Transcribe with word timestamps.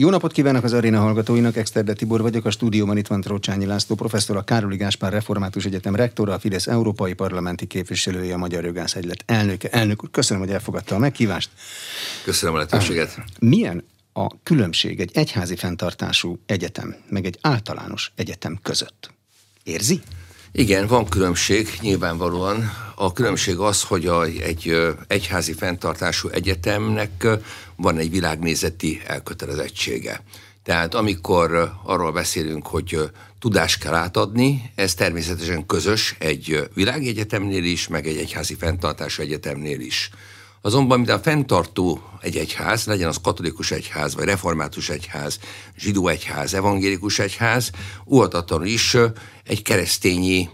Jó 0.00 0.10
napot 0.10 0.32
kívánok 0.32 0.64
az 0.64 0.72
aréna 0.72 1.00
hallgatóinak, 1.00 1.56
Exterde 1.56 1.92
Tibor 1.92 2.20
vagyok, 2.20 2.44
a 2.44 2.50
stúdióban 2.50 2.96
itt 2.96 3.06
van 3.06 3.20
Trócsányi 3.20 3.66
László, 3.66 3.94
professzor, 3.94 4.36
a 4.36 4.42
Károli 4.42 4.76
Gáspár 4.76 5.12
Református 5.12 5.64
Egyetem 5.64 5.94
rektora, 5.94 6.32
a 6.32 6.38
Fidesz 6.38 6.66
Európai 6.66 7.12
Parlamenti 7.12 7.66
képviselője, 7.66 8.34
a 8.34 8.36
Magyar 8.36 8.64
Jogász 8.64 8.94
Egylet 8.94 9.22
elnöke. 9.26 9.68
Elnök 9.68 10.04
úr, 10.04 10.10
köszönöm, 10.10 10.42
hogy 10.42 10.52
elfogadta 10.52 10.94
a 10.94 10.98
meghívást. 10.98 11.50
Köszönöm 12.24 12.54
a 12.54 12.58
lehetőséget. 12.58 13.24
Milyen 13.38 13.84
a 14.12 14.42
különbség 14.42 15.00
egy 15.00 15.10
egyházi 15.14 15.56
fenntartású 15.56 16.38
egyetem, 16.46 16.94
meg 17.08 17.24
egy 17.24 17.38
általános 17.40 18.12
egyetem 18.14 18.58
között? 18.62 19.10
Érzi? 19.62 20.00
Igen, 20.52 20.86
van 20.86 21.08
különbség, 21.08 21.68
nyilvánvalóan. 21.80 22.70
A 22.94 23.12
különbség 23.12 23.56
az, 23.56 23.82
hogy 23.82 24.06
a, 24.06 24.24
egy 24.24 24.76
egyházi 25.06 25.52
fenntartású 25.52 26.28
egyetemnek 26.28 27.26
van 27.78 27.98
egy 27.98 28.10
világnézeti 28.10 29.00
elkötelezettsége. 29.06 30.22
Tehát 30.62 30.94
amikor 30.94 31.72
arról 31.84 32.12
beszélünk, 32.12 32.66
hogy 32.66 33.10
tudást 33.38 33.78
kell 33.78 33.94
átadni, 33.94 34.70
ez 34.74 34.94
természetesen 34.94 35.66
közös 35.66 36.16
egy 36.18 36.68
világegyetemnél 36.74 37.64
is, 37.64 37.88
meg 37.88 38.06
egy 38.06 38.16
egyházi 38.16 38.54
fenntartású 38.54 39.22
egyetemnél 39.22 39.80
is. 39.80 40.10
Azonban, 40.60 40.98
mint 40.98 41.10
a 41.10 41.18
fenntartó 41.18 42.02
egy 42.20 42.36
egyház, 42.36 42.86
legyen 42.86 43.08
az 43.08 43.18
katolikus 43.22 43.70
egyház, 43.70 44.14
vagy 44.14 44.24
református 44.24 44.88
egyház, 44.88 45.38
zsidó 45.78 46.08
egyház, 46.08 46.54
evangélikus 46.54 47.18
egyház, 47.18 47.70
óvatatlanul 48.06 48.66
is 48.66 48.96
egy 49.44 49.62
keresztényi 49.62 50.48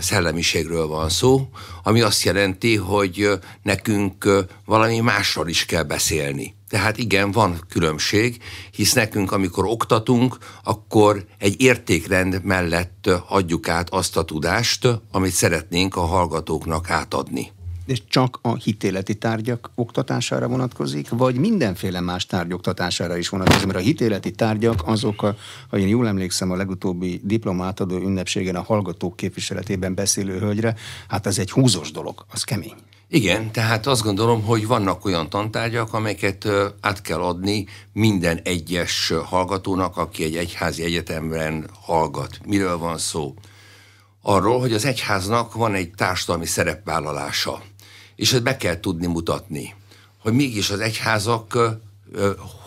szellemiségről 0.00 0.86
van 0.86 1.08
szó, 1.08 1.48
ami 1.82 2.00
azt 2.00 2.22
jelenti, 2.22 2.76
hogy 2.76 3.30
nekünk 3.62 4.46
valami 4.64 5.00
másról 5.00 5.48
is 5.48 5.64
kell 5.64 5.82
beszélni. 5.82 6.54
Tehát 6.68 6.98
igen, 6.98 7.32
van 7.32 7.60
különbség, 7.68 8.42
hisz 8.70 8.92
nekünk, 8.92 9.32
amikor 9.32 9.64
oktatunk, 9.66 10.38
akkor 10.64 11.24
egy 11.38 11.60
értékrend 11.60 12.44
mellett 12.44 13.10
adjuk 13.28 13.68
át 13.68 13.90
azt 13.90 14.16
a 14.16 14.24
tudást, 14.24 14.88
amit 15.12 15.32
szeretnénk 15.32 15.96
a 15.96 16.00
hallgatóknak 16.00 16.90
átadni 16.90 17.54
és 17.86 18.02
csak 18.08 18.38
a 18.42 18.54
hitéleti 18.54 19.14
tárgyak 19.14 19.70
oktatására 19.74 20.48
vonatkozik, 20.48 21.08
vagy 21.08 21.36
mindenféle 21.36 22.00
más 22.00 22.26
tárgy 22.26 22.52
oktatására 22.52 23.16
is 23.16 23.28
vonatkozik, 23.28 23.66
mert 23.66 23.78
a 23.78 23.82
hitéleti 23.82 24.30
tárgyak 24.30 24.82
azok, 24.86 25.22
a, 25.22 25.36
ha 25.70 25.78
én 25.78 25.88
jól 25.88 26.06
emlékszem 26.06 26.50
a 26.50 26.56
legutóbbi 26.56 27.20
diplomátadó 27.24 27.96
ünnepségen 27.96 28.56
a 28.56 28.62
hallgatók 28.62 29.16
képviseletében 29.16 29.94
beszélő 29.94 30.38
hölgyre, 30.38 30.74
hát 31.08 31.26
ez 31.26 31.38
egy 31.38 31.50
húzós 31.50 31.90
dolog, 31.90 32.24
az 32.32 32.42
kemény. 32.42 32.74
Igen, 33.08 33.52
tehát 33.52 33.86
azt 33.86 34.02
gondolom, 34.02 34.42
hogy 34.42 34.66
vannak 34.66 35.04
olyan 35.04 35.28
tantárgyak, 35.28 35.92
amelyeket 35.92 36.48
át 36.80 37.02
kell 37.02 37.20
adni 37.20 37.66
minden 37.92 38.40
egyes 38.42 39.12
hallgatónak, 39.24 39.96
aki 39.96 40.24
egy 40.24 40.36
egyházi 40.36 40.82
egyetemben 40.82 41.70
hallgat. 41.80 42.38
Miről 42.46 42.78
van 42.78 42.98
szó? 42.98 43.34
Arról, 44.22 44.60
hogy 44.60 44.72
az 44.72 44.84
egyháznak 44.84 45.54
van 45.54 45.74
egy 45.74 45.90
társadalmi 45.90 46.46
szerepvállalása 46.46 47.62
és 48.16 48.32
ezt 48.32 48.42
be 48.42 48.56
kell 48.56 48.80
tudni 48.80 49.06
mutatni, 49.06 49.74
hogy 50.18 50.32
mégis 50.32 50.70
az 50.70 50.80
egyházak 50.80 51.58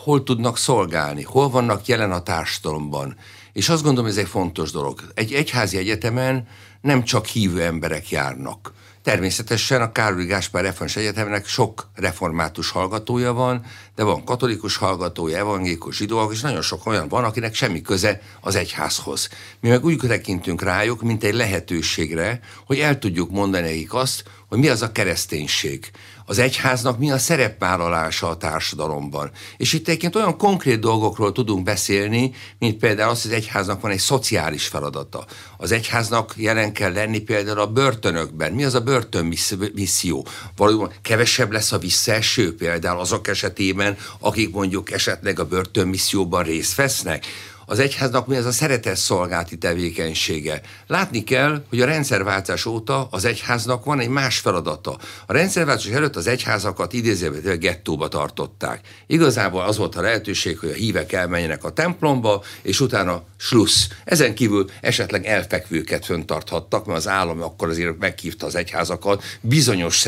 hol 0.04 0.24
tudnak 0.24 0.58
szolgálni, 0.58 1.24
hol 1.24 1.50
vannak 1.50 1.86
jelen 1.86 2.12
a 2.12 2.24
társadalomban. 2.24 3.16
És 3.54 3.70
azt 3.70 3.84
gondolom, 3.84 4.10
ez 4.10 4.18
egy 4.18 4.28
fontos 4.28 4.72
dolog. 4.72 5.02
Egy 5.14 5.34
egyházi 5.34 5.78
egyetemen 5.78 6.48
nem 6.82 7.04
csak 7.04 7.26
hívő 7.26 7.64
emberek 7.64 8.10
járnak. 8.10 8.74
Természetesen 9.10 9.82
a 9.82 9.92
Károly 9.92 10.26
Gáspár 10.26 10.64
Református 10.64 10.96
Egyetemnek 10.96 11.48
sok 11.48 11.90
református 11.96 12.70
hallgatója 12.70 13.34
van, 13.34 13.66
de 13.96 14.04
van 14.04 14.24
katolikus 14.24 14.76
hallgatója, 14.76 15.38
evangélikus 15.38 15.96
zsidóak, 15.96 16.34
és 16.34 16.42
nagyon 16.42 16.62
sok 16.62 16.86
olyan 16.86 17.08
van, 17.08 17.24
akinek 17.24 17.54
semmi 17.54 17.82
köze 17.82 18.22
az 18.42 18.56
egyházhoz. 18.56 19.30
Mi 19.60 19.70
meg 19.70 19.86
úgy 19.86 19.98
tekintünk 19.98 20.62
rájuk, 20.62 21.02
mint 21.02 21.24
egy 21.24 21.34
lehetőségre, 21.34 22.40
hogy 22.66 22.80
el 22.80 23.00
tudjuk 23.00 23.32
mondani 23.32 23.68
nekik 23.68 23.94
azt, 23.94 24.24
hogy 24.48 24.58
mi 24.58 24.68
az 24.68 24.82
a 24.82 24.92
kereszténység. 24.92 25.92
Az 26.30 26.40
egyháznak 26.40 27.00
mi 27.00 27.12
a 27.12 27.18
szerepvállalása 27.18 28.30
a 28.30 28.38
társadalomban. 28.38 29.32
És 29.58 29.74
itt 29.74 29.88
egyébként 29.88 30.16
olyan 30.16 30.38
konkrét 30.38 30.80
dolgokról 30.80 31.32
tudunk 31.32 31.64
beszélni, 31.64 32.34
mint 32.60 32.78
például 32.78 33.10
az, 33.10 33.22
hogy 33.22 33.32
az 33.32 33.38
egyháznak 33.38 33.82
van 33.82 33.92
egy 33.92 34.00
szociális 34.00 34.68
feladata. 34.68 35.26
Az 35.58 35.72
egyháznak 35.72 36.34
jelen 36.36 36.74
kell 36.74 36.94
lenni 36.94 37.20
például 37.20 37.60
a 37.60 37.72
börtönökben. 37.72 38.52
Mi 38.52 38.64
az 38.64 38.74
a 38.74 38.82
börtönmisszió? 38.82 40.28
Valójában 40.56 40.92
kevesebb 41.02 41.52
lesz 41.52 41.72
a 41.72 41.78
visszaeső 41.78 42.56
például 42.56 43.00
azok 43.00 43.28
esetében, 43.28 43.98
akik 44.20 44.54
mondjuk 44.54 44.92
esetleg 44.92 45.40
a 45.40 45.46
börtönmisszióban 45.46 46.44
részt 46.44 46.76
vesznek 46.76 47.26
az 47.70 47.80
egyháznak 47.80 48.28
mi 48.28 48.36
ez 48.36 48.46
a 48.46 48.52
szeretett 48.52 48.96
szolgálti 48.96 49.58
tevékenysége. 49.58 50.62
Látni 50.88 51.24
kell, 51.24 51.64
hogy 51.70 51.82
a 51.82 51.86
rendszerváltás 51.86 52.66
óta 52.66 53.08
az 53.12 53.26
egyháznak 53.26 53.86
van 53.86 54.00
egy 54.00 54.08
más 54.08 54.38
feladata. 54.40 54.98
A 55.26 55.34
rendszerváltás 55.34 55.86
előtt 55.86 56.16
az 56.16 56.28
egyházakat 56.28 56.94
idézőben 56.94 57.60
gettóba 57.60 58.08
tartották. 58.08 58.82
Igazából 59.08 59.62
az 59.62 59.78
volt 59.78 59.96
a 59.96 60.02
lehetőség, 60.02 60.60
hogy 60.60 60.70
a 60.70 60.74
hívek 60.74 61.12
elmenjenek 61.12 61.64
a 61.64 61.72
templomba, 61.72 62.44
és 62.62 62.80
utána 62.80 63.24
slussz. 63.38 63.88
Ezen 64.06 64.36
kívül 64.36 64.70
esetleg 64.82 65.26
elfekvőket 65.26 66.06
föntarthattak, 66.06 66.86
mert 66.86 66.98
az 66.98 67.08
állam 67.08 67.42
akkor 67.42 67.70
azért 67.70 68.00
meghívta 68.00 68.46
az 68.46 68.56
egyházakat 68.56 69.24
bizonyos 69.42 70.08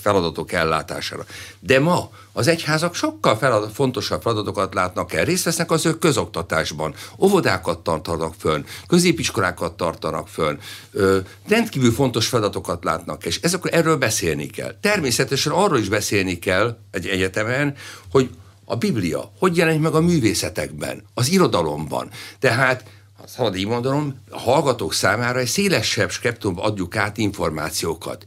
feladatok 0.00 0.52
ellátására. 0.52 1.24
De 1.60 1.80
ma 1.80 2.10
az 2.36 2.46
egyházak 2.46 2.94
sokkal 2.94 3.36
feladat, 3.36 3.72
fontosabb 3.72 4.22
feladatokat 4.22 4.74
látnak 4.74 5.12
el. 5.12 5.24
Részt 5.24 5.44
vesznek 5.44 5.70
az 5.70 5.86
ő 5.86 5.98
közoktatásban, 5.98 6.94
óvodákat 7.18 7.78
tartanak 7.78 8.34
fönn, 8.38 8.64
középiskolákat 8.86 9.76
tartanak 9.76 10.28
fönn, 10.28 10.58
ö, 10.92 11.18
rendkívül 11.48 11.92
fontos 11.92 12.26
feladatokat 12.26 12.84
látnak, 12.84 13.24
és 13.24 13.40
ezekről 13.40 13.72
erről 13.72 13.96
beszélni 13.96 14.46
kell. 14.46 14.74
Természetesen 14.80 15.52
arról 15.52 15.78
is 15.78 15.88
beszélni 15.88 16.38
kell 16.38 16.76
egy 16.90 17.06
egyetemen, 17.06 17.74
hogy 18.10 18.30
a 18.64 18.76
Biblia 18.76 19.32
hogy 19.38 19.56
jelenik 19.56 19.80
meg 19.80 19.94
a 19.94 20.00
művészetekben, 20.00 21.04
az 21.14 21.30
irodalomban. 21.30 22.10
Tehát 22.38 22.84
szabad 23.26 23.56
így 23.56 23.66
mondanom, 23.66 24.18
a 24.30 24.38
hallgatók 24.38 24.92
számára 24.92 25.38
egy 25.38 25.46
szélesebb 25.46 26.10
spektrumban 26.10 26.64
adjuk 26.64 26.96
át 26.96 27.18
információkat. 27.18 28.24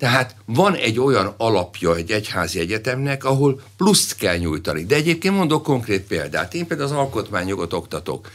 Tehát 0.00 0.34
van 0.44 0.74
egy 0.74 1.00
olyan 1.00 1.34
alapja 1.36 1.96
egy 1.96 2.10
egyházi 2.10 2.58
egyetemnek, 2.58 3.24
ahol 3.24 3.60
pluszt 3.76 4.16
kell 4.16 4.36
nyújtani. 4.36 4.84
De 4.84 4.94
egyébként 4.94 5.36
mondok 5.36 5.62
konkrét 5.62 6.06
példát. 6.06 6.54
Én 6.54 6.66
például 6.66 6.88
az 6.88 6.96
alkotmányjogot 6.96 7.72
oktatok. 7.72 8.30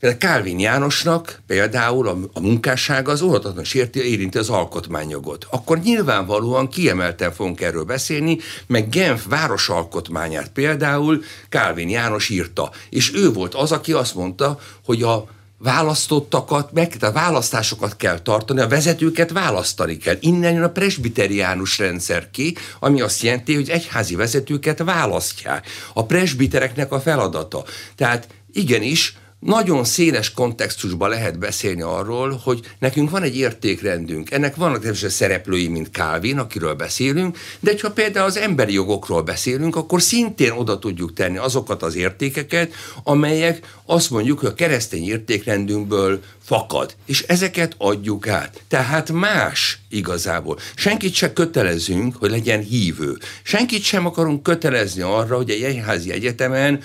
Például 0.00 0.20
Kálvin 0.20 0.58
Jánosnak 0.58 1.42
például 1.46 2.08
a, 2.08 2.16
a 2.32 2.40
munkássága 2.40 3.12
az 3.12 3.22
óhatatlan 3.22 3.64
sérti, 3.64 4.10
érinti 4.10 4.38
az 4.38 4.48
alkotmányjogot. 4.48 5.46
Akkor 5.50 5.78
nyilvánvalóan 5.78 6.68
kiemelten 6.68 7.32
fogunk 7.32 7.60
erről 7.60 7.84
beszélni, 7.84 8.38
meg 8.66 8.88
Genf 8.88 9.26
városalkotmányát 9.28 10.50
például 10.50 11.22
Kálvin 11.48 11.88
János 11.88 12.28
írta. 12.28 12.70
És 12.90 13.14
ő 13.14 13.32
volt 13.32 13.54
az, 13.54 13.72
aki 13.72 13.92
azt 13.92 14.14
mondta, 14.14 14.58
hogy 14.84 15.02
a 15.02 15.26
választottakat, 15.64 16.72
meg, 16.72 16.96
tehát 16.96 17.14
választásokat 17.14 17.96
kell 17.96 18.18
tartani, 18.18 18.60
a 18.60 18.68
vezetőket 18.68 19.30
választani 19.30 19.96
kell. 19.96 20.16
Innen 20.20 20.52
jön 20.52 20.62
a 20.62 20.68
presbiteriánus 20.68 21.78
rendszer 21.78 22.30
ki, 22.30 22.56
ami 22.80 23.00
azt 23.00 23.22
jelenti, 23.22 23.54
hogy 23.54 23.68
egyházi 23.68 24.14
vezetőket 24.14 24.78
választják. 24.78 25.66
A 25.94 26.04
presbitereknek 26.04 26.92
a 26.92 27.00
feladata. 27.00 27.64
Tehát 27.96 28.28
igenis, 28.52 29.16
nagyon 29.44 29.84
széles 29.84 30.32
kontextusban 30.32 31.08
lehet 31.08 31.38
beszélni 31.38 31.82
arról, 31.82 32.40
hogy 32.44 32.60
nekünk 32.78 33.10
van 33.10 33.22
egy 33.22 33.36
értékrendünk. 33.36 34.30
Ennek 34.30 34.56
vannak 34.56 34.80
természetesen 34.80 35.16
szereplői, 35.18 35.68
mint 35.68 35.88
Calvin, 35.92 36.38
akiről 36.38 36.74
beszélünk, 36.74 37.38
de 37.60 37.74
ha 37.82 37.90
például 37.90 38.26
az 38.26 38.36
emberi 38.36 38.72
jogokról 38.72 39.22
beszélünk, 39.22 39.76
akkor 39.76 40.02
szintén 40.02 40.50
oda 40.50 40.78
tudjuk 40.78 41.12
tenni 41.12 41.36
azokat 41.36 41.82
az 41.82 41.94
értékeket, 41.94 42.72
amelyek 43.02 43.74
azt 43.86 44.10
mondjuk, 44.10 44.38
hogy 44.38 44.48
a 44.48 44.54
keresztény 44.54 45.08
értékrendünkből 45.08 46.22
fakad, 46.44 46.94
és 47.06 47.22
ezeket 47.22 47.74
adjuk 47.78 48.28
át. 48.28 48.62
Tehát 48.68 49.12
más 49.12 49.78
igazából. 49.88 50.58
Senkit 50.74 51.14
se 51.14 51.32
kötelezünk, 51.32 52.16
hogy 52.16 52.30
legyen 52.30 52.60
hívő. 52.60 53.18
Senkit 53.42 53.82
sem 53.82 54.06
akarunk 54.06 54.42
kötelezni 54.42 55.02
arra, 55.02 55.36
hogy 55.36 55.50
egy 55.50 55.62
egyházi 55.62 56.12
egyetemen 56.12 56.80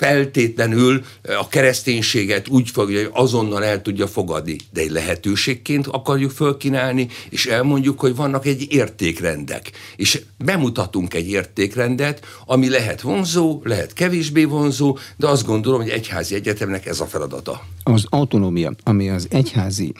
feltétlenül 0.00 1.04
a 1.22 1.48
kereszténységet 1.48 2.48
úgy 2.48 2.70
fogja, 2.70 2.98
hogy 2.98 3.10
azonnal 3.12 3.64
el 3.64 3.82
tudja 3.82 4.06
fogadni, 4.06 4.56
de 4.72 4.80
egy 4.80 4.90
lehetőségként 4.90 5.86
akarjuk 5.86 6.30
fölkínálni, 6.30 7.08
és 7.30 7.46
elmondjuk, 7.46 8.00
hogy 8.00 8.16
vannak 8.16 8.46
egy 8.46 8.66
értékrendek. 8.70 9.70
És 9.96 10.22
bemutatunk 10.44 11.14
egy 11.14 11.28
értékrendet, 11.28 12.26
ami 12.46 12.68
lehet 12.68 13.00
vonzó, 13.00 13.60
lehet 13.64 13.92
kevésbé 13.92 14.44
vonzó, 14.44 14.98
de 15.16 15.26
azt 15.26 15.46
gondolom, 15.46 15.80
hogy 15.80 15.90
egyházi 15.90 16.34
egyetemnek 16.34 16.86
ez 16.86 17.00
a 17.00 17.06
feladata. 17.06 17.64
Az 17.82 18.04
autonómia, 18.08 18.72
ami 18.82 19.10
az 19.10 19.26
egyházi, 19.30 19.92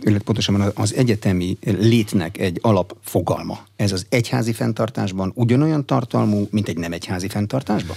illetve 0.00 0.18
pontosan 0.24 0.72
az 0.74 0.94
egyetemi 0.94 1.56
létnek 1.62 2.38
egy 2.38 2.58
alapfogalma, 2.60 3.66
ez 3.76 3.92
az 3.92 4.06
egyházi 4.08 4.52
fenntartásban 4.52 5.32
ugyanolyan 5.34 5.86
tartalmú, 5.86 6.48
mint 6.50 6.68
egy 6.68 6.78
nem 6.78 6.92
egyházi 6.92 7.28
fenntartásban? 7.28 7.96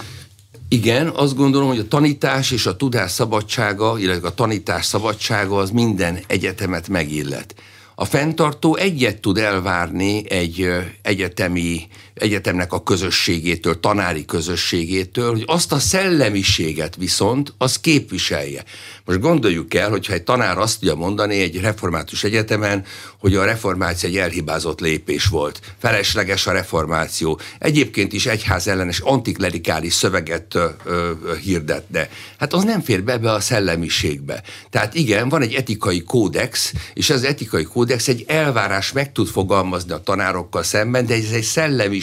Igen, 0.68 1.08
azt 1.08 1.36
gondolom, 1.36 1.68
hogy 1.68 1.78
a 1.78 1.88
tanítás 1.88 2.50
és 2.50 2.66
a 2.66 2.76
tudás 2.76 3.10
szabadsága, 3.10 3.98
illetve 3.98 4.28
a 4.28 4.34
tanítás 4.34 4.86
szabadsága 4.86 5.56
az 5.56 5.70
minden 5.70 6.18
egyetemet 6.26 6.88
megillet. 6.88 7.54
A 7.94 8.04
fenntartó 8.04 8.76
egyet 8.76 9.20
tud 9.20 9.38
elvárni 9.38 10.30
egy 10.30 10.68
egyetemi, 11.02 11.86
egyetemnek 12.14 12.72
a 12.72 12.82
közösségétől, 12.82 13.80
tanári 13.80 14.24
közösségétől, 14.24 15.30
hogy 15.30 15.44
azt 15.46 15.72
a 15.72 15.78
szellemiséget 15.78 16.96
viszont 16.96 17.54
az 17.58 17.80
képviselje. 17.80 18.64
Most 19.04 19.20
gondoljuk 19.20 19.74
el, 19.74 19.90
hogyha 19.90 20.12
egy 20.12 20.22
tanár 20.22 20.58
azt 20.58 20.78
tudja 20.78 20.94
mondani 20.94 21.40
egy 21.40 21.60
református 21.60 22.24
egyetemen, 22.24 22.84
hogy 23.18 23.34
a 23.34 23.44
reformáció 23.44 24.08
egy 24.08 24.16
elhibázott 24.16 24.80
lépés 24.80 25.26
volt, 25.26 25.60
felesleges 25.78 26.46
a 26.46 26.52
reformáció, 26.52 27.40
egyébként 27.58 28.12
is 28.12 28.26
egyház 28.26 28.68
ellenes 28.68 29.00
antiklerikális 29.00 29.94
szöveget 29.94 30.54
ö, 30.54 30.66
ö, 30.84 31.12
hirdetne. 31.42 32.08
Hát 32.38 32.52
az 32.52 32.64
nem 32.64 32.80
fér 32.80 33.02
be, 33.02 33.18
be 33.18 33.32
a 33.32 33.40
szellemiségbe. 33.40 34.42
Tehát 34.70 34.94
igen, 34.94 35.28
van 35.28 35.42
egy 35.42 35.54
etikai 35.54 36.02
kódex, 36.02 36.72
és 36.94 37.10
ez 37.10 37.16
az 37.16 37.24
etikai 37.24 37.64
kódex 37.64 38.08
egy 38.08 38.24
elvárás 38.26 38.92
meg 38.92 39.12
tud 39.12 39.28
fogalmazni 39.28 39.92
a 39.92 40.02
tanárokkal 40.02 40.62
szemben, 40.62 41.06
de 41.06 41.14
ez 41.14 41.30
egy 41.32 41.42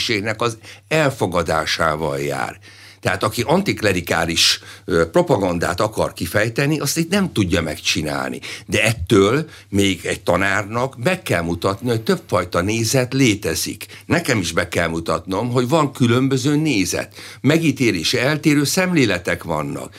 szellemiségnek 0.01 0.41
az 0.41 0.57
elfogadásával 0.87 2.19
jár. 2.19 2.59
Tehát 2.99 3.23
aki 3.23 3.41
antiklerikális 3.41 4.59
propagandát 5.11 5.79
akar 5.79 6.13
kifejteni, 6.13 6.79
azt 6.79 6.97
itt 6.97 7.09
nem 7.09 7.33
tudja 7.33 7.61
megcsinálni. 7.61 8.39
De 8.65 8.83
ettől 8.83 9.49
még 9.69 10.05
egy 10.05 10.21
tanárnak 10.21 10.99
be 10.99 11.21
kell 11.21 11.41
mutatni, 11.41 11.89
hogy 11.89 12.01
többfajta 12.01 12.61
nézet 12.61 13.13
létezik. 13.13 13.85
Nekem 14.05 14.39
is 14.39 14.51
be 14.51 14.67
kell 14.67 14.87
mutatnom, 14.87 15.51
hogy 15.51 15.67
van 15.67 15.91
különböző 15.91 16.55
nézet. 16.55 17.15
Megítélés 17.41 18.13
eltérő 18.13 18.63
szemléletek 18.63 19.43
vannak 19.43 19.95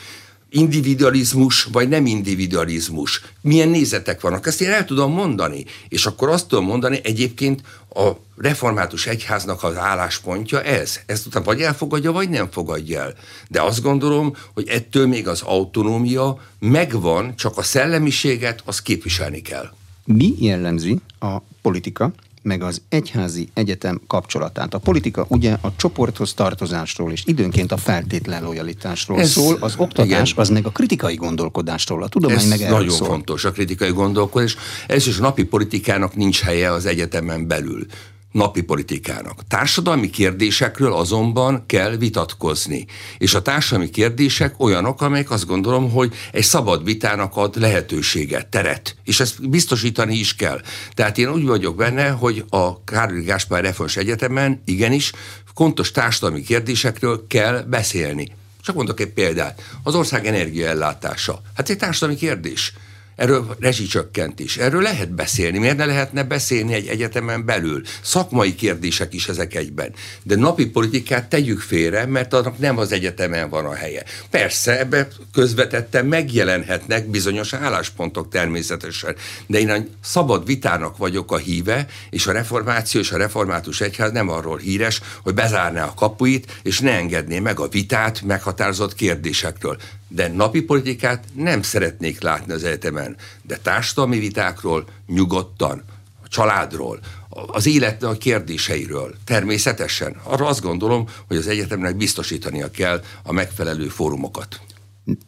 individualizmus 0.53 1.65
vagy 1.65 1.89
nem 1.89 2.07
individualizmus, 2.07 3.23
milyen 3.41 3.69
nézetek 3.69 4.21
vannak, 4.21 4.47
ezt 4.47 4.61
én 4.61 4.71
el 4.71 4.85
tudom 4.85 5.13
mondani, 5.13 5.65
és 5.89 6.07
akkor 6.07 6.29
azt 6.29 6.47
tudom 6.49 6.65
mondani, 6.65 7.01
egyébként 7.03 7.63
a 7.95 8.11
református 8.37 9.07
egyháznak 9.07 9.63
az 9.63 9.77
álláspontja 9.77 10.63
ez. 10.63 11.01
Ezt 11.07 11.27
utána 11.27 11.45
vagy 11.45 11.61
elfogadja, 11.61 12.13
vagy 12.13 12.29
nem 12.29 12.51
fogadja 12.51 13.01
el. 13.01 13.15
De 13.49 13.63
azt 13.63 13.83
gondolom, 13.83 14.37
hogy 14.55 14.69
ettől 14.69 15.07
még 15.07 15.29
az 15.29 15.43
autonómia 15.43 16.41
megvan, 16.59 17.37
csak 17.37 17.59
a 17.59 17.63
szellemiséget 17.63 18.63
az 18.65 18.83
képviselni 18.83 19.43
kell. 19.43 19.73
Mi 20.05 20.35
jellemzi 20.39 20.99
a 21.19 21.39
politika 21.63 22.13
meg 22.43 22.63
az 22.63 22.83
egyházi 22.89 23.49
egyetem 23.55 24.01
kapcsolatát. 24.07 24.75
A 24.75 24.79
politika 24.79 25.25
ugye 25.29 25.57
a 25.61 25.73
csoporthoz 25.77 26.35
tartozásról 26.35 27.13
és 27.13 27.23
időnként 27.27 27.73
a 27.73 27.77
feltétlen 27.77 28.43
lojalitásról 28.43 29.19
Ez, 29.21 29.31
szól, 29.31 29.57
az 29.61 29.75
oktatás 29.77 30.31
igen. 30.31 30.43
az 30.43 30.49
meg 30.49 30.67
a 30.67 30.71
kritikai 30.71 31.15
gondolkodásról, 31.15 32.03
a 32.03 32.09
tudomány 32.09 32.37
Ez 32.37 32.49
meg 32.49 32.71
nagyon 32.71 32.91
szól. 32.91 33.07
fontos, 33.09 33.45
a 33.45 33.51
kritikai 33.51 33.91
gondolkodás. 33.91 34.57
Ez 34.87 35.07
is 35.07 35.19
a 35.19 35.23
napi 35.23 35.45
politikának 35.45 36.17
nincs 36.17 36.41
helye 36.41 36.73
az 36.73 36.87
egyetemen 36.87 37.47
belül 37.47 37.87
napi 38.33 38.63
politikának. 38.63 39.47
Társadalmi 39.49 40.11
kérdésekről 40.11 40.93
azonban 40.93 41.65
kell 41.67 41.97
vitatkozni. 41.97 42.87
És 43.19 43.35
a 43.35 43.43
társadalmi 43.43 43.91
kérdések 43.91 44.55
olyanok, 44.61 45.03
amelyek 45.03 45.31
azt 45.31 45.47
gondolom, 45.47 45.91
hogy 45.91 46.15
egy 46.33 46.45
szabad 46.45 46.85
vitának 46.85 47.37
ad 47.37 47.61
lehetőséget, 47.61 48.47
teret. 48.47 48.97
És 49.05 49.21
ezt 49.21 49.49
biztosítani 49.49 50.17
is 50.17 50.35
kell. 50.35 50.61
Tehát 50.95 51.19
én 51.19 51.29
úgy 51.29 51.45
vagyok 51.45 51.77
benne, 51.77 52.09
hogy 52.09 52.45
a 52.49 52.85
Károly 52.85 53.23
Gáspár 53.23 53.63
Reforms 53.63 53.97
Egyetemen 53.97 54.63
igenis 54.65 55.13
fontos 55.55 55.91
társadalmi 55.91 56.43
kérdésekről 56.43 57.27
kell 57.29 57.65
beszélni. 57.69 58.29
Csak 58.63 58.75
mondok 58.75 59.01
egy 59.01 59.13
példát. 59.13 59.63
Az 59.83 59.95
ország 59.95 60.27
energiaellátása. 60.27 61.43
Hát 61.55 61.69
egy 61.69 61.79
társadalmi 61.79 62.17
kérdés 62.17 62.73
erről 63.17 63.57
rezsicsökkentés. 63.61 64.57
Erről 64.57 64.83
lehet 64.83 65.15
beszélni. 65.15 65.59
Miért 65.59 65.77
ne 65.77 65.85
lehetne 65.85 66.23
beszélni 66.23 66.75
egy 66.75 66.87
egyetemen 66.87 67.45
belül? 67.45 67.83
Szakmai 68.03 68.55
kérdések 68.55 69.15
is 69.15 69.29
ezek 69.29 69.55
egyben. 69.55 69.93
De 70.23 70.37
napi 70.37 70.67
politikát 70.67 71.29
tegyük 71.29 71.61
félre, 71.61 72.07
mert 72.07 72.35
annak 72.35 72.59
nem 72.59 72.79
az 72.79 72.93
egyetemen 72.93 73.49
van 73.49 73.65
a 73.65 73.75
helye. 73.75 74.05
Persze, 74.31 74.79
ebbe 74.79 75.09
közvetetten 75.33 76.07
megjelenhetnek 76.07 77.07
bizonyos 77.07 77.53
álláspontok 77.53 78.29
természetesen, 78.29 79.17
de 79.47 79.59
én 79.59 79.71
a 79.71 79.77
szabad 80.03 80.47
vitának 80.47 80.97
vagyok 80.97 81.33
a 81.33 81.37
híve, 81.37 81.87
és 82.11 82.27
a 82.27 82.33
reformáció 82.33 83.01
és 83.01 83.13
a 83.13 83.17
református 83.17 83.81
egyház 83.81 84.13
nem 84.13 84.29
arról 84.29 84.59
híres, 84.59 85.01
hogy 85.23 85.35
bezárná 85.35 85.85
a 85.85 85.95
kapuit, 85.95 86.61
és 86.63 86.81
ne 86.81 86.91
engedné 86.91 87.39
meg 87.39 87.61
a 87.61 87.69
vitát 87.69 88.23
meghatározott 88.23 88.95
kérdésekről 88.95 89.77
de 90.15 90.29
napi 90.29 90.63
politikát 90.63 91.25
nem 91.35 91.63
szeretnék 91.63 92.23
látni 92.23 92.53
az 92.53 92.65
egyetemen, 92.65 93.17
de 93.43 93.57
társadalmi 93.57 94.19
vitákról 94.19 94.85
nyugodtan, 95.07 95.83
a 96.25 96.29
családról, 96.29 96.99
az 97.29 97.67
élet 97.67 98.03
a 98.03 98.17
kérdéseiről. 98.17 99.15
Természetesen. 99.25 100.17
Arra 100.23 100.47
azt 100.47 100.61
gondolom, 100.61 101.09
hogy 101.27 101.37
az 101.37 101.47
egyetemnek 101.47 101.97
biztosítania 101.97 102.71
kell 102.71 103.03
a 103.23 103.33
megfelelő 103.33 103.89
fórumokat. 103.89 104.61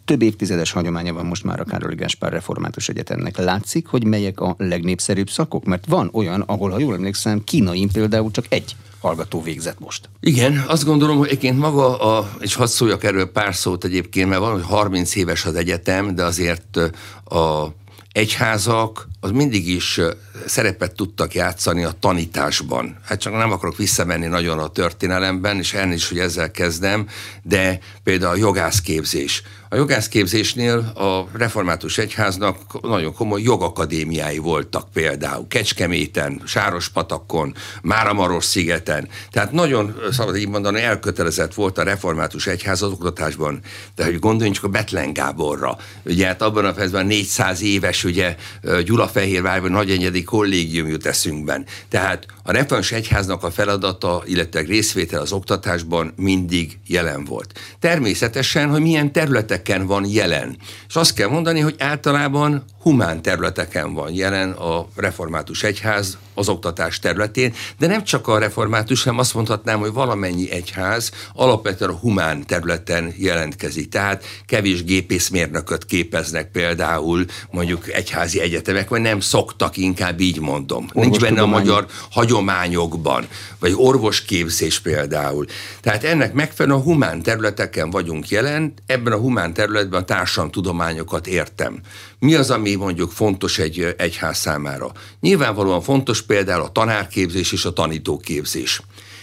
Több 0.04 0.22
évtizedes 0.22 0.72
hagyománya 0.72 1.12
van 1.12 1.26
most 1.26 1.44
már 1.44 1.60
a 1.60 1.64
Károly 1.64 1.94
Gáspár 1.94 2.32
Református 2.32 2.88
Egyetemnek. 2.88 3.36
Látszik, 3.36 3.86
hogy 3.86 4.04
melyek 4.04 4.40
a 4.40 4.54
legnépszerűbb 4.58 5.30
szakok? 5.30 5.64
Mert 5.64 5.86
van 5.86 6.10
olyan, 6.12 6.40
ahol, 6.40 6.70
ha 6.70 6.78
jól 6.78 6.94
emlékszem, 6.94 7.44
kínain 7.44 7.88
például 7.92 8.30
csak 8.30 8.44
egy 8.48 8.76
hallgató 9.00 9.42
végzett 9.42 9.80
most. 9.80 10.08
Igen, 10.20 10.64
azt 10.66 10.84
gondolom, 10.84 11.16
hogy 11.16 11.26
egyébként 11.26 11.58
maga, 11.58 11.98
a, 11.98 12.30
és 12.40 12.54
hadd 12.54 12.66
szóljak 12.66 13.04
erről 13.04 13.30
pár 13.30 13.54
szót 13.54 13.84
egyébként, 13.84 14.28
mert 14.28 14.40
van, 14.40 14.52
hogy 14.52 14.64
30 14.64 15.14
éves 15.14 15.44
az 15.44 15.54
egyetem, 15.54 16.14
de 16.14 16.24
azért 16.24 16.76
a 17.24 17.66
egyházak 18.14 19.08
az 19.20 19.30
mindig 19.30 19.68
is 19.68 20.00
szerepet 20.46 20.94
tudtak 20.94 21.34
játszani 21.34 21.84
a 21.84 21.94
tanításban. 22.00 22.98
Hát 23.04 23.20
csak 23.20 23.32
nem 23.32 23.52
akarok 23.52 23.76
visszamenni 23.76 24.26
nagyon 24.26 24.58
a 24.58 24.68
történelemben, 24.68 25.58
és 25.58 25.74
elnézést, 25.74 26.08
hogy 26.08 26.18
ezzel 26.18 26.50
kezdem, 26.50 27.08
de 27.42 27.78
például 28.02 28.32
a 28.32 28.36
jogászképzés. 28.36 29.42
A 29.74 29.76
jogászképzésnél 29.76 30.78
a 30.78 31.38
református 31.38 31.98
egyháznak 31.98 32.82
nagyon 32.82 33.14
komoly 33.14 33.42
jogakadémiái 33.42 34.38
voltak 34.38 34.88
például. 34.92 35.46
Kecskeméten, 35.48 36.42
Sárospatakon, 36.44 37.54
Máramaros 37.82 38.44
szigeten. 38.44 39.08
Tehát 39.30 39.52
nagyon, 39.52 39.96
szabad 40.12 40.36
így 40.36 40.48
mondani, 40.48 40.80
elkötelezett 40.80 41.54
volt 41.54 41.78
a 41.78 41.82
református 41.82 42.46
egyház 42.46 42.82
az 42.82 42.90
oktatásban. 42.90 43.60
De 43.94 44.04
hogy 44.04 44.18
gondoljunk 44.18 44.56
csak 44.56 44.64
a 44.64 44.68
Betlen 44.68 45.12
Gáborra. 45.12 45.76
Ugye 46.04 46.26
hát 46.26 46.42
abban 46.42 46.64
a 46.64 46.72
percben 46.72 47.06
400 47.06 47.62
éves 47.62 48.04
ugye 48.04 48.36
Gyulafehérvárban 48.84 49.70
nagyenyedi 49.70 50.22
kollégium 50.22 50.88
jut 50.88 51.06
eszünkben. 51.06 51.66
Tehát 51.88 52.26
a 52.46 52.52
református 52.52 52.92
egyháznak 52.92 53.42
a 53.42 53.50
feladata, 53.50 54.22
illetve 54.26 54.60
részvétel 54.60 55.20
az 55.20 55.32
oktatásban 55.32 56.12
mindig 56.16 56.78
jelen 56.86 57.24
volt. 57.24 57.60
Természetesen, 57.78 58.68
hogy 58.68 58.80
milyen 58.80 59.12
területek 59.12 59.62
területeken 59.64 59.86
van 59.86 60.04
jelen. 60.06 60.56
És 60.88 60.96
azt 60.96 61.14
kell 61.14 61.28
mondani, 61.28 61.60
hogy 61.60 61.74
általában 61.78 62.64
humán 62.84 63.22
területeken 63.22 63.94
van 63.94 64.12
jelen 64.12 64.50
a 64.50 64.86
református 64.96 65.62
egyház 65.62 66.18
az 66.34 66.48
oktatás 66.48 66.98
területén, 66.98 67.54
de 67.78 67.86
nem 67.86 68.04
csak 68.04 68.28
a 68.28 68.38
református, 68.38 69.02
hanem 69.02 69.18
azt 69.18 69.34
mondhatnám, 69.34 69.78
hogy 69.78 69.92
valamennyi 69.92 70.50
egyház 70.50 71.10
alapvetően 71.32 71.90
a 71.90 71.94
humán 71.94 72.46
területen 72.46 73.14
jelentkezik. 73.16 73.88
Tehát 73.88 74.24
kevés 74.46 74.84
gépészmérnököt 74.84 75.84
képeznek 75.84 76.50
például 76.50 77.24
mondjuk 77.50 77.92
egyházi 77.92 78.40
egyetemek, 78.40 78.88
vagy 78.88 79.00
nem 79.00 79.20
szoktak, 79.20 79.76
inkább 79.76 80.20
így 80.20 80.40
mondom. 80.40 80.86
Orvos 80.92 81.04
Nincs 81.04 81.20
benne 81.20 81.42
a 81.42 81.46
magyar 81.46 81.86
hagyományokban, 82.10 83.26
vagy 83.58 83.72
orvosképzés 83.76 84.80
például. 84.80 85.46
Tehát 85.80 86.04
ennek 86.04 86.32
megfelelően 86.32 86.80
a 86.80 86.82
humán 86.82 87.22
területeken 87.22 87.90
vagyunk 87.90 88.28
jelen, 88.28 88.74
ebben 88.86 89.12
a 89.12 89.18
humán 89.18 89.54
területben 89.54 90.00
a 90.00 90.04
társadalomtudományokat 90.04 91.26
értem. 91.26 91.80
Mi 92.18 92.34
az, 92.34 92.50
ami 92.50 92.73
mondjuk 92.76 93.10
fontos 93.10 93.58
egy 93.58 93.94
egyház 93.98 94.38
számára? 94.38 94.92
Nyilvánvalóan 95.20 95.82
fontos 95.82 96.22
például 96.22 96.62
a 96.62 96.72
tanárképzés 96.72 97.52
és 97.52 97.64
a 97.64 97.72
tanítóképzés. 97.72 98.80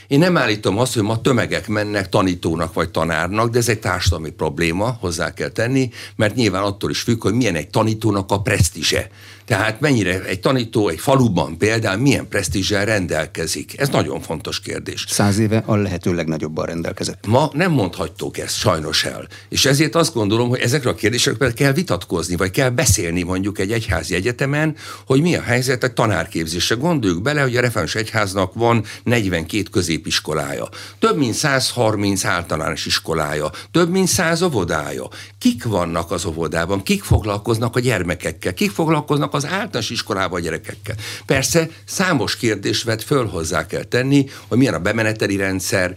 Én 0.08 0.20
nem 0.20 0.38
állítom 0.38 0.77
azt, 0.77 0.93
hogy 0.93 1.03
ma 1.03 1.22
tömegek 1.22 1.67
mennek 1.67 2.10
tanítónak 2.10 2.74
vagy 2.74 2.89
tanárnak, 2.89 3.50
de 3.50 3.58
ez 3.58 3.70
egy 3.70 3.79
társadalmi 3.79 4.29
probléma, 4.29 4.98
hozzá 5.00 5.34
kell 5.34 5.50
tenni, 5.50 5.89
mert 6.15 6.36
nyilván 6.36 6.63
attól 6.63 6.89
is 6.89 7.01
függ, 7.01 7.22
hogy 7.22 7.34
milyen 7.34 7.55
egy 7.55 7.70
tanítónak 7.70 8.31
a 8.31 8.41
presztízse. 8.41 9.10
Tehát 9.51 9.79
mennyire 9.79 10.24
egy 10.24 10.39
tanító 10.39 10.88
egy 10.88 11.00
faluban 11.00 11.58
például 11.58 12.01
milyen 12.01 12.27
presztízsel 12.27 12.86
rendelkezik. 12.86 13.79
Ez 13.79 13.89
nagyon 13.89 14.22
fontos 14.22 14.60
kérdés. 14.60 15.05
Száz 15.08 15.38
éve 15.38 15.63
a 15.65 15.75
lehető 15.75 16.13
legnagyobban 16.13 16.65
rendelkezett. 16.65 17.27
Ma 17.27 17.50
nem 17.53 17.72
mondhatjuk 17.72 18.38
ezt 18.38 18.55
sajnos 18.55 19.05
el. 19.05 19.27
És 19.50 19.65
ezért 19.65 19.96
azt 19.96 20.13
gondolom, 20.13 20.50
hogy 20.50 20.60
ezekről 20.60 20.93
a 20.93 20.96
kérdésekről 20.96 21.53
kell 21.53 21.72
vitatkozni, 21.72 22.36
vagy 22.36 22.51
kell 22.51 22.70
beszélni 22.70 23.24
mondjuk 23.24 23.60
egy 23.60 23.72
egyházi 23.72 24.15
egyetemen, 24.15 24.75
hogy 25.05 25.22
mi 25.22 25.36
a 25.36 25.41
helyzet 25.41 25.84
a 25.84 25.93
tanárképzésre. 25.93 26.75
Gondoljuk 26.75 27.22
bele, 27.22 27.41
hogy 27.41 27.58
a 27.58 27.62
Református 27.62 27.96
Egyháznak 27.96 28.53
van 28.53 28.84
42 29.03 29.63
középiskolája, 29.72 30.70
több 31.00 31.17
mint 31.17 31.34
130 31.34 32.25
általános 32.25 32.86
iskolája, 32.86 33.50
több 33.72 33.89
mint 33.89 34.08
100 34.08 34.41
óvodája. 34.41 35.08
Kik 35.39 35.63
vannak 35.63 36.12
az 36.12 36.25
óvodában? 36.25 36.84
Kik 36.84 37.03
foglalkoznak 37.03 37.75
a 37.75 37.79
gyermekekkel? 37.79 38.53
Kik 38.53 38.72
foglalkoznak 38.72 39.34
az 39.34 39.40
általános 39.45 39.89
iskolában 39.89 40.39
a 40.39 40.43
gyerekekkel? 40.43 40.95
Persze 41.25 41.69
számos 41.86 42.36
kérdés 42.36 42.83
vet 42.83 43.03
föl 43.03 43.27
hozzá 43.27 43.65
kell 43.65 43.83
tenni, 43.83 44.25
hogy 44.48 44.57
milyen 44.57 44.74
a 44.74 44.79
bemeneteli 44.79 45.36
rendszer, 45.36 45.93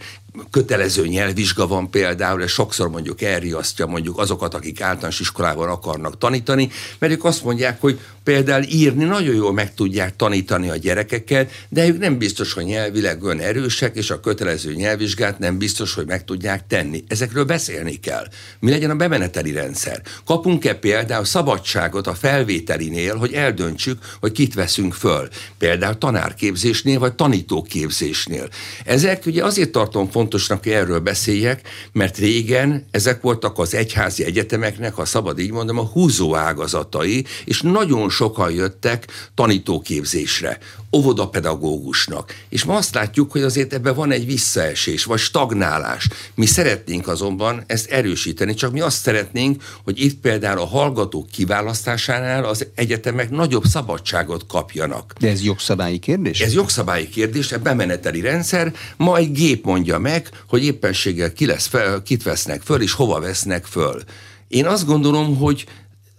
kötelező 0.51 1.07
nyelvvizsga 1.07 1.67
van 1.67 1.89
például, 1.89 2.41
és 2.41 2.51
sokszor 2.51 2.89
mondjuk 2.89 3.21
elriasztja 3.21 3.85
mondjuk 3.85 4.17
azokat, 4.17 4.53
akik 4.53 4.81
általános 4.81 5.19
iskolában 5.19 5.69
akarnak 5.69 6.17
tanítani, 6.17 6.69
mert 6.99 7.13
ők 7.13 7.23
azt 7.23 7.43
mondják, 7.43 7.81
hogy 7.81 7.99
például 8.23 8.63
írni 8.63 9.03
nagyon 9.03 9.35
jól 9.35 9.53
meg 9.53 9.73
tudják 9.73 10.15
tanítani 10.15 10.69
a 10.69 10.75
gyerekeket, 10.75 11.51
de 11.69 11.87
ők 11.87 11.99
nem 11.99 12.17
biztos, 12.17 12.53
hogy 12.53 12.63
nyelvileg 12.63 13.23
olyan 13.23 13.39
erősek, 13.39 13.95
és 13.95 14.09
a 14.09 14.19
kötelező 14.19 14.73
nyelvvizsgát 14.73 15.39
nem 15.39 15.57
biztos, 15.57 15.93
hogy 15.93 16.05
meg 16.05 16.25
tudják 16.25 16.67
tenni. 16.67 17.03
Ezekről 17.07 17.43
beszélni 17.43 17.99
kell. 17.99 18.27
Mi 18.59 18.69
legyen 18.69 18.89
a 18.89 18.95
bemeneteli 18.95 19.51
rendszer? 19.51 20.01
Kapunk-e 20.25 20.75
például 20.75 21.25
szabadságot 21.25 22.07
a 22.07 22.13
felvételinél, 22.13 23.15
hogy 23.15 23.33
eldöntsük, 23.33 23.97
hogy 24.19 24.31
kit 24.31 24.53
veszünk 24.53 24.93
föl? 24.93 25.27
Például 25.57 25.97
tanárképzésnél, 25.97 26.99
vagy 26.99 27.13
tanítóképzésnél. 27.13 28.49
Ezek 28.85 29.25
ugye 29.25 29.43
azért 29.43 29.71
tartom 29.71 30.09
fontosnak, 30.25 30.63
hogy 30.63 30.71
erről 30.71 30.99
beszéljek, 30.99 31.61
mert 31.91 32.17
régen 32.17 32.85
ezek 32.91 33.21
voltak 33.21 33.59
az 33.59 33.73
egyházi 33.73 34.23
egyetemeknek, 34.23 34.93
ha 34.93 35.05
szabad 35.05 35.39
így 35.39 35.51
mondom, 35.51 35.79
a 35.79 35.83
húzó 35.83 36.35
ágazatai, 36.35 37.25
és 37.45 37.61
nagyon 37.61 38.09
sokan 38.09 38.51
jöttek 38.51 39.07
tanítóképzésre, 39.35 40.57
óvodapedagógusnak. 40.95 42.33
És 42.49 42.63
ma 42.63 42.75
azt 42.75 42.93
látjuk, 42.93 43.31
hogy 43.31 43.41
azért 43.41 43.73
ebben 43.73 43.95
van 43.95 44.11
egy 44.11 44.25
visszaesés, 44.25 45.03
vagy 45.03 45.19
stagnálás. 45.19 46.09
Mi 46.35 46.45
szeretnénk 46.45 47.07
azonban 47.07 47.63
ezt 47.67 47.89
erősíteni, 47.89 48.53
csak 48.53 48.71
mi 48.71 48.81
azt 48.81 49.01
szeretnénk, 49.01 49.63
hogy 49.83 49.99
itt 49.99 50.19
például 50.19 50.59
a 50.59 50.65
hallgatók 50.65 51.27
kiválasztásánál 51.29 52.45
az 52.45 52.67
egyetemek 52.75 53.29
nagyobb 53.29 53.65
szabadságot 53.65 54.45
kapjanak. 54.47 55.13
De 55.19 55.29
ez 55.29 55.43
jogszabályi 55.43 55.99
kérdés? 55.99 56.41
Ez 56.41 56.53
jogszabályi 56.53 57.09
kérdés, 57.09 57.51
ez 57.51 57.61
bemeneteli 57.61 58.21
rendszer. 58.21 58.73
Ma 58.97 59.17
egy 59.17 59.31
gép 59.31 59.65
mondja 59.65 59.99
meg, 59.99 60.14
hogy 60.47 60.63
éppenséggel 60.63 61.33
ki 61.33 61.45
lesz 61.45 61.67
fel, 61.67 62.01
kit 62.03 62.23
vesznek 62.23 62.61
föl, 62.61 62.81
és 62.81 62.91
hova 62.91 63.19
vesznek 63.19 63.65
föl. 63.65 64.01
Én 64.47 64.65
azt 64.65 64.85
gondolom, 64.85 65.37
hogy 65.37 65.65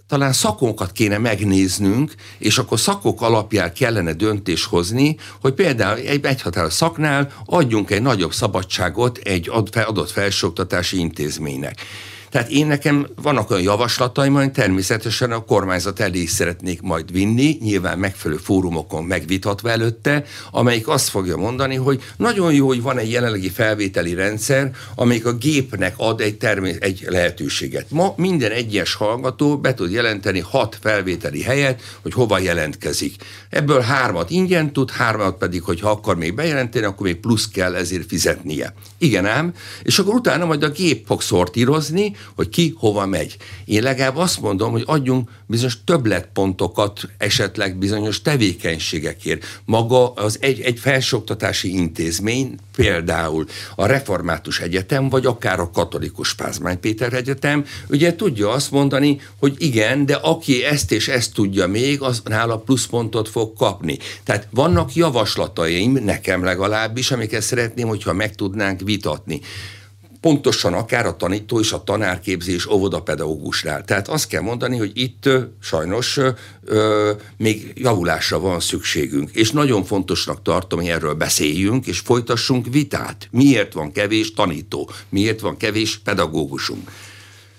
talán 0.08 0.32
szakokat 0.32 0.92
kéne 0.92 1.18
megnéznünk, 1.18 2.14
és 2.38 2.58
akkor 2.58 2.80
szakok 2.80 3.22
alapján 3.22 3.72
kellene 3.72 4.12
döntés 4.12 4.64
hozni, 4.64 5.16
hogy 5.40 5.52
például 5.54 5.98
egy 5.98 6.24
egyhatáros 6.24 6.72
szaknál 6.72 7.32
adjunk 7.44 7.90
egy 7.90 8.02
nagyobb 8.02 8.32
szabadságot 8.32 9.18
egy 9.18 9.50
adott 9.74 10.10
felsőoktatási 10.10 10.98
intézménynek. 10.98 11.80
Tehát 12.30 12.50
én 12.50 12.66
nekem 12.66 13.06
vannak 13.22 13.50
olyan 13.50 13.62
javaslataim, 13.62 14.34
hogy 14.34 14.52
természetesen 14.52 15.32
a 15.32 15.44
kormányzat 15.44 16.00
elé 16.00 16.20
is 16.20 16.30
szeretnék 16.30 16.80
majd 16.80 17.12
vinni, 17.12 17.58
nyilván 17.60 17.98
megfelelő 17.98 18.40
fórumokon 18.40 19.04
megvitatva 19.04 19.70
előtte, 19.70 20.24
amelyik 20.50 20.88
azt 20.88 21.08
fogja 21.08 21.36
mondani, 21.36 21.74
hogy 21.74 22.02
nagyon 22.16 22.52
jó, 22.52 22.66
hogy 22.66 22.82
van 22.82 22.98
egy 22.98 23.10
jelenlegi 23.10 23.50
felvételi 23.50 24.14
rendszer, 24.14 24.70
amelyik 24.94 25.26
a 25.26 25.32
gépnek 25.32 25.94
ad 25.96 26.20
egy, 26.20 26.36
termés, 26.36 26.76
egy 26.80 27.04
lehetőséget. 27.08 27.86
Ma 27.90 28.14
minden 28.16 28.50
egyes 28.50 28.94
hallgató 28.94 29.58
be 29.58 29.74
tud 29.74 29.90
jelenteni 29.90 30.40
hat 30.40 30.78
felvételi 30.80 31.42
helyet, 31.42 31.82
hogy 32.02 32.12
hova 32.12 32.38
jelentkezik. 32.38 33.14
Ebből 33.50 33.80
hármat 33.80 34.30
ingyen 34.30 34.72
tud, 34.72 34.90
hármat 34.90 35.38
pedig, 35.38 35.62
hogy 35.62 35.80
ha 35.80 35.90
akar 35.90 36.16
még 36.16 36.34
bejelenteni, 36.34 36.84
akkor 36.84 37.06
még 37.06 37.16
plusz 37.16 37.48
kell 37.48 37.74
ezért 37.74 38.08
fizetnie. 38.08 38.74
Igen 38.98 39.26
ám, 39.26 39.52
és 39.82 39.98
akkor 39.98 40.14
utána 40.14 40.44
majd 40.44 40.62
a 40.62 40.68
gép 40.68 41.06
fog 41.06 41.22
szortírozni, 41.22 42.15
hogy 42.34 42.48
ki 42.48 42.74
hova 42.78 43.06
megy. 43.06 43.36
Én 43.64 43.82
legalább 43.82 44.16
azt 44.16 44.40
mondom, 44.40 44.70
hogy 44.70 44.82
adjunk 44.86 45.30
bizonyos 45.46 45.84
többletpontokat 45.84 47.08
esetleg 47.18 47.76
bizonyos 47.76 48.22
tevékenységekért. 48.22 49.60
Maga 49.64 50.12
az 50.12 50.38
egy, 50.40 50.60
egy 50.60 50.78
felsőoktatási 50.78 51.74
intézmény, 51.74 52.54
például 52.76 53.46
a 53.74 53.86
Református 53.86 54.60
Egyetem, 54.60 55.08
vagy 55.08 55.26
akár 55.26 55.60
a 55.60 55.70
Katolikus 55.70 56.34
Pázmány 56.34 56.80
Péter 56.80 57.12
Egyetem, 57.12 57.64
ugye 57.88 58.14
tudja 58.14 58.50
azt 58.50 58.70
mondani, 58.70 59.20
hogy 59.38 59.54
igen, 59.58 60.06
de 60.06 60.14
aki 60.14 60.64
ezt 60.64 60.92
és 60.92 61.08
ezt 61.08 61.34
tudja 61.34 61.66
még, 61.66 62.02
az 62.02 62.22
nála 62.24 62.58
pluszpontot 62.58 63.28
fog 63.28 63.52
kapni. 63.56 63.98
Tehát 64.24 64.48
vannak 64.50 64.94
javaslataim, 64.94 65.92
nekem 65.92 66.44
legalábbis, 66.44 67.10
amiket 67.10 67.42
szeretném, 67.42 67.88
hogyha 67.88 68.12
meg 68.12 68.34
tudnánk 68.34 68.80
vitatni 68.80 69.40
pontosan 70.26 70.72
akár 70.72 71.06
a 71.06 71.16
tanító 71.16 71.60
és 71.60 71.72
a 71.72 71.84
tanárképzés 71.84 72.66
óvodapedagógusnál. 72.66 73.84
Tehát 73.84 74.08
azt 74.08 74.28
kell 74.28 74.40
mondani, 74.40 74.76
hogy 74.76 74.90
itt 74.94 75.28
sajnos 75.60 76.20
ö, 76.64 77.12
még 77.36 77.72
javulásra 77.74 78.38
van 78.38 78.60
szükségünk, 78.60 79.30
és 79.30 79.50
nagyon 79.50 79.84
fontosnak 79.84 80.42
tartom, 80.42 80.78
hogy 80.78 80.88
erről 80.88 81.14
beszéljünk, 81.14 81.86
és 81.86 81.98
folytassunk 81.98 82.66
vitát. 82.70 83.28
Miért 83.30 83.72
van 83.72 83.92
kevés 83.92 84.32
tanító? 84.32 84.90
Miért 85.08 85.40
van 85.40 85.56
kevés 85.56 85.98
pedagógusunk? 85.98 86.90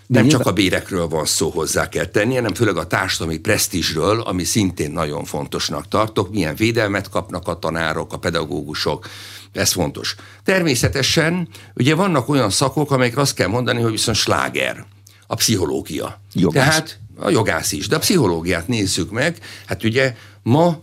nem 0.07 0.23
nyilván... 0.23 0.41
csak 0.41 0.51
a 0.51 0.53
bérekről 0.53 1.07
van 1.07 1.25
szó 1.25 1.49
hozzá 1.49 1.89
kell 1.89 2.05
tenni, 2.05 2.35
hanem 2.35 2.53
főleg 2.53 2.77
a 2.77 2.87
társadalmi 2.87 3.37
presztízsről, 3.37 4.21
ami 4.21 4.43
szintén 4.43 4.91
nagyon 4.91 5.25
fontosnak 5.25 5.87
tartok, 5.87 6.31
milyen 6.31 6.55
védelmet 6.55 7.09
kapnak 7.09 7.47
a 7.47 7.59
tanárok, 7.59 8.13
a 8.13 8.17
pedagógusok, 8.17 9.07
ez 9.53 9.71
fontos. 9.71 10.15
Természetesen 10.43 11.47
ugye 11.73 11.95
vannak 11.95 12.29
olyan 12.29 12.49
szakok, 12.49 12.91
amelyek 12.91 13.17
azt 13.17 13.35
kell 13.35 13.47
mondani, 13.47 13.81
hogy 13.81 13.91
viszont 13.91 14.17
sláger, 14.17 14.85
a 15.27 15.35
pszichológia. 15.35 16.21
Jogász. 16.33 16.65
Tehát 16.65 16.99
a 17.15 17.29
jogász 17.29 17.71
is, 17.71 17.87
de 17.87 17.95
a 17.95 17.99
pszichológiát 17.99 18.67
nézzük 18.67 19.11
meg, 19.11 19.37
hát 19.65 19.83
ugye 19.83 20.15
ma 20.43 20.79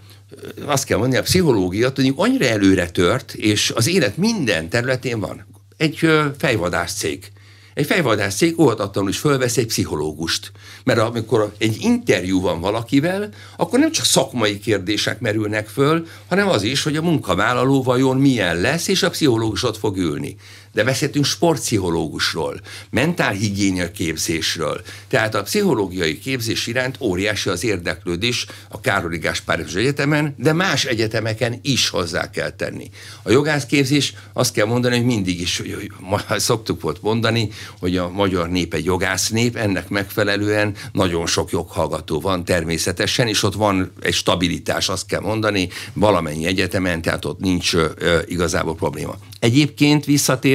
azt 0.64 0.84
kell 0.84 0.98
mondani, 0.98 1.20
a 1.20 1.22
pszichológia 1.22 1.92
tudjuk 1.92 2.18
annyira 2.18 2.46
előre 2.46 2.90
tört, 2.90 3.34
és 3.34 3.70
az 3.70 3.86
élet 3.86 4.16
minden 4.16 4.68
területén 4.68 5.20
van. 5.20 5.46
Egy 5.76 5.98
fejvadász 6.38 6.94
cég 6.94 7.32
egy 7.74 7.86
fejvadász 7.86 8.36
cég 8.36 8.60
óhatatlanul 8.60 9.10
is 9.10 9.18
fölvesz 9.18 9.56
egy 9.56 9.66
pszichológust. 9.66 10.52
Mert 10.84 10.98
amikor 10.98 11.52
egy 11.58 11.76
interjú 11.80 12.40
van 12.40 12.60
valakivel, 12.60 13.28
akkor 13.56 13.78
nem 13.78 13.92
csak 13.92 14.04
szakmai 14.04 14.58
kérdések 14.58 15.20
merülnek 15.20 15.68
föl, 15.68 16.06
hanem 16.28 16.48
az 16.48 16.62
is, 16.62 16.82
hogy 16.82 16.96
a 16.96 17.02
munkavállaló 17.02 17.82
vajon 17.82 18.16
milyen 18.16 18.60
lesz, 18.60 18.88
és 18.88 19.02
a 19.02 19.10
pszichológus 19.10 19.62
ott 19.62 19.78
fog 19.78 19.96
ülni 19.96 20.36
de 20.74 20.84
beszéltünk 20.84 21.24
sportpszichológusról, 21.24 22.60
mentálhigiénia 22.90 23.90
képzésről. 23.90 24.80
Tehát 25.08 25.34
a 25.34 25.42
pszichológiai 25.42 26.18
képzés 26.18 26.66
iránt 26.66 26.96
óriási 27.00 27.48
az 27.48 27.64
érdeklődés 27.64 28.46
a 28.68 28.80
Károli 28.80 29.18
Gáspár 29.18 29.64
Egyetemen, 29.74 30.34
de 30.38 30.52
más 30.52 30.84
egyetemeken 30.84 31.58
is 31.62 31.88
hozzá 31.88 32.30
kell 32.30 32.50
tenni. 32.50 32.90
A 33.22 33.30
jogászképzés 33.30 34.14
azt 34.32 34.52
kell 34.52 34.66
mondani, 34.66 34.96
hogy 34.96 35.04
mindig 35.04 35.40
is, 35.40 35.58
hogy 35.58 35.90
szoktuk 36.40 36.80
volt 36.80 37.02
mondani, 37.02 37.48
hogy 37.78 37.96
a 37.96 38.08
magyar 38.08 38.50
nép 38.50 38.74
egy 38.74 38.84
jogász 38.84 39.28
nép, 39.28 39.56
ennek 39.56 39.88
megfelelően 39.88 40.74
nagyon 40.92 41.26
sok 41.26 41.50
joghallgató 41.50 42.20
van 42.20 42.44
természetesen, 42.44 43.26
és 43.26 43.42
ott 43.42 43.54
van 43.54 43.92
egy 44.02 44.14
stabilitás, 44.14 44.88
azt 44.88 45.06
kell 45.06 45.20
mondani, 45.20 45.68
valamennyi 45.92 46.46
egyetemen, 46.46 47.02
tehát 47.02 47.24
ott 47.24 47.40
nincs 47.40 47.74
ö, 47.74 48.18
igazából 48.26 48.74
probléma. 48.74 49.18
Egyébként 49.38 50.04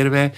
visszatérve, 0.09 0.31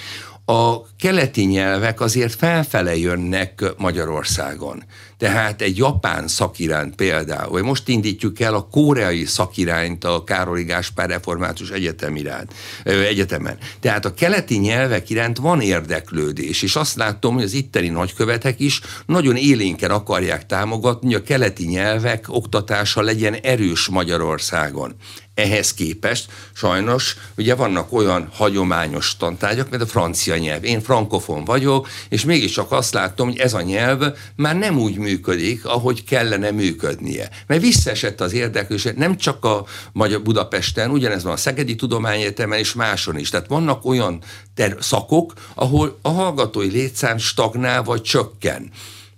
a 0.45 0.85
keleti 0.99 1.45
nyelvek 1.45 2.01
azért 2.01 2.35
felfele 2.35 2.97
jönnek 2.97 3.63
Magyarországon. 3.77 4.83
Tehát 5.17 5.61
egy 5.61 5.77
japán 5.77 6.27
szakirány 6.27 6.95
például, 6.95 7.51
vagy 7.51 7.63
most 7.63 7.87
indítjuk 7.87 8.39
el 8.39 8.53
a 8.53 8.67
koreai 8.71 9.25
szakirányt 9.25 10.03
a 10.03 10.23
Károli 10.23 10.63
Gáspár 10.63 11.09
Református 11.09 11.69
Egyetem 11.69 12.15
iránt, 12.15 12.53
Egyetemen. 12.83 13.57
Tehát 13.79 14.05
a 14.05 14.13
keleti 14.13 14.57
nyelvek 14.57 15.09
iránt 15.09 15.37
van 15.37 15.61
érdeklődés, 15.61 16.61
és 16.61 16.75
azt 16.75 16.95
látom, 16.95 17.33
hogy 17.33 17.43
az 17.43 17.53
itteni 17.53 17.87
nagykövetek 17.87 18.59
is 18.59 18.81
nagyon 19.05 19.35
élénken 19.35 19.91
akarják 19.91 20.45
támogatni, 20.45 21.13
hogy 21.13 21.21
a 21.21 21.27
keleti 21.27 21.65
nyelvek 21.65 22.25
oktatása 22.27 23.01
legyen 23.01 23.33
erős 23.33 23.87
Magyarországon. 23.87 24.95
Ehhez 25.41 25.73
képest 25.73 26.31
sajnos 26.53 27.15
ugye 27.37 27.55
vannak 27.55 27.93
olyan 27.93 28.29
hagyományos 28.33 29.17
tantárgyak, 29.17 29.69
mint 29.69 29.81
a 29.81 29.85
francia 29.85 30.37
nyelv. 30.37 30.63
Én 30.63 30.81
frankofon 30.81 31.45
vagyok, 31.45 31.87
és 32.09 32.25
mégiscsak 32.25 32.71
azt 32.71 32.93
látom, 32.93 33.27
hogy 33.27 33.37
ez 33.37 33.53
a 33.53 33.61
nyelv 33.61 34.03
már 34.35 34.57
nem 34.57 34.79
úgy 34.79 34.97
működik, 34.97 35.65
ahogy 35.65 36.03
kellene 36.03 36.51
működnie. 36.51 37.29
Mert 37.47 37.61
visszaesett 37.61 38.21
az 38.21 38.33
érdeklőség, 38.33 38.93
nem 38.95 39.17
csak 39.17 39.45
a 39.45 39.65
Magyar 39.91 40.21
Budapesten, 40.21 40.89
ugyanez 40.89 41.23
van 41.23 41.33
a 41.33 41.37
Szegedi 41.37 41.75
Tudományegyetemen 41.75 42.59
és 42.59 42.73
máson 42.73 43.17
is. 43.17 43.29
Tehát 43.29 43.47
vannak 43.47 43.85
olyan 43.85 44.21
ter- 44.55 44.83
szakok, 44.83 45.33
ahol 45.55 45.99
a 46.01 46.09
hallgatói 46.09 46.69
létszám 46.69 47.17
stagnál 47.17 47.83
vagy 47.83 48.01
csökken. 48.01 48.71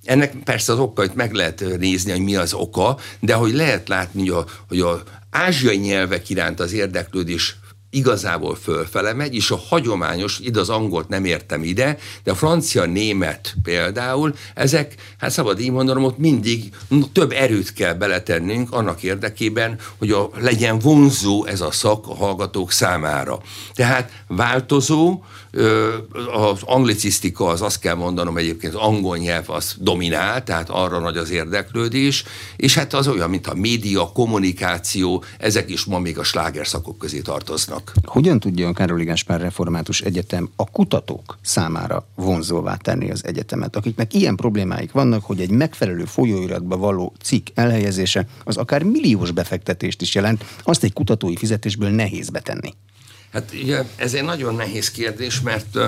Ennek 0.04 0.36
persze 0.44 0.74
az 0.74 0.80
okait 0.80 1.16
meg 1.16 1.34
lehet 1.34 1.64
nézni, 1.80 2.12
hogy 2.12 2.22
mi 2.22 2.36
az 2.36 2.54
oka, 2.54 2.98
de 3.20 3.34
hogy 3.34 3.54
lehet 3.54 3.88
látni, 3.88 4.20
hogy 4.20 4.30
a, 4.30 4.46
hogy 4.68 4.80
a 4.80 5.04
ázsiai 5.34 5.78
nyelvek 5.78 6.30
iránt 6.30 6.60
az 6.60 6.74
érdeklődés 6.74 7.56
igazából 7.94 8.56
fölfele 8.56 9.14
megy, 9.14 9.36
és 9.36 9.52
a 9.52 9.62
hagyományos, 9.70 10.40
ide 10.40 10.60
az 10.60 10.70
angolt 10.70 11.08
nem 11.08 11.26
értem 11.26 11.64
ide, 11.64 11.98
de 12.24 12.32
a 12.32 12.36
francia, 12.36 12.86
német 12.86 13.56
például, 13.64 14.36
ezek, 14.54 14.96
hát 15.18 15.32
szabad 15.32 15.60
így 15.60 15.72
mondanom, 15.72 16.04
ott 16.04 16.18
mindig 16.18 16.70
több 17.12 17.32
erőt 17.32 17.74
kell 17.74 17.94
beletennünk 17.94 18.72
annak 18.72 19.04
érdekében, 19.04 19.80
hogy 19.98 20.12
a, 20.12 20.30
legyen 20.40 20.80
vonzó 20.80 21.46
ez 21.46 21.62
a 21.62 21.72
szak 21.72 22.08
a 22.08 22.16
hallgatók 22.16 22.72
számára. 22.72 23.40
Tehát 23.74 24.12
változó, 24.28 25.22
az 26.34 26.62
anglicisztika, 26.66 27.48
az 27.48 27.62
azt 27.62 27.80
kell 27.80 27.96
mondanom 27.96 28.38
egyébként, 28.38 28.74
az 28.74 28.80
angol 28.80 29.18
nyelv 29.18 29.50
az 29.50 29.76
dominál, 29.80 30.44
tehát 30.44 30.70
arra 30.70 31.00
nagy 31.00 31.18
az 31.18 31.30
érdeklődés, 31.30 32.24
és 32.56 32.76
hát 32.76 32.94
az 32.94 33.08
olyan, 33.08 33.30
mint 33.30 33.48
a 33.48 33.54
média, 33.56 34.12
kommunikáció, 34.14 35.24
ezek 35.40 35.70
is 35.70 35.84
ma 35.84 36.00
még 36.00 36.18
a 36.18 36.24
slágerszakok 36.24 36.98
közé 36.98 37.20
tartoznak. 37.20 37.94
Hogyan 38.06 38.40
tudja 38.40 38.68
a 38.68 38.74
Károli 38.74 39.04
Gáspár 39.04 39.42
Református 39.42 40.02
Egyetem 40.02 40.50
a 40.56 40.70
kutatók 40.70 41.38
számára 41.42 42.06
vonzóvá 42.16 42.76
tenni 42.76 43.12
az 43.12 43.26
egyetemet, 43.26 43.76
akiknek 43.76 44.14
ilyen 44.14 44.36
problémáik 44.36 44.92
vannak, 44.92 45.24
hogy 45.24 45.42
egy 45.42 45.52
megfelelő 45.52 46.06
folyóiratba 46.06 46.78
való 46.78 47.14
cikk 47.24 47.48
elhelyezése 47.54 48.28
az 48.44 48.58
akár 48.58 48.84
milliós 48.84 49.32
befektetést 49.32 50.02
is 50.02 50.16
jelent, 50.16 50.46
azt 50.64 50.84
egy 50.84 50.94
kutatói 50.94 51.36
fizetésből 51.36 51.90
nehéz 51.90 52.30
betenni? 52.30 52.74
Hát 53.34 53.54
ugye 53.64 53.84
ez 53.96 54.14
egy 54.14 54.24
nagyon 54.24 54.56
nehéz 54.56 54.92
kérdés, 54.92 55.42
mert 55.42 55.76
uh, 55.76 55.86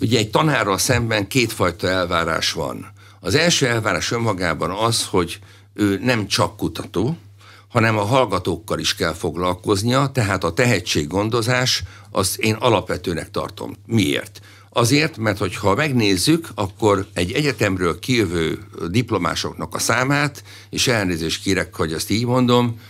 ugye 0.00 0.18
egy 0.18 0.30
tanárral 0.30 0.78
szemben 0.78 1.28
kétfajta 1.28 1.88
elvárás 1.88 2.52
van. 2.52 2.92
Az 3.20 3.34
első 3.34 3.66
elvárás 3.66 4.10
önmagában 4.10 4.70
az, 4.70 5.06
hogy 5.06 5.38
ő 5.74 5.98
nem 6.02 6.26
csak 6.26 6.56
kutató, 6.56 7.16
hanem 7.68 7.98
a 7.98 8.04
hallgatókkal 8.04 8.78
is 8.78 8.94
kell 8.94 9.12
foglalkoznia, 9.12 10.10
tehát 10.12 10.44
a 10.44 10.52
tehetséggondozás 10.52 11.82
azt 12.10 12.36
én 12.36 12.54
alapvetőnek 12.54 13.30
tartom. 13.30 13.76
Miért? 13.86 14.40
Azért, 14.70 15.16
mert 15.16 15.38
hogyha 15.38 15.74
megnézzük, 15.74 16.48
akkor 16.54 17.06
egy 17.12 17.32
egyetemről 17.32 17.98
kijövő 17.98 18.58
diplomásoknak 18.90 19.74
a 19.74 19.78
számát, 19.78 20.42
és 20.70 20.88
elnézést 20.88 21.42
kérek, 21.42 21.74
hogy 21.74 21.92
ezt 21.92 22.10
így 22.10 22.26
mondom, 22.26 22.80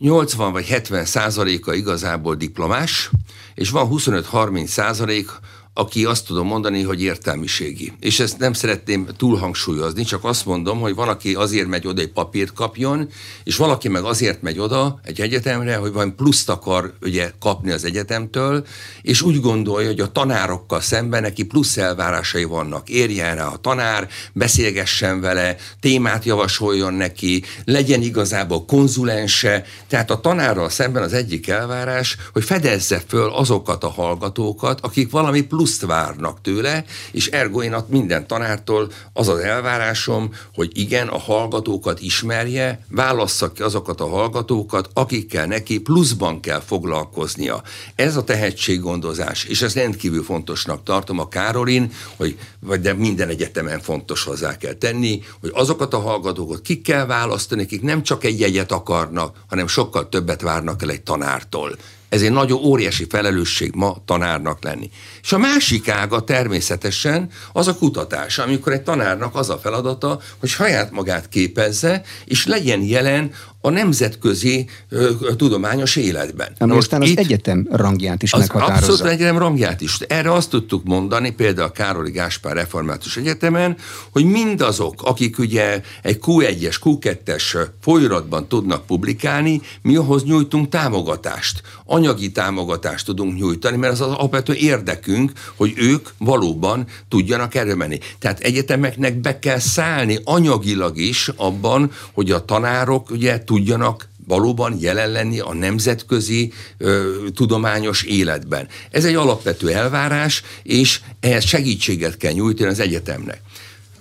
80 0.00 0.52
vagy 0.52 0.66
70 0.66 1.04
százaléka 1.04 1.74
igazából 1.74 2.34
diplomás, 2.34 3.10
és 3.54 3.70
van 3.70 3.88
25-30 3.90 4.66
százalék, 4.66 5.30
aki 5.74 6.04
azt 6.04 6.26
tudom 6.26 6.46
mondani, 6.46 6.82
hogy 6.82 7.02
értelmiségi. 7.02 7.92
És 8.00 8.20
ezt 8.20 8.38
nem 8.38 8.52
szeretném 8.52 9.08
túlhangsúlyozni, 9.16 10.04
csak 10.04 10.24
azt 10.24 10.46
mondom, 10.46 10.80
hogy 10.80 10.94
valaki 10.94 11.34
azért 11.34 11.68
megy 11.68 11.86
oda, 11.86 12.00
egy 12.00 12.12
papírt 12.12 12.52
kapjon, 12.52 13.08
és 13.44 13.56
valaki 13.56 13.88
meg 13.88 14.04
azért 14.04 14.42
megy 14.42 14.58
oda 14.58 15.00
egy 15.02 15.20
egyetemre, 15.20 15.76
hogy 15.76 15.92
van 15.92 16.16
pluszt 16.16 16.48
akar 16.48 16.92
ugye, 17.02 17.32
kapni 17.40 17.70
az 17.70 17.84
egyetemtől, 17.84 18.66
és 19.02 19.22
úgy 19.22 19.40
gondolja, 19.40 19.88
hogy 19.88 20.00
a 20.00 20.12
tanárokkal 20.12 20.80
szemben 20.80 21.22
neki 21.22 21.42
plusz 21.42 21.76
elvárásai 21.76 22.44
vannak. 22.44 22.88
Érjen 22.88 23.36
rá 23.36 23.46
a 23.46 23.56
tanár, 23.56 24.08
beszélgessen 24.32 25.20
vele, 25.20 25.56
témát 25.80 26.24
javasoljon 26.24 26.94
neki, 26.94 27.42
legyen 27.64 28.02
igazából 28.02 28.64
konzulense. 28.64 29.64
Tehát 29.88 30.10
a 30.10 30.20
tanárral 30.20 30.68
szemben 30.68 31.02
az 31.02 31.12
egyik 31.12 31.48
elvárás, 31.48 32.16
hogy 32.32 32.44
fedezze 32.44 33.02
föl 33.06 33.28
azokat 33.28 33.84
a 33.84 33.90
hallgatókat, 33.90 34.80
akik 34.80 35.10
valami 35.10 35.40
plusz 35.40 35.59
pluszt 35.60 35.86
várnak 35.86 36.40
tőle, 36.40 36.84
és 37.10 37.26
ergo 37.26 37.62
én 37.62 37.74
minden 37.86 38.26
tanártól 38.26 38.90
az 39.12 39.28
az 39.28 39.38
elvárásom, 39.38 40.34
hogy 40.54 40.70
igen, 40.78 41.08
a 41.08 41.18
hallgatókat 41.18 42.00
ismerje, 42.00 42.84
válassza 42.88 43.52
ki 43.52 43.62
azokat 43.62 44.00
a 44.00 44.08
hallgatókat, 44.08 44.90
akikkel 44.92 45.46
neki 45.46 45.80
pluszban 45.80 46.40
kell 46.40 46.60
foglalkoznia. 46.60 47.62
Ez 47.94 48.16
a 48.16 48.24
tehetséggondozás, 48.24 49.44
és 49.44 49.62
ezt 49.62 49.74
rendkívül 49.74 50.22
fontosnak 50.22 50.82
tartom 50.82 51.18
a 51.18 51.28
Károlin, 51.28 51.92
hogy, 52.16 52.38
vagy 52.60 52.80
de 52.80 52.92
minden 52.92 53.28
egyetemen 53.28 53.80
fontos 53.80 54.24
hozzá 54.24 54.56
kell 54.56 54.74
tenni, 54.74 55.22
hogy 55.40 55.50
azokat 55.54 55.94
a 55.94 56.00
hallgatókat 56.00 56.60
ki 56.60 56.80
kell 56.80 57.06
választani, 57.06 57.62
akik 57.62 57.82
nem 57.82 58.02
csak 58.02 58.24
egy 58.24 58.40
jegyet 58.40 58.72
akarnak, 58.72 59.36
hanem 59.48 59.66
sokkal 59.66 60.08
többet 60.08 60.40
várnak 60.40 60.82
el 60.82 60.90
egy 60.90 61.02
tanártól. 61.02 61.76
Ez 62.10 62.22
egy 62.22 62.32
nagyon 62.32 62.64
óriási 62.64 63.06
felelősség 63.08 63.72
ma 63.74 63.96
tanárnak 64.04 64.64
lenni. 64.64 64.90
És 65.22 65.32
a 65.32 65.38
másik 65.38 65.88
ága 65.88 66.20
természetesen 66.20 67.30
az 67.52 67.68
a 67.68 67.74
kutatás, 67.74 68.38
amikor 68.38 68.72
egy 68.72 68.82
tanárnak 68.82 69.34
az 69.34 69.50
a 69.50 69.58
feladata, 69.58 70.20
hogy 70.38 70.48
saját 70.48 70.90
magát 70.90 71.28
képezze, 71.28 72.02
és 72.24 72.46
legyen 72.46 72.82
jelen 72.82 73.30
a 73.60 73.70
nemzetközi 73.70 74.68
ö, 74.88 75.10
tudományos 75.36 75.96
életben. 75.96 76.52
Na 76.58 76.66
most 76.66 76.92
az 76.92 77.08
itt, 77.08 77.18
egyetem 77.18 77.68
rangját 77.70 78.22
is 78.22 78.32
az 78.32 78.38
meghatározza. 78.38 78.92
Abszolút 78.92 79.12
egyetem 79.12 79.38
rangját 79.38 79.80
is. 79.80 79.98
Erre 79.98 80.32
azt 80.32 80.50
tudtuk 80.50 80.84
mondani, 80.84 81.30
például 81.30 81.68
a 81.68 81.72
Károli 81.72 82.10
Gáspár 82.10 82.54
Református 82.54 83.16
Egyetemen, 83.16 83.76
hogy 84.10 84.24
mindazok, 84.24 85.02
akik 85.02 85.38
ugye 85.38 85.82
egy 86.02 86.18
Q1-es, 86.26 86.76
Q2-es 86.84 87.68
folyiratban 87.80 88.48
tudnak 88.48 88.86
publikálni, 88.86 89.60
mi 89.82 89.96
ahhoz 89.96 90.24
nyújtunk 90.24 90.68
támogatást. 90.68 91.62
Anyagi 92.00 92.32
támogatást 92.32 93.06
tudunk 93.06 93.38
nyújtani, 93.38 93.76
mert 93.76 93.92
az 93.92 94.00
az 94.00 94.06
alapvető 94.06 94.54
érdekünk, 94.54 95.32
hogy 95.56 95.72
ők 95.76 96.08
valóban 96.18 96.86
tudjanak 97.08 97.54
erre. 97.54 97.98
Tehát 98.18 98.40
egyetemeknek 98.40 99.20
be 99.20 99.38
kell 99.38 99.58
szállni 99.58 100.18
anyagilag 100.24 100.98
is 100.98 101.30
abban, 101.36 101.90
hogy 102.12 102.30
a 102.30 102.44
tanárok 102.44 103.10
ugye 103.10 103.44
tudjanak 103.44 104.08
valóban 104.26 104.76
jelen 104.80 105.10
lenni 105.10 105.38
a 105.38 105.54
nemzetközi 105.54 106.52
ö, 106.78 107.12
tudományos 107.34 108.02
életben. 108.02 108.68
Ez 108.90 109.04
egy 109.04 109.14
alapvető 109.14 109.70
elvárás, 109.70 110.42
és 110.62 111.00
ehhez 111.20 111.44
segítséget 111.44 112.16
kell 112.16 112.32
nyújtani 112.32 112.70
az 112.70 112.80
egyetemnek 112.80 113.40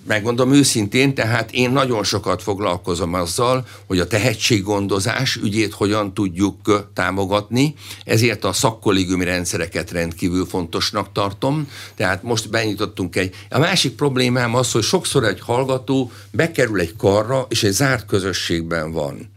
megmondom 0.09 0.53
őszintén, 0.53 1.13
tehát 1.13 1.51
én 1.51 1.71
nagyon 1.71 2.03
sokat 2.03 2.43
foglalkozom 2.43 3.13
azzal, 3.13 3.67
hogy 3.87 3.99
a 3.99 4.07
tehetséggondozás 4.07 5.35
ügyét 5.35 5.73
hogyan 5.73 6.13
tudjuk 6.13 6.89
támogatni, 6.93 7.73
ezért 8.05 8.43
a 8.43 8.53
szakkollégiumi 8.53 9.23
rendszereket 9.23 9.91
rendkívül 9.91 10.45
fontosnak 10.45 11.11
tartom. 11.11 11.69
Tehát 11.95 12.23
most 12.23 12.49
benyitottunk 12.49 13.15
egy... 13.15 13.35
A 13.49 13.59
másik 13.59 13.95
problémám 13.95 14.55
az, 14.55 14.71
hogy 14.71 14.83
sokszor 14.83 15.23
egy 15.23 15.39
hallgató 15.39 16.11
bekerül 16.31 16.79
egy 16.79 16.95
karra, 16.97 17.45
és 17.49 17.63
egy 17.63 17.71
zárt 17.71 18.05
közösségben 18.05 18.91
van. 18.91 19.31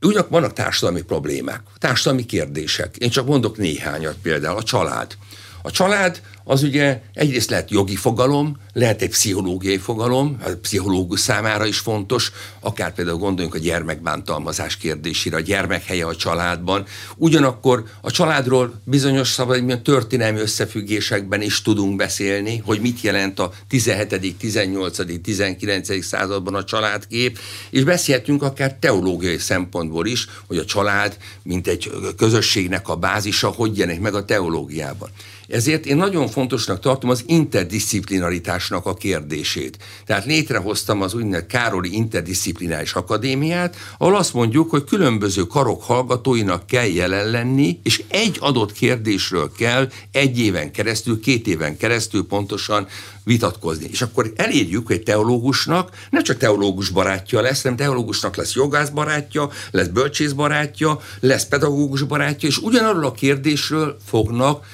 Ugyanak 0.00 0.28
vannak 0.28 0.52
társadalmi 0.52 1.02
problémák, 1.02 1.62
társadalmi 1.78 2.26
kérdések. 2.26 2.96
Én 2.96 3.10
csak 3.10 3.26
mondok 3.26 3.56
néhányat 3.56 4.16
például, 4.22 4.56
a 4.56 4.62
család. 4.62 5.16
A 5.62 5.70
család 5.70 6.20
az 6.50 6.62
ugye 6.62 7.00
egyrészt 7.14 7.50
lehet 7.50 7.70
jogi 7.70 7.96
fogalom, 7.96 8.56
lehet 8.72 9.02
egy 9.02 9.08
pszichológiai 9.08 9.78
fogalom, 9.78 10.36
a 10.44 10.48
pszichológus 10.60 11.20
számára 11.20 11.66
is 11.66 11.78
fontos, 11.78 12.32
akár 12.60 12.94
például 12.94 13.18
gondoljunk 13.18 13.54
a 13.54 13.58
gyermekbántalmazás 13.58 14.76
kérdésére, 14.76 15.36
a 15.36 15.40
gyermek 15.40 15.84
helye 15.84 16.06
a 16.06 16.16
családban. 16.16 16.84
Ugyanakkor 17.16 17.84
a 18.00 18.10
családról 18.10 18.80
bizonyos 18.84 19.28
szabad, 19.28 19.80
történelmi 19.82 20.40
összefüggésekben 20.40 21.42
is 21.42 21.62
tudunk 21.62 21.96
beszélni, 21.96 22.62
hogy 22.64 22.80
mit 22.80 23.00
jelent 23.00 23.38
a 23.38 23.52
17., 23.68 24.36
18., 24.38 25.22
19. 25.22 26.04
században 26.04 26.54
a 26.54 26.64
családkép, 26.64 27.38
és 27.70 27.84
beszélhetünk 27.84 28.42
akár 28.42 28.76
teológiai 28.80 29.38
szempontból 29.38 30.06
is, 30.06 30.26
hogy 30.46 30.58
a 30.58 30.64
család, 30.64 31.16
mint 31.42 31.66
egy 31.66 31.90
közösségnek 32.16 32.88
a 32.88 32.96
bázisa, 32.96 33.48
hogy 33.48 33.78
jelenik 33.78 34.00
meg 34.00 34.14
a 34.14 34.24
teológiában. 34.24 35.08
Ezért 35.50 35.86
én 35.86 35.96
nagyon 35.96 36.28
fontosnak 36.28 36.80
tartom 36.80 37.10
az 37.10 37.22
interdisziplinaritásnak 37.26 38.86
a 38.86 38.94
kérdését. 38.94 39.78
Tehát 40.06 40.24
létrehoztam 40.24 41.02
az 41.02 41.14
úgynevezett 41.14 41.46
Károli 41.46 41.94
Interdisziplináris 41.94 42.92
Akadémiát, 42.92 43.76
ahol 43.98 44.16
azt 44.16 44.34
mondjuk, 44.34 44.70
hogy 44.70 44.84
különböző 44.84 45.42
karok 45.42 45.82
hallgatóinak 45.82 46.66
kell 46.66 46.86
jelen 46.86 47.30
lenni, 47.30 47.80
és 47.82 48.02
egy 48.08 48.36
adott 48.40 48.72
kérdésről 48.72 49.52
kell 49.56 49.88
egy 50.12 50.38
éven 50.38 50.72
keresztül, 50.72 51.20
két 51.20 51.46
éven 51.46 51.76
keresztül 51.76 52.26
pontosan 52.26 52.86
vitatkozni. 53.24 53.88
És 53.90 54.02
akkor 54.02 54.32
elérjük, 54.36 54.86
hogy 54.86 55.02
teológusnak 55.02 55.90
nem 56.10 56.22
csak 56.22 56.36
teológus 56.36 56.88
barátja 56.88 57.40
lesz, 57.40 57.62
hanem 57.62 57.76
teológusnak 57.76 58.36
lesz 58.36 58.54
jogász 58.54 58.88
barátja, 58.88 59.50
lesz 59.70 59.86
bölcsész 59.86 60.32
barátja, 60.32 61.00
lesz 61.20 61.46
pedagógus 61.46 62.02
barátja, 62.02 62.48
és 62.48 62.58
ugyanarról 62.58 63.04
a 63.04 63.12
kérdésről 63.12 63.96
fognak 64.06 64.64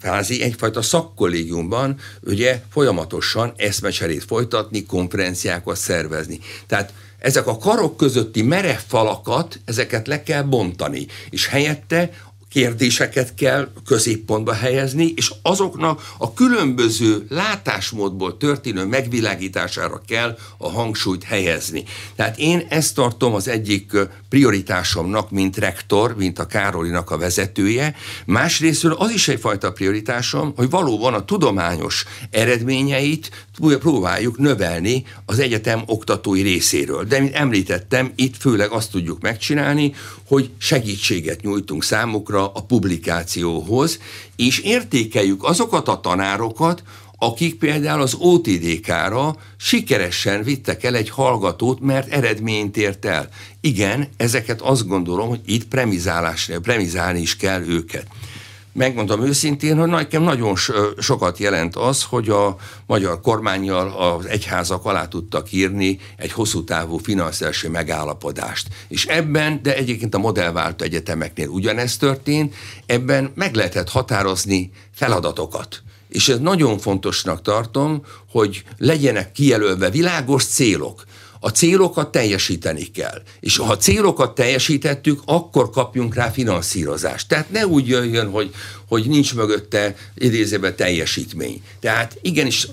kvázi 0.00 0.42
egyfajta 0.42 0.82
szakkollégiumban 0.82 1.98
ugye 2.22 2.62
folyamatosan 2.70 3.52
eszmecserét 3.56 4.24
folytatni, 4.24 4.84
konferenciákat 4.84 5.76
szervezni. 5.76 6.38
Tehát 6.66 6.92
ezek 7.18 7.46
a 7.46 7.58
karok 7.58 7.96
közötti 7.96 8.42
merev 8.42 8.78
falakat, 8.86 9.60
ezeket 9.64 10.06
le 10.06 10.22
kell 10.22 10.42
bontani, 10.42 11.06
és 11.30 11.46
helyette 11.46 12.10
kérdéseket 12.50 13.34
kell 13.34 13.68
középpontba 13.86 14.52
helyezni, 14.52 15.12
és 15.16 15.32
azoknak 15.42 16.12
a 16.18 16.32
különböző 16.32 17.26
látásmódból 17.28 18.36
történő 18.36 18.84
megvilágítására 18.84 20.02
kell 20.06 20.38
a 20.58 20.70
hangsúlyt 20.70 21.24
helyezni. 21.24 21.84
Tehát 22.16 22.38
én 22.38 22.66
ezt 22.68 22.94
tartom 22.94 23.34
az 23.34 23.48
egyik 23.48 23.92
prioritásomnak, 24.28 25.30
mint 25.30 25.56
rektor, 25.56 26.16
mint 26.16 26.38
a 26.38 26.46
Károlinak 26.46 27.10
a 27.10 27.18
vezetője. 27.18 27.94
Másrésztről 28.26 28.92
az 28.92 29.10
is 29.10 29.28
egyfajta 29.28 29.72
prioritásom, 29.72 30.52
hogy 30.56 30.70
valóban 30.70 31.14
a 31.14 31.24
tudományos 31.24 32.04
eredményeit 32.30 33.46
próbáljuk 33.58 34.38
növelni 34.38 35.04
az 35.26 35.38
egyetem 35.38 35.82
oktatói 35.86 36.42
részéről. 36.42 37.04
De, 37.04 37.20
mint 37.20 37.34
említettem, 37.34 38.12
itt 38.14 38.36
főleg 38.36 38.70
azt 38.70 38.90
tudjuk 38.90 39.20
megcsinálni, 39.20 39.94
hogy 40.26 40.50
segítséget 40.58 41.42
nyújtunk 41.42 41.84
számukra 41.84 42.52
a 42.52 42.62
publikációhoz, 42.62 43.98
és 44.36 44.58
értékeljük 44.58 45.44
azokat 45.44 45.88
a 45.88 46.00
tanárokat, 46.00 46.82
akik 47.18 47.54
például 47.54 48.02
az 48.02 48.14
OTDK-ra 48.18 49.36
sikeresen 49.56 50.42
vittek 50.42 50.84
el 50.84 50.94
egy 50.94 51.10
hallgatót, 51.10 51.80
mert 51.80 52.12
eredményt 52.12 52.76
ért 52.76 53.04
el. 53.04 53.28
Igen, 53.60 54.08
ezeket 54.16 54.60
azt 54.60 54.86
gondolom, 54.86 55.28
hogy 55.28 55.40
itt 55.46 55.64
premizálni 56.60 57.20
is 57.20 57.36
kell 57.36 57.62
őket 57.62 58.06
megmondom 58.78 59.24
őszintén, 59.24 59.78
hogy 59.78 59.88
nekem 59.88 60.22
nagyon 60.22 60.54
sokat 60.98 61.38
jelent 61.38 61.76
az, 61.76 62.02
hogy 62.02 62.28
a 62.28 62.56
magyar 62.86 63.20
kormányjal 63.20 63.88
az 63.88 64.26
egyházak 64.26 64.84
alá 64.84 65.08
tudtak 65.08 65.52
írni 65.52 65.98
egy 66.16 66.32
hosszú 66.32 66.64
távú 66.64 66.96
finanszírozási 66.96 67.68
megállapodást. 67.68 68.68
És 68.88 69.06
ebben, 69.06 69.60
de 69.62 69.76
egyébként 69.76 70.14
a 70.14 70.18
modellvált 70.18 70.82
egyetemeknél 70.82 71.48
ugyanezt 71.48 72.00
történt, 72.00 72.54
ebben 72.86 73.32
meg 73.34 73.54
lehetett 73.54 73.88
határozni 73.88 74.70
feladatokat. 74.94 75.82
És 76.08 76.28
ez 76.28 76.38
nagyon 76.38 76.78
fontosnak 76.78 77.42
tartom, 77.42 78.04
hogy 78.30 78.64
legyenek 78.76 79.32
kijelölve 79.32 79.90
világos 79.90 80.44
célok 80.44 81.04
a 81.40 81.48
célokat 81.48 82.10
teljesíteni 82.10 82.84
kell. 82.84 83.22
És 83.40 83.56
ha 83.56 83.72
a 83.72 83.76
célokat 83.76 84.34
teljesítettük, 84.34 85.20
akkor 85.24 85.70
kapjunk 85.70 86.14
rá 86.14 86.30
finanszírozást. 86.30 87.28
Tehát 87.28 87.50
ne 87.50 87.66
úgy 87.66 87.88
jöjjön, 87.88 88.30
hogy, 88.30 88.54
hogy 88.88 89.08
nincs 89.08 89.34
mögötte 89.34 89.94
idézőben 90.14 90.76
teljesítmény. 90.76 91.62
Tehát 91.80 92.18
igenis 92.22 92.68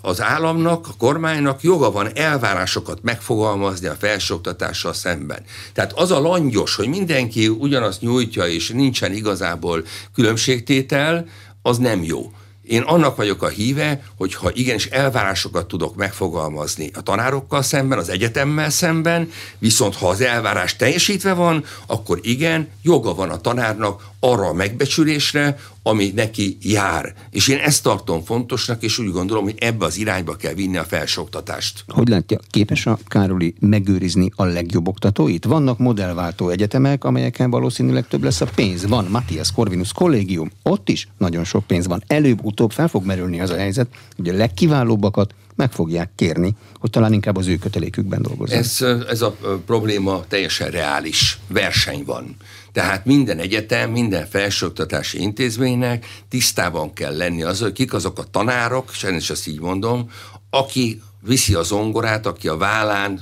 az 0.00 0.20
államnak, 0.20 0.88
a 0.88 0.94
kormánynak 0.98 1.62
joga 1.62 1.90
van 1.90 2.16
elvárásokat 2.16 3.02
megfogalmazni 3.02 3.86
a 3.86 3.96
felsőoktatással 4.00 4.92
szemben. 4.92 5.44
Tehát 5.72 5.92
az 5.92 6.10
a 6.10 6.20
langyos, 6.20 6.74
hogy 6.74 6.88
mindenki 6.88 7.48
ugyanazt 7.48 8.00
nyújtja, 8.00 8.46
és 8.46 8.68
nincsen 8.68 9.12
igazából 9.12 9.84
különbségtétel, 10.14 11.26
az 11.62 11.78
nem 11.78 12.02
jó. 12.02 12.32
Én 12.70 12.82
annak 12.82 13.16
vagyok 13.16 13.42
a 13.42 13.48
híve, 13.48 14.02
hogy 14.16 14.34
ha 14.34 14.50
igenis 14.52 14.86
elvárásokat 14.86 15.68
tudok 15.68 15.96
megfogalmazni 15.96 16.90
a 16.94 17.00
tanárokkal 17.00 17.62
szemben, 17.62 17.98
az 17.98 18.08
egyetemmel 18.08 18.70
szemben, 18.70 19.30
viszont 19.58 19.96
ha 19.96 20.08
az 20.08 20.20
elvárás 20.20 20.76
teljesítve 20.76 21.32
van, 21.32 21.64
akkor 21.86 22.18
igen, 22.22 22.68
joga 22.82 23.14
van 23.14 23.30
a 23.30 23.40
tanárnak 23.40 24.02
arra 24.20 24.46
a 24.46 24.52
megbecsülésre, 24.52 25.58
ami 25.82 26.12
neki 26.14 26.56
jár. 26.62 27.14
És 27.30 27.48
én 27.48 27.58
ezt 27.58 27.82
tartom 27.82 28.22
fontosnak, 28.22 28.82
és 28.82 28.98
úgy 28.98 29.10
gondolom, 29.10 29.44
hogy 29.44 29.56
ebbe 29.58 29.84
az 29.84 29.98
irányba 29.98 30.36
kell 30.36 30.54
vinni 30.54 30.76
a 30.76 30.84
felsőoktatást. 30.84 31.84
Hogy 31.88 32.08
látja, 32.08 32.38
képes 32.50 32.86
a 32.86 32.98
Károli 33.06 33.54
megőrizni 33.60 34.30
a 34.34 34.44
legjobb 34.44 34.88
oktatóit? 34.88 35.44
Vannak 35.44 35.78
modellváltó 35.78 36.48
egyetemek, 36.48 37.04
amelyeken 37.04 37.50
valószínűleg 37.50 38.06
több 38.08 38.22
lesz 38.22 38.40
a 38.40 38.46
pénz. 38.54 38.86
Van 38.86 39.06
Matthias 39.10 39.52
Corvinus 39.52 39.92
kollégium, 39.92 40.50
ott 40.62 40.88
is 40.88 41.08
nagyon 41.18 41.44
sok 41.44 41.66
pénz 41.66 41.86
van. 41.86 42.02
Előbb-utóbb 42.06 42.70
fel 42.70 42.88
fog 42.88 43.04
merülni 43.04 43.40
az 43.40 43.50
a 43.50 43.56
helyzet, 43.56 43.88
hogy 44.16 44.28
a 44.28 44.32
legkiválóbbakat 44.32 45.34
meg 45.60 45.72
fogják 45.72 46.10
kérni, 46.16 46.56
hogy 46.78 46.90
talán 46.90 47.12
inkább 47.12 47.36
az 47.36 47.46
ő 47.46 47.56
kötelékükben 47.56 48.22
dolgozzanak. 48.22 48.64
Ez, 48.64 48.80
ez 49.08 49.22
a 49.22 49.36
probléma 49.66 50.24
teljesen 50.28 50.70
reális. 50.70 51.38
Verseny 51.46 52.04
van. 52.04 52.36
Tehát 52.72 53.04
minden 53.04 53.38
egyetem, 53.38 53.90
minden 53.90 54.26
felsőoktatási 54.26 55.20
intézménynek 55.20 56.06
tisztában 56.28 56.92
kell 56.92 57.16
lenni 57.16 57.42
az, 57.42 57.60
hogy 57.60 57.72
kik 57.72 57.94
azok 57.94 58.18
a 58.18 58.24
tanárok, 58.30 58.90
és 58.92 59.02
én 59.02 59.14
is 59.14 59.30
ezt 59.30 59.46
így 59.46 59.60
mondom, 59.60 60.10
aki 60.50 61.02
viszi 61.20 61.54
az 61.54 61.66
zongorát, 61.66 62.26
aki 62.26 62.48
a 62.48 62.56
vállán 62.56 63.20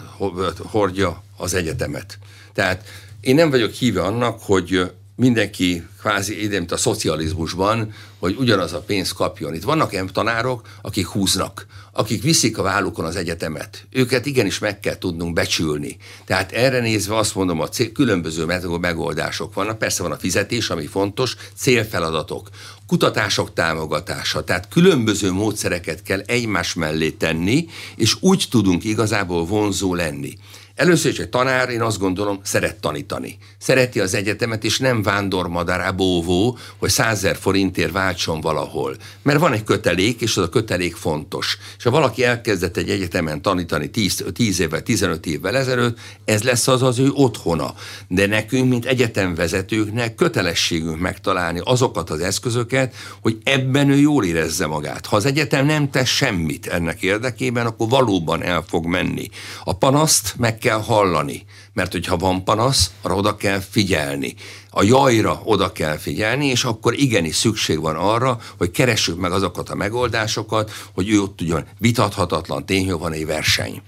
hordja 0.62 1.22
az 1.36 1.54
egyetemet. 1.54 2.18
Tehát 2.52 2.84
én 3.20 3.34
nem 3.34 3.50
vagyok 3.50 3.72
híve 3.72 4.02
annak, 4.02 4.38
hogy 4.42 4.90
mindenki 5.18 5.82
kvázi 6.00 6.42
ide, 6.42 6.58
mint 6.58 6.72
a 6.72 6.76
szocializmusban, 6.76 7.94
hogy 8.18 8.36
ugyanaz 8.38 8.72
a 8.72 8.80
pénz 8.80 9.12
kapjon. 9.12 9.54
Itt 9.54 9.62
vannak 9.62 10.10
tanárok, 10.12 10.68
akik 10.82 11.06
húznak, 11.06 11.66
akik 11.92 12.22
viszik 12.22 12.58
a 12.58 12.62
vállukon 12.62 13.04
az 13.04 13.16
egyetemet. 13.16 13.86
Őket 13.90 14.26
igenis 14.26 14.58
meg 14.58 14.80
kell 14.80 14.98
tudnunk 14.98 15.32
becsülni. 15.32 15.96
Tehát 16.24 16.52
erre 16.52 16.80
nézve 16.80 17.16
azt 17.16 17.34
mondom, 17.34 17.60
a 17.60 17.68
cél, 17.68 17.92
különböző 17.92 18.44
megoldások 18.80 19.54
vannak. 19.54 19.78
Persze 19.78 20.02
van 20.02 20.12
a 20.12 20.18
fizetés, 20.18 20.70
ami 20.70 20.86
fontos, 20.86 21.36
célfeladatok, 21.56 22.48
kutatások 22.86 23.52
támogatása. 23.52 24.44
Tehát 24.44 24.68
különböző 24.68 25.32
módszereket 25.32 26.02
kell 26.02 26.20
egymás 26.26 26.74
mellé 26.74 27.10
tenni, 27.10 27.66
és 27.96 28.16
úgy 28.20 28.46
tudunk 28.50 28.84
igazából 28.84 29.44
vonzó 29.44 29.94
lenni. 29.94 30.32
Először 30.78 31.10
is 31.12 31.18
egy 31.18 31.28
tanár, 31.28 31.68
én 31.68 31.82
azt 31.82 31.98
gondolom, 31.98 32.40
szeret 32.42 32.76
tanítani. 32.76 33.38
Szereti 33.58 34.00
az 34.00 34.14
egyetemet, 34.14 34.64
és 34.64 34.78
nem 34.78 35.02
vándormadár 35.02 35.94
bóvó, 35.94 36.58
hogy 36.76 36.90
százer 36.90 37.36
forintért 37.36 37.92
váltson 37.92 38.40
valahol. 38.40 38.96
Mert 39.22 39.38
van 39.38 39.52
egy 39.52 39.64
kötelék, 39.64 40.20
és 40.20 40.36
az 40.36 40.42
a 40.44 40.48
kötelék 40.48 40.96
fontos. 40.96 41.58
És 41.78 41.84
ha 41.84 41.90
valaki 41.90 42.24
elkezdett 42.24 42.76
egy 42.76 42.90
egyetemen 42.90 43.42
tanítani 43.42 43.90
10, 43.90 44.24
10 44.32 44.60
évvel, 44.60 44.82
15 44.82 45.26
évvel 45.26 45.56
ezelőtt, 45.56 45.98
ez 46.24 46.42
lesz 46.42 46.68
az 46.68 46.82
az 46.82 46.98
ő 46.98 47.10
otthona. 47.12 47.74
De 48.08 48.26
nekünk, 48.26 48.68
mint 48.68 48.84
egyetemvezetőknek 48.84 50.14
kötelességünk 50.14 51.00
megtalálni 51.00 51.60
azokat 51.64 52.10
az 52.10 52.20
eszközöket, 52.20 52.94
hogy 53.22 53.38
ebben 53.44 53.90
ő 53.90 53.96
jól 53.96 54.24
érezze 54.24 54.66
magát. 54.66 55.06
Ha 55.06 55.16
az 55.16 55.24
egyetem 55.24 55.66
nem 55.66 55.90
tesz 55.90 56.08
semmit 56.08 56.66
ennek 56.66 57.02
érdekében, 57.02 57.66
akkor 57.66 57.88
valóban 57.88 58.42
el 58.42 58.64
fog 58.68 58.86
menni. 58.86 59.28
A 59.64 59.76
panaszt 59.76 60.34
meg 60.36 60.58
kell 60.58 60.67
kell 60.68 60.82
hallani, 60.82 61.44
mert 61.72 61.92
hogyha 61.92 62.16
van 62.16 62.44
panasz, 62.44 62.90
arra 63.02 63.14
oda 63.14 63.36
kell 63.36 63.60
figyelni. 63.70 64.34
A 64.70 64.82
jajra 64.82 65.40
oda 65.44 65.72
kell 65.72 65.96
figyelni, 65.96 66.46
és 66.46 66.64
akkor 66.64 66.94
igenis 66.94 67.36
szükség 67.36 67.80
van 67.80 67.96
arra, 67.96 68.38
hogy 68.58 68.70
keressük 68.70 69.18
meg 69.18 69.32
azokat 69.32 69.70
a 69.70 69.74
megoldásokat, 69.74 70.72
hogy 70.94 71.10
ő 71.10 71.20
ott 71.20 71.36
tudjon 71.36 71.64
vitathatatlan 71.78 72.66
tény, 72.66 72.90
hogy 72.90 72.98
van 72.98 73.12
egy 73.12 73.26
verseny. 73.26 73.82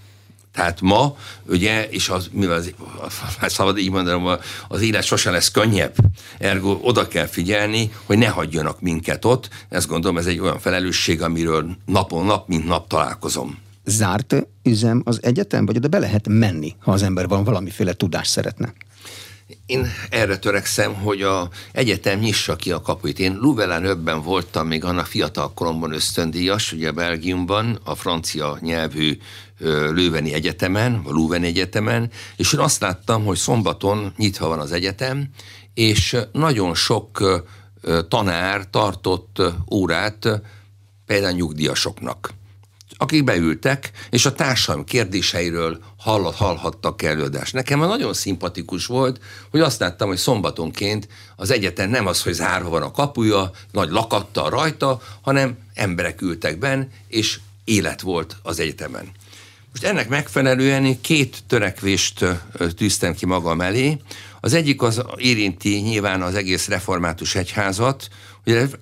Tehát 0.55 0.81
ma, 0.81 1.17
ugye, 1.47 1.89
és 1.89 2.09
az, 2.09 2.29
mivel 2.33 2.57
az, 2.57 2.73
szabad 3.55 3.79
így 3.79 3.91
mondanom, 3.91 4.39
az 4.69 4.81
élet 4.81 5.05
sosem 5.05 5.33
lesz 5.33 5.51
könnyebb, 5.51 5.95
ergo 6.39 6.79
oda 6.83 7.09
kell 7.09 7.27
figyelni, 7.27 7.93
hogy 8.07 8.19
ne 8.19 8.29
hagyjanak 8.29 8.81
minket 8.81 9.25
ott. 9.25 9.49
Ezt 9.69 9.89
gondolom, 9.89 10.19
ez 10.19 10.27
egy 10.27 10.39
olyan 10.39 10.59
felelősség, 10.59 11.23
amiről 11.23 11.77
napon 11.87 12.27
nap, 12.27 12.49
mint 12.49 12.67
nap 12.67 12.89
találkozom 12.89 13.69
zárt 13.91 14.47
üzem 14.63 15.03
az 15.05 15.19
egyetem, 15.23 15.67
vagy 15.67 15.77
oda 15.77 15.89
be 15.89 15.99
lehet 15.99 16.29
menni, 16.29 16.75
ha 16.79 16.93
az 16.93 17.03
ember 17.03 17.29
van 17.29 17.45
valamiféle 17.45 17.93
tudást 17.93 18.31
szeretne? 18.31 18.73
Én 19.67 19.87
erre 20.11 20.39
törekszem, 20.39 20.95
hogy 20.95 21.23
a 21.23 21.49
egyetem 21.73 22.19
nyissa 22.19 22.57
ki 22.57 22.73
a 22.73 22.81
kapuit. 22.81 23.19
Én 23.19 23.39
Louvain-öbben 23.41 24.23
voltam 24.23 24.67
még 24.67 24.85
annak 24.85 25.07
fiatal 25.07 25.53
koromban 25.55 25.93
ösztöndíjas, 25.93 26.73
ugye 26.73 26.91
Belgiumban, 26.91 27.81
a 27.85 27.95
francia 27.95 28.59
nyelvű 28.61 29.19
Lőveni 29.91 30.33
Egyetemen, 30.33 31.01
a 31.05 31.11
Louvain 31.11 31.45
Egyetemen, 31.45 32.11
és 32.37 32.53
én 32.53 32.61
azt 32.61 32.81
láttam, 32.81 33.25
hogy 33.25 33.37
szombaton 33.37 34.13
nyitva 34.17 34.49
van 34.49 34.59
az 34.59 34.73
egyetem, 34.73 35.29
és 35.75 36.17
nagyon 36.33 36.75
sok 36.75 37.43
tanár 38.09 38.71
tartott 38.71 39.43
órát 39.71 40.29
például 41.07 41.33
nyugdíjasoknak 41.33 42.39
akik 43.01 43.25
beültek, 43.25 43.91
és 44.11 44.27
a 44.27 44.33
társadalmi 44.33 44.85
kérdéseiről 44.85 45.81
hall, 45.99 46.33
hallhattak 46.33 47.03
előadást. 47.03 47.53
Nekem 47.53 47.79
nagyon 47.79 48.15
szimpatikus 48.15 48.87
volt, 48.87 49.21
hogy 49.51 49.61
azt 49.61 49.81
láttam, 49.81 50.09
hogy 50.09 50.17
szombatonként 50.17 51.09
az 51.37 51.51
egyetem 51.51 51.91
nem 51.91 52.07
az, 52.07 52.23
hogy 52.23 52.33
zárva 52.33 52.69
van 52.69 52.83
a 52.83 52.91
kapuja, 52.91 53.51
nagy 53.73 53.91
lakattal 53.91 54.51
rajta, 54.51 55.01
hanem 55.21 55.59
emberek 55.75 56.23
ültek 56.23 56.59
benn, 56.59 56.83
és 57.09 57.41
élet 57.65 58.01
volt 58.01 58.37
az 58.43 58.61
egyetemen. 58.61 59.09
Most 59.71 59.85
ennek 59.85 60.09
megfelelően 60.09 61.01
két 61.01 61.43
törekvést 61.47 62.25
tűztem 62.77 63.15
ki 63.15 63.27
magam 63.27 63.61
elé. 63.61 63.97
Az 64.41 64.55
egyik 64.55 64.83
az 64.83 65.03
érinti 65.17 65.75
nyilván 65.75 66.23
az 66.23 66.35
egész 66.35 66.69
református 66.69 67.35
egyházat, 67.35 68.09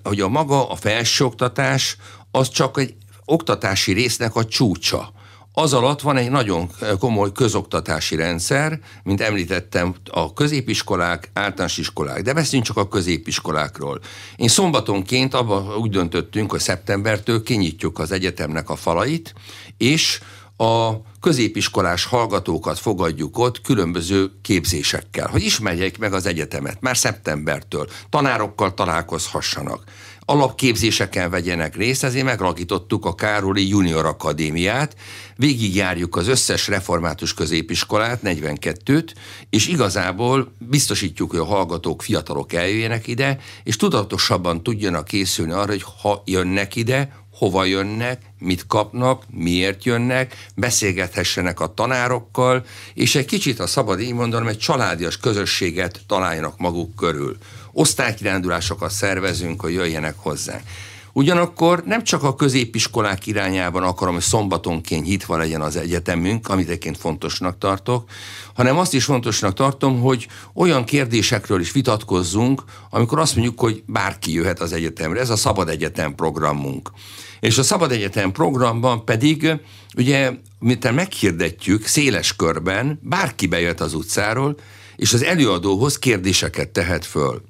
hogy 0.03 0.21
a 0.21 0.27
maga, 0.27 0.69
a 0.69 0.75
felsőoktatás 0.75 1.97
az 2.31 2.49
csak 2.49 2.79
egy 2.79 2.93
oktatási 3.29 3.91
résznek 3.91 4.35
a 4.35 4.45
csúcsa. 4.45 5.13
Az 5.53 5.73
alatt 5.73 6.01
van 6.01 6.17
egy 6.17 6.29
nagyon 6.29 6.69
komoly 6.99 7.31
közoktatási 7.31 8.15
rendszer, 8.15 8.79
mint 9.03 9.21
említettem, 9.21 9.95
a 10.11 10.33
középiskolák, 10.33 11.29
általános 11.33 11.77
iskolák, 11.77 12.21
de 12.21 12.33
beszéljünk 12.33 12.67
csak 12.67 12.77
a 12.77 12.87
középiskolákról. 12.87 13.99
Én 14.35 14.47
szombatonként 14.47 15.33
abban 15.33 15.75
úgy 15.75 15.89
döntöttünk, 15.89 16.51
hogy 16.51 16.59
szeptembertől 16.59 17.43
kinyitjuk 17.43 17.99
az 17.99 18.11
egyetemnek 18.11 18.69
a 18.69 18.75
falait, 18.75 19.33
és 19.77 20.19
a 20.57 21.01
középiskolás 21.19 22.05
hallgatókat 22.05 22.79
fogadjuk 22.79 23.37
ott 23.37 23.61
különböző 23.61 24.31
képzésekkel, 24.41 25.27
hogy 25.27 25.43
ismerjék 25.43 25.97
meg 25.97 26.13
az 26.13 26.25
egyetemet 26.25 26.81
már 26.81 26.97
szeptembertől, 26.97 27.87
tanárokkal 28.09 28.73
találkozhassanak 28.73 29.83
alapképzéseken 30.29 31.29
vegyenek 31.29 31.75
részt, 31.75 32.03
ezért 32.03 32.25
meglakítottuk 32.25 33.05
a 33.05 33.15
Károli 33.15 33.67
Junior 33.67 34.05
Akadémiát, 34.05 34.95
végigjárjuk 35.35 36.15
az 36.15 36.27
összes 36.27 36.67
református 36.67 37.33
középiskolát, 37.33 38.19
42-t, 38.23 39.13
és 39.49 39.67
igazából 39.67 40.55
biztosítjuk, 40.57 41.29
hogy 41.29 41.39
a 41.39 41.45
hallgatók, 41.45 42.01
fiatalok 42.01 42.53
eljöjjenek 42.53 43.07
ide, 43.07 43.39
és 43.63 43.75
tudatosabban 43.75 44.63
tudjanak 44.63 45.05
készülni 45.05 45.51
arra, 45.51 45.71
hogy 45.71 45.83
ha 46.01 46.21
jönnek 46.25 46.75
ide, 46.75 47.19
hova 47.33 47.65
jönnek, 47.65 48.21
mit 48.39 48.67
kapnak, 48.67 49.23
miért 49.31 49.83
jönnek, 49.83 50.47
beszélgethessenek 50.55 51.59
a 51.59 51.73
tanárokkal, 51.73 52.65
és 52.93 53.15
egy 53.15 53.25
kicsit, 53.25 53.59
a 53.59 53.67
szabad 53.67 53.99
így 53.99 54.13
mondanom, 54.13 54.47
egy 54.47 54.57
családias 54.57 55.17
közösséget 55.17 56.01
találjanak 56.07 56.57
maguk 56.57 56.95
körül 56.95 57.37
osztálykirándulásokat 57.71 58.91
szervezünk, 58.91 59.61
hogy 59.61 59.73
jöjjenek 59.73 60.15
hozzánk. 60.17 60.61
Ugyanakkor 61.13 61.83
nem 61.85 62.03
csak 62.03 62.23
a 62.23 62.35
középiskolák 62.35 63.27
irányában 63.27 63.83
akarom, 63.83 64.13
hogy 64.13 64.23
szombatonként 64.23 65.05
nyitva 65.05 65.37
legyen 65.37 65.61
az 65.61 65.75
egyetemünk, 65.75 66.49
amit 66.49 66.67
egyébként 66.67 66.97
fontosnak 66.97 67.57
tartok, 67.57 68.09
hanem 68.53 68.77
azt 68.77 68.93
is 68.93 69.03
fontosnak 69.03 69.53
tartom, 69.53 69.99
hogy 69.99 70.27
olyan 70.53 70.83
kérdésekről 70.83 71.59
is 71.59 71.71
vitatkozzunk, 71.71 72.63
amikor 72.89 73.19
azt 73.19 73.35
mondjuk, 73.35 73.59
hogy 73.59 73.83
bárki 73.85 74.33
jöhet 74.33 74.59
az 74.59 74.73
egyetemre. 74.73 75.19
Ez 75.19 75.29
a 75.29 75.35
Szabad 75.35 75.69
Egyetem 75.69 76.15
programunk. 76.15 76.91
És 77.39 77.57
a 77.57 77.63
Szabad 77.63 77.91
Egyetem 77.91 78.31
programban 78.31 79.05
pedig, 79.05 79.51
ugye, 79.97 80.31
mint 80.59 80.91
meghirdetjük 80.91 81.85
széles 81.85 82.35
körben, 82.35 82.99
bárki 83.01 83.47
bejött 83.47 83.79
az 83.79 83.93
utcáról, 83.93 84.55
és 84.95 85.13
az 85.13 85.23
előadóhoz 85.23 85.99
kérdéseket 85.99 86.69
tehet 86.69 87.05
föl. 87.05 87.41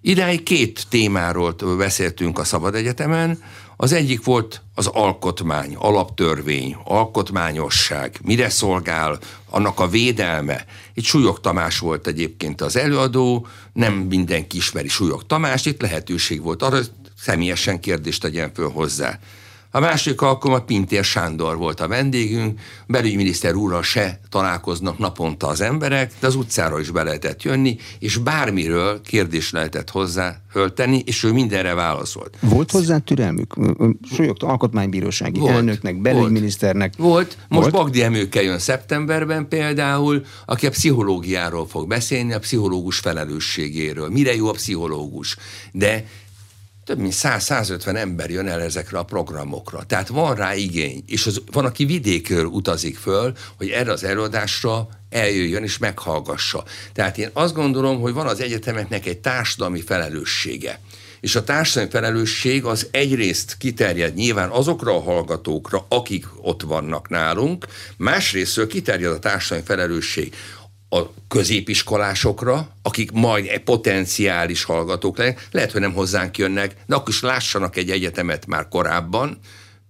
Idáig 0.00 0.42
két 0.42 0.86
témáról 0.88 1.52
beszéltünk 1.76 2.38
a 2.38 2.44
Szabad 2.44 2.74
Egyetemen. 2.74 3.42
Az 3.76 3.92
egyik 3.92 4.24
volt 4.24 4.62
az 4.74 4.86
alkotmány, 4.86 5.74
alaptörvény, 5.74 6.76
alkotmányosság, 6.84 8.18
mire 8.22 8.48
szolgál, 8.48 9.18
annak 9.50 9.80
a 9.80 9.88
védelme. 9.88 10.64
Itt 10.94 11.04
Súlyog 11.04 11.40
Tamás 11.40 11.78
volt 11.78 12.06
egyébként 12.06 12.60
az 12.60 12.76
előadó, 12.76 13.46
nem 13.72 13.92
mindenki 13.92 14.56
ismeri 14.56 14.88
Súlyog 14.88 15.26
Tamást, 15.26 15.66
itt 15.66 15.80
lehetőség 15.80 16.42
volt 16.42 16.62
arra, 16.62 16.76
hogy 16.76 16.90
személyesen 17.18 17.80
kérdést 17.80 18.20
tegyen 18.20 18.52
föl 18.54 18.70
hozzá. 18.70 19.18
A 19.78 19.80
másik 19.80 20.20
alkalommal 20.20 20.64
Pintér 20.64 21.04
Sándor 21.04 21.56
volt 21.56 21.80
a 21.80 21.88
vendégünk, 21.88 22.60
belügyminiszter 22.86 23.54
úrral 23.54 23.82
se 23.82 24.20
találkoznak 24.28 24.98
naponta 24.98 25.46
az 25.46 25.60
emberek, 25.60 26.12
de 26.20 26.26
az 26.26 26.34
utcára 26.34 26.80
is 26.80 26.90
be 26.90 27.02
lehetett 27.02 27.42
jönni, 27.42 27.76
és 27.98 28.16
bármiről 28.16 29.00
kérdést 29.00 29.52
lehetett 29.52 29.90
hozzá 29.90 30.36
föltenni, 30.50 31.02
és 31.06 31.22
ő 31.22 31.32
mindenre 31.32 31.74
válaszolt. 31.74 32.36
Volt 32.40 32.70
hozzá 32.70 32.98
türelmük? 32.98 33.54
Súlyogta 34.14 34.46
alkotmánybírósági 34.46 35.38
volt, 35.38 35.52
elnöknek, 35.52 36.00
belügyminiszternek? 36.00 36.94
Volt. 36.96 37.12
volt. 37.12 37.38
Most 37.48 37.70
volt? 37.70 37.84
Bagdi 37.84 38.02
Emőke 38.02 38.42
jön 38.42 38.58
szeptemberben 38.58 39.48
például, 39.48 40.24
aki 40.46 40.66
a 40.66 40.70
pszichológiáról 40.70 41.66
fog 41.66 41.88
beszélni, 41.88 42.32
a 42.32 42.38
pszichológus 42.38 42.98
felelősségéről. 42.98 44.08
Mire 44.08 44.34
jó 44.34 44.48
a 44.48 44.52
pszichológus? 44.52 45.36
De 45.72 46.04
több 46.88 46.98
mint 46.98 47.14
100-150 47.16 47.96
ember 47.96 48.30
jön 48.30 48.48
el 48.48 48.60
ezekre 48.60 48.98
a 48.98 49.02
programokra. 49.02 49.82
Tehát 49.86 50.08
van 50.08 50.34
rá 50.34 50.54
igény, 50.54 51.02
és 51.06 51.26
az, 51.26 51.42
van, 51.52 51.64
aki 51.64 51.84
vidékről 51.84 52.44
utazik 52.44 52.96
föl, 52.96 53.32
hogy 53.56 53.68
erre 53.68 53.92
az 53.92 54.04
előadásra 54.04 54.88
eljöjjön 55.10 55.62
és 55.62 55.78
meghallgassa. 55.78 56.64
Tehát 56.92 57.18
én 57.18 57.30
azt 57.32 57.54
gondolom, 57.54 58.00
hogy 58.00 58.12
van 58.12 58.26
az 58.26 58.40
egyetemeknek 58.40 59.06
egy 59.06 59.18
társadalmi 59.18 59.80
felelőssége. 59.80 60.80
És 61.20 61.36
a 61.36 61.44
társadalmi 61.44 61.90
felelősség 61.90 62.64
az 62.64 62.88
egyrészt 62.90 63.56
kiterjed 63.58 64.14
nyilván 64.14 64.48
azokra 64.48 64.94
a 64.94 65.02
hallgatókra, 65.02 65.86
akik 65.88 66.26
ott 66.40 66.62
vannak 66.62 67.08
nálunk, 67.08 67.66
másrésztől 67.96 68.66
kiterjed 68.66 69.12
a 69.12 69.18
társadalmi 69.18 69.64
felelősség 69.64 70.34
a 70.88 71.00
középiskolásokra, 71.28 72.68
akik 72.82 73.10
majd 73.12 73.46
egy 73.46 73.62
potenciális 73.62 74.64
hallgatók 74.64 75.18
lennek, 75.18 75.48
lehet, 75.50 75.72
hogy 75.72 75.80
nem 75.80 75.92
hozzánk 75.92 76.38
jönnek, 76.38 76.76
de 76.86 76.94
akkor 76.94 77.08
is 77.08 77.20
lássanak 77.20 77.76
egy 77.76 77.90
egyetemet 77.90 78.46
már 78.46 78.68
korábban, 78.68 79.38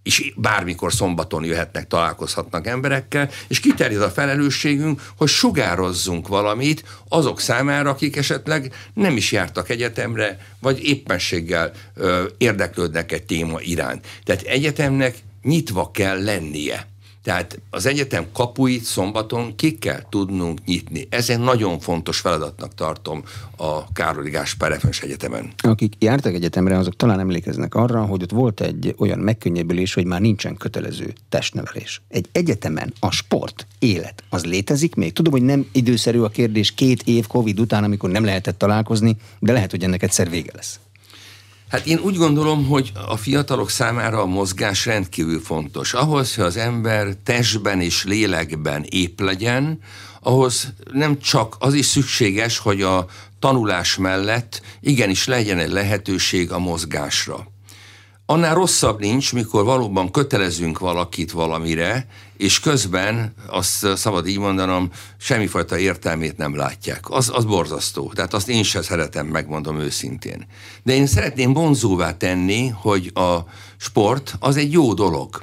és 0.02 0.32
bármikor 0.36 0.92
szombaton 0.92 1.44
jöhetnek, 1.44 1.86
találkozhatnak 1.86 2.66
emberekkel, 2.66 3.30
és 3.48 3.60
kiterjed 3.60 4.02
a 4.02 4.10
felelősségünk, 4.10 5.02
hogy 5.16 5.28
sugározzunk 5.28 6.28
valamit 6.28 6.84
azok 7.08 7.40
számára, 7.40 7.90
akik 7.90 8.16
esetleg 8.16 8.74
nem 8.94 9.16
is 9.16 9.32
jártak 9.32 9.68
egyetemre, 9.68 10.38
vagy 10.60 10.84
éppenséggel 10.84 11.72
ö, 11.94 12.24
érdeklődnek 12.38 13.12
egy 13.12 13.22
téma 13.22 13.60
iránt. 13.60 14.06
Tehát 14.24 14.42
egyetemnek 14.42 15.16
nyitva 15.42 15.90
kell 15.90 16.24
lennie 16.24 16.86
tehát 17.28 17.60
az 17.70 17.86
egyetem 17.86 18.26
kapuit 18.32 18.84
szombaton 18.84 19.56
ki 19.56 19.78
kell 19.78 20.02
tudnunk 20.08 20.64
nyitni. 20.64 21.06
Ez 21.10 21.30
egy 21.30 21.38
nagyon 21.38 21.78
fontos 21.78 22.18
feladatnak 22.18 22.74
tartom 22.74 23.22
a 23.56 23.92
Károli 23.92 24.30
Gáspár 24.30 24.72
Efens 24.72 25.00
Egyetemen. 25.00 25.52
Akik 25.56 25.92
jártak 25.98 26.34
egyetemre, 26.34 26.78
azok 26.78 26.96
talán 26.96 27.20
emlékeznek 27.20 27.74
arra, 27.74 28.04
hogy 28.04 28.22
ott 28.22 28.30
volt 28.30 28.60
egy 28.60 28.94
olyan 28.98 29.18
megkönnyebbülés, 29.18 29.94
hogy 29.94 30.04
már 30.04 30.20
nincsen 30.20 30.56
kötelező 30.56 31.12
testnevelés. 31.28 32.02
Egy 32.08 32.28
egyetemen 32.32 32.92
a 33.00 33.10
sport, 33.10 33.66
élet, 33.78 34.24
az 34.28 34.44
létezik 34.44 34.94
még? 34.94 35.12
Tudom, 35.12 35.32
hogy 35.32 35.42
nem 35.42 35.66
időszerű 35.72 36.20
a 36.20 36.28
kérdés 36.28 36.74
két 36.74 37.02
év 37.02 37.26
Covid 37.26 37.60
után, 37.60 37.84
amikor 37.84 38.10
nem 38.10 38.24
lehetett 38.24 38.58
találkozni, 38.58 39.16
de 39.38 39.52
lehet, 39.52 39.70
hogy 39.70 39.82
ennek 39.82 40.02
egyszer 40.02 40.30
vége 40.30 40.52
lesz. 40.54 40.80
Hát 41.68 41.86
én 41.86 41.98
úgy 41.98 42.16
gondolom, 42.16 42.66
hogy 42.66 42.92
a 43.06 43.16
fiatalok 43.16 43.70
számára 43.70 44.20
a 44.20 44.26
mozgás 44.26 44.86
rendkívül 44.86 45.40
fontos. 45.40 45.94
Ahhoz, 45.94 46.34
hogy 46.34 46.44
az 46.44 46.56
ember 46.56 47.16
testben 47.24 47.80
és 47.80 48.04
lélekben 48.04 48.84
épp 48.88 49.20
legyen, 49.20 49.80
ahhoz 50.20 50.72
nem 50.92 51.18
csak 51.18 51.56
az 51.58 51.74
is 51.74 51.86
szükséges, 51.86 52.58
hogy 52.58 52.82
a 52.82 53.06
tanulás 53.38 53.96
mellett 53.96 54.62
igenis 54.80 55.26
legyen 55.26 55.58
egy 55.58 55.70
lehetőség 55.70 56.52
a 56.52 56.58
mozgásra. 56.58 57.46
Annál 58.30 58.54
rosszabb 58.54 59.00
nincs, 59.00 59.32
mikor 59.32 59.64
valóban 59.64 60.10
kötelezünk 60.10 60.78
valakit 60.78 61.30
valamire, 61.30 62.06
és 62.36 62.60
közben, 62.60 63.34
azt 63.46 63.96
szabad 63.96 64.26
így 64.26 64.38
mondanom, 64.38 64.90
semmifajta 65.16 65.78
értelmét 65.78 66.36
nem 66.36 66.56
látják. 66.56 67.10
Az, 67.10 67.30
az 67.34 67.44
borzasztó. 67.44 68.12
Tehát 68.14 68.34
azt 68.34 68.48
én 68.48 68.62
sem 68.62 68.82
szeretem, 68.82 69.26
megmondom 69.26 69.80
őszintén. 69.80 70.46
De 70.82 70.94
én 70.94 71.06
szeretném 71.06 71.52
vonzóvá 71.52 72.16
tenni, 72.16 72.68
hogy 72.68 73.10
a 73.14 73.36
sport 73.76 74.36
az 74.38 74.56
egy 74.56 74.72
jó 74.72 74.94
dolog 74.94 75.42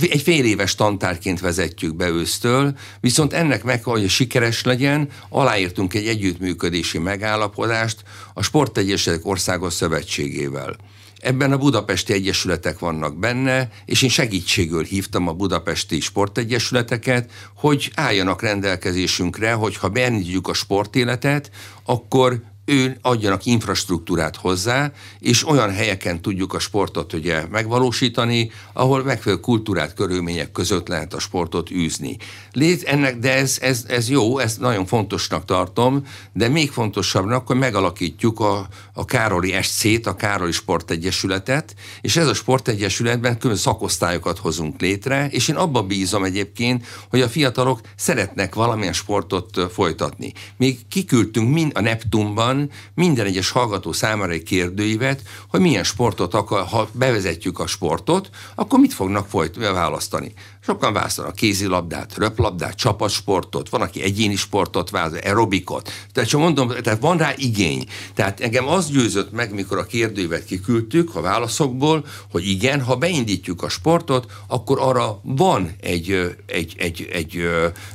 egy 0.00 0.22
fél 0.22 0.44
éves 0.44 0.74
tantárként 0.74 1.40
vezetjük 1.40 1.96
be 1.96 2.08
ősztől, 2.08 2.76
viszont 3.00 3.32
ennek 3.32 3.64
meg, 3.64 3.84
hogy 3.84 4.08
sikeres 4.08 4.64
legyen, 4.64 5.08
aláírtunk 5.28 5.94
egy 5.94 6.06
együttműködési 6.06 6.98
megállapodást 6.98 8.02
a 8.34 8.42
Sportegyesületek 8.42 9.26
Országos 9.26 9.72
Szövetségével. 9.72 10.76
Ebben 11.18 11.52
a 11.52 11.58
budapesti 11.58 12.12
egyesületek 12.12 12.78
vannak 12.78 13.18
benne, 13.18 13.70
és 13.84 14.02
én 14.02 14.08
segítségül 14.08 14.84
hívtam 14.84 15.28
a 15.28 15.32
budapesti 15.32 16.00
sportegyesületeket, 16.00 17.30
hogy 17.54 17.90
álljanak 17.94 18.42
rendelkezésünkre, 18.42 19.52
hogy 19.52 19.76
ha 19.76 19.88
beindítjuk 19.88 20.48
a 20.48 20.54
sportéletet, 20.54 21.50
akkor 21.84 22.42
ő 22.68 22.98
adjanak 23.02 23.44
infrastruktúrát 23.44 24.36
hozzá, 24.36 24.92
és 25.18 25.48
olyan 25.48 25.72
helyeken 25.72 26.22
tudjuk 26.22 26.54
a 26.54 26.58
sportot 26.58 27.12
ugye 27.12 27.46
megvalósítani, 27.50 28.50
ahol 28.72 29.02
megfelelő 29.02 29.40
kultúrát, 29.40 29.94
körülmények 29.94 30.52
között 30.52 30.88
lehet 30.88 31.14
a 31.14 31.18
sportot 31.18 31.70
űzni. 31.70 32.16
Lét 32.52 32.82
ennek, 32.82 33.18
de 33.18 33.34
ez, 33.34 33.58
ez, 33.60 33.84
ez 33.88 34.08
jó, 34.08 34.38
ezt 34.38 34.60
nagyon 34.60 34.86
fontosnak 34.86 35.44
tartom, 35.44 36.06
de 36.32 36.48
még 36.48 36.70
fontosabbnak, 36.70 37.46
hogy 37.46 37.56
megalakítjuk 37.56 38.40
a, 38.40 38.68
a 38.92 39.04
Károli 39.04 39.54
SC-t, 39.62 40.06
a 40.06 40.14
Károli 40.14 40.52
Sportegyesületet, 40.52 41.74
és 42.00 42.16
ez 42.16 42.26
a 42.26 42.34
sportegyesületben 42.34 43.38
külön 43.38 43.56
szakosztályokat 43.56 44.38
hozunk 44.38 44.80
létre, 44.80 45.28
és 45.30 45.48
én 45.48 45.56
abba 45.56 45.82
bízom 45.82 46.24
egyébként, 46.24 46.86
hogy 47.10 47.20
a 47.20 47.28
fiatalok 47.28 47.80
szeretnek 47.96 48.54
valamilyen 48.54 48.92
sportot 48.92 49.72
folytatni. 49.72 50.32
Még 50.56 50.78
kiküldtünk 50.88 51.52
mind 51.52 51.72
a 51.74 51.80
Neptunban 51.80 52.57
minden 52.94 53.26
egyes 53.26 53.50
hallgató 53.50 53.92
számára 53.92 54.32
egy 54.32 54.42
kérdőívet, 54.42 55.22
hogy 55.48 55.60
milyen 55.60 55.84
sportot 55.84 56.34
akar, 56.34 56.66
ha 56.66 56.88
bevezetjük 56.92 57.58
a 57.58 57.66
sportot, 57.66 58.30
akkor 58.54 58.78
mit 58.78 58.92
fognak 58.92 59.28
folyt, 59.28 59.56
választani. 59.56 60.32
Sokan 60.60 60.92
választanak 60.92 61.34
kézilabdát, 61.34 62.16
röplabdát, 62.16 62.74
csapatsportot, 62.74 63.68
van, 63.68 63.80
aki 63.80 64.02
egyéni 64.02 64.36
sportot 64.36 64.90
választ, 64.90 65.24
aerobikot. 65.24 65.92
Tehát 66.12 66.28
csak 66.28 66.40
mondom, 66.40 66.68
tehát 66.68 67.00
van 67.00 67.16
rá 67.16 67.32
igény. 67.36 67.86
Tehát 68.14 68.40
engem 68.40 68.68
az 68.68 68.90
győzött 68.90 69.32
meg, 69.32 69.54
mikor 69.54 69.78
a 69.78 69.86
kérdőívet 69.86 70.44
kiküldtük 70.44 71.14
a 71.14 71.20
válaszokból, 71.20 72.06
hogy 72.30 72.48
igen, 72.48 72.82
ha 72.82 72.96
beindítjuk 72.96 73.62
a 73.62 73.68
sportot, 73.68 74.32
akkor 74.46 74.78
arra 74.80 75.20
van 75.22 75.76
egy, 75.80 76.36
egy, 76.46 76.74
egy, 76.78 77.08
egy, 77.12 77.48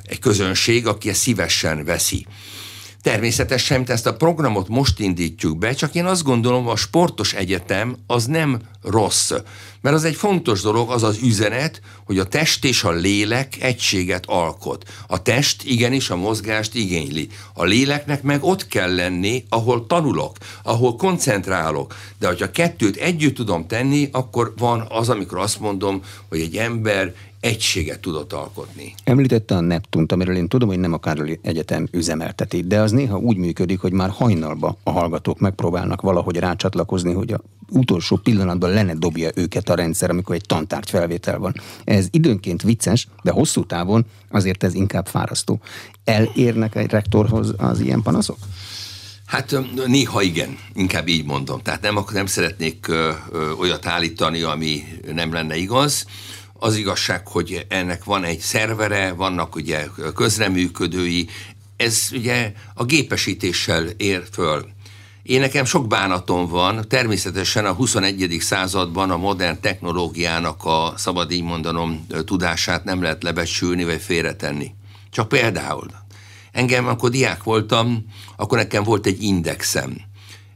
egy 0.03 0.19
közönség, 0.19 0.87
aki 0.87 1.09
ezt 1.09 1.21
szívesen 1.21 1.85
veszi. 1.85 2.25
Természetesen 3.03 3.83
ezt 3.87 4.05
a 4.05 4.15
programot 4.15 4.67
most 4.67 4.99
indítjuk 4.99 5.57
be, 5.57 5.73
csak 5.73 5.95
én 5.95 6.05
azt 6.05 6.23
gondolom, 6.23 6.67
a 6.67 6.75
sportos 6.75 7.33
egyetem 7.33 7.95
az 8.07 8.25
nem 8.25 8.59
rossz. 8.81 9.31
Mert 9.81 9.95
az 9.95 10.03
egy 10.03 10.15
fontos 10.15 10.61
dolog, 10.61 10.91
az 10.91 11.03
az 11.03 11.19
üzenet, 11.23 11.81
hogy 12.05 12.19
a 12.19 12.23
test 12.23 12.65
és 12.65 12.83
a 12.83 12.91
lélek 12.91 13.61
egységet 13.61 14.25
alkot. 14.25 14.89
A 15.07 15.21
test 15.21 15.63
igenis 15.63 16.09
a 16.09 16.15
mozgást 16.15 16.75
igényli. 16.75 17.27
A 17.53 17.63
léleknek 17.63 18.21
meg 18.21 18.43
ott 18.43 18.67
kell 18.67 18.95
lenni, 18.95 19.43
ahol 19.49 19.87
tanulok, 19.87 20.37
ahol 20.63 20.95
koncentrálok. 20.95 21.95
De 22.19 22.27
hogyha 22.27 22.51
kettőt 22.51 22.95
együtt 22.95 23.35
tudom 23.35 23.67
tenni, 23.67 24.09
akkor 24.11 24.53
van 24.57 24.85
az, 24.89 25.09
amikor 25.09 25.37
azt 25.37 25.59
mondom, 25.59 26.03
hogy 26.29 26.39
egy 26.39 26.55
ember 26.55 27.13
egységet 27.43 27.99
tudott 27.99 28.33
alkotni. 28.33 28.93
Említette 29.03 29.55
a 29.55 29.59
Neptunt, 29.59 30.11
amiről 30.11 30.35
én 30.35 30.47
tudom, 30.47 30.69
hogy 30.69 30.79
nem 30.79 30.93
a 30.93 30.97
Károli 30.97 31.39
Egyetem 31.41 31.87
üzemelteti, 31.91 32.61
de 32.61 32.79
az 32.79 32.91
néha 32.91 33.17
úgy 33.17 33.37
működik, 33.37 33.79
hogy 33.79 33.91
már 33.91 34.09
hajnalba 34.09 34.77
a 34.83 34.91
hallgatók 34.91 35.39
megpróbálnak 35.39 36.01
valahogy 36.01 36.35
rácsatlakozni, 36.35 37.13
hogy 37.13 37.31
a 37.31 37.41
utolsó 37.69 38.15
pillanatban 38.15 38.69
lenne 38.69 38.93
dobja 38.93 39.29
őket 39.35 39.69
a 39.69 39.75
rendszer, 39.75 40.09
amikor 40.09 40.35
egy 40.35 40.45
tantárgy 40.45 40.89
felvétel 40.89 41.39
van. 41.39 41.53
Ez 41.83 42.07
időnként 42.11 42.61
vicces, 42.61 43.07
de 43.23 43.31
hosszú 43.31 43.65
távon 43.65 44.05
azért 44.29 44.63
ez 44.63 44.73
inkább 44.73 45.07
fárasztó. 45.07 45.59
Elérnek 46.03 46.75
egy 46.75 46.89
rektorhoz 46.89 47.53
az 47.57 47.79
ilyen 47.79 48.01
panaszok? 48.01 48.37
Hát 49.25 49.55
néha 49.85 50.21
igen, 50.21 50.57
inkább 50.73 51.07
így 51.07 51.25
mondom. 51.25 51.61
Tehát 51.61 51.81
nem, 51.81 51.99
nem 52.13 52.25
szeretnék 52.25 52.87
ö, 52.87 53.11
ö, 53.31 53.51
olyat 53.51 53.85
állítani, 53.85 54.41
ami 54.41 54.83
nem 55.13 55.33
lenne 55.33 55.55
igaz. 55.55 56.05
Az 56.63 56.75
igazság, 56.75 57.27
hogy 57.27 57.65
ennek 57.69 58.03
van 58.03 58.23
egy 58.23 58.39
szervere, 58.39 59.11
vannak 59.13 59.55
ugye 59.55 59.87
közreműködői, 60.15 61.29
ez 61.77 62.07
ugye 62.11 62.53
a 62.73 62.83
gépesítéssel 62.83 63.85
ér 63.85 64.23
föl. 64.31 64.65
Én 65.23 65.39
nekem 65.39 65.65
sok 65.65 65.87
bánatom 65.87 66.47
van, 66.47 66.85
természetesen 66.87 67.65
a 67.65 67.73
21. 67.73 68.37
században 68.39 69.11
a 69.11 69.17
modern 69.17 69.61
technológiának 69.61 70.65
a 70.65 70.93
szabad 70.97 71.31
így 71.31 71.43
mondanom 71.43 72.07
tudását 72.25 72.83
nem 72.83 73.01
lehet 73.01 73.23
lebecsülni 73.23 73.83
vagy 73.83 74.01
félretenni. 74.01 74.71
Csak 75.11 75.27
például, 75.27 75.87
engem, 76.51 76.87
amikor 76.87 77.09
diák 77.09 77.43
voltam, 77.43 78.05
akkor 78.35 78.57
nekem 78.57 78.83
volt 78.83 79.05
egy 79.05 79.23
indexem 79.23 79.95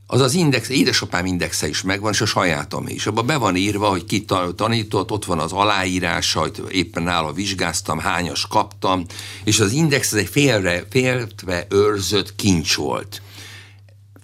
az 0.09 0.21
az 0.21 0.33
index, 0.33 0.69
édesapám 0.69 1.25
indexe 1.25 1.67
is 1.67 1.81
megvan, 1.81 2.11
és 2.11 2.21
a 2.21 2.25
sajátom 2.25 2.87
is. 2.87 3.07
Abban 3.07 3.25
be 3.25 3.37
van 3.37 3.55
írva, 3.55 3.89
hogy 3.89 4.05
ki 4.05 4.25
tanított, 4.55 5.11
ott 5.11 5.25
van 5.25 5.39
az 5.39 5.51
aláírása, 5.51 6.39
hogy 6.39 6.63
éppen 6.71 7.03
nála 7.03 7.33
vizsgáztam, 7.33 7.99
hányas 7.99 8.47
kaptam, 8.47 9.05
és 9.43 9.59
az 9.59 9.71
index 9.71 10.11
az 10.11 10.17
egy 10.17 10.29
félre, 10.29 10.85
féltve 10.89 11.67
őrzött 11.69 12.35
kincs 12.35 12.75
volt 12.75 13.21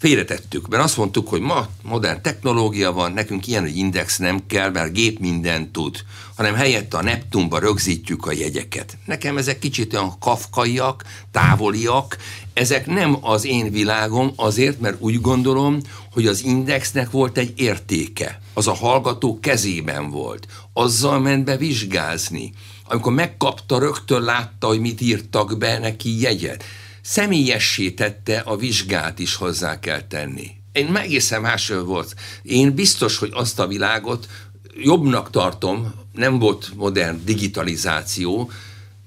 félretettük, 0.03 0.67
mert 0.67 0.83
azt 0.83 0.97
mondtuk, 0.97 1.27
hogy 1.27 1.41
ma 1.41 1.67
modern 1.81 2.21
technológia 2.21 2.91
van, 2.91 3.11
nekünk 3.11 3.47
ilyen 3.47 3.65
egy 3.65 3.77
index 3.77 4.17
nem 4.17 4.45
kell, 4.47 4.71
mert 4.71 4.93
gép 4.93 5.19
mindent 5.19 5.71
tud, 5.71 6.03
hanem 6.35 6.55
helyette 6.55 6.97
a 6.97 7.03
Neptunba 7.03 7.59
rögzítjük 7.59 8.25
a 8.25 8.31
jegyeket. 8.31 8.97
Nekem 9.05 9.37
ezek 9.37 9.59
kicsit 9.59 9.93
olyan 9.93 10.19
kafkaiak, 10.19 11.03
távoliak, 11.31 12.17
ezek 12.53 12.85
nem 12.85 13.17
az 13.21 13.45
én 13.45 13.71
világom 13.71 14.31
azért, 14.35 14.79
mert 14.79 15.01
úgy 15.01 15.21
gondolom, 15.21 15.79
hogy 16.11 16.27
az 16.27 16.43
indexnek 16.43 17.11
volt 17.11 17.37
egy 17.37 17.53
értéke. 17.55 18.41
Az 18.53 18.67
a 18.67 18.73
hallgató 18.73 19.39
kezében 19.39 20.09
volt. 20.09 20.47
Azzal 20.73 21.19
ment 21.19 21.45
be 21.45 21.57
vizsgázni. 21.57 22.53
Amikor 22.87 23.13
megkapta, 23.13 23.79
rögtön 23.79 24.21
látta, 24.21 24.67
hogy 24.67 24.79
mit 24.79 25.01
írtak 25.01 25.57
be 25.57 25.79
neki 25.79 26.21
jegyet 26.21 26.63
személyessé 27.03 27.91
tette 27.91 28.37
a 28.37 28.55
vizsgát 28.55 29.19
is 29.19 29.35
hozzá 29.35 29.79
kell 29.79 30.01
tenni. 30.01 30.51
Én 30.71 30.95
egészen 30.95 31.41
másról 31.41 31.83
volt. 31.83 32.15
Én 32.41 32.75
biztos, 32.75 33.17
hogy 33.17 33.31
azt 33.33 33.59
a 33.59 33.67
világot 33.67 34.27
jobbnak 34.75 35.29
tartom, 35.29 35.93
nem 36.13 36.39
volt 36.39 36.71
modern 36.75 37.21
digitalizáció, 37.25 38.51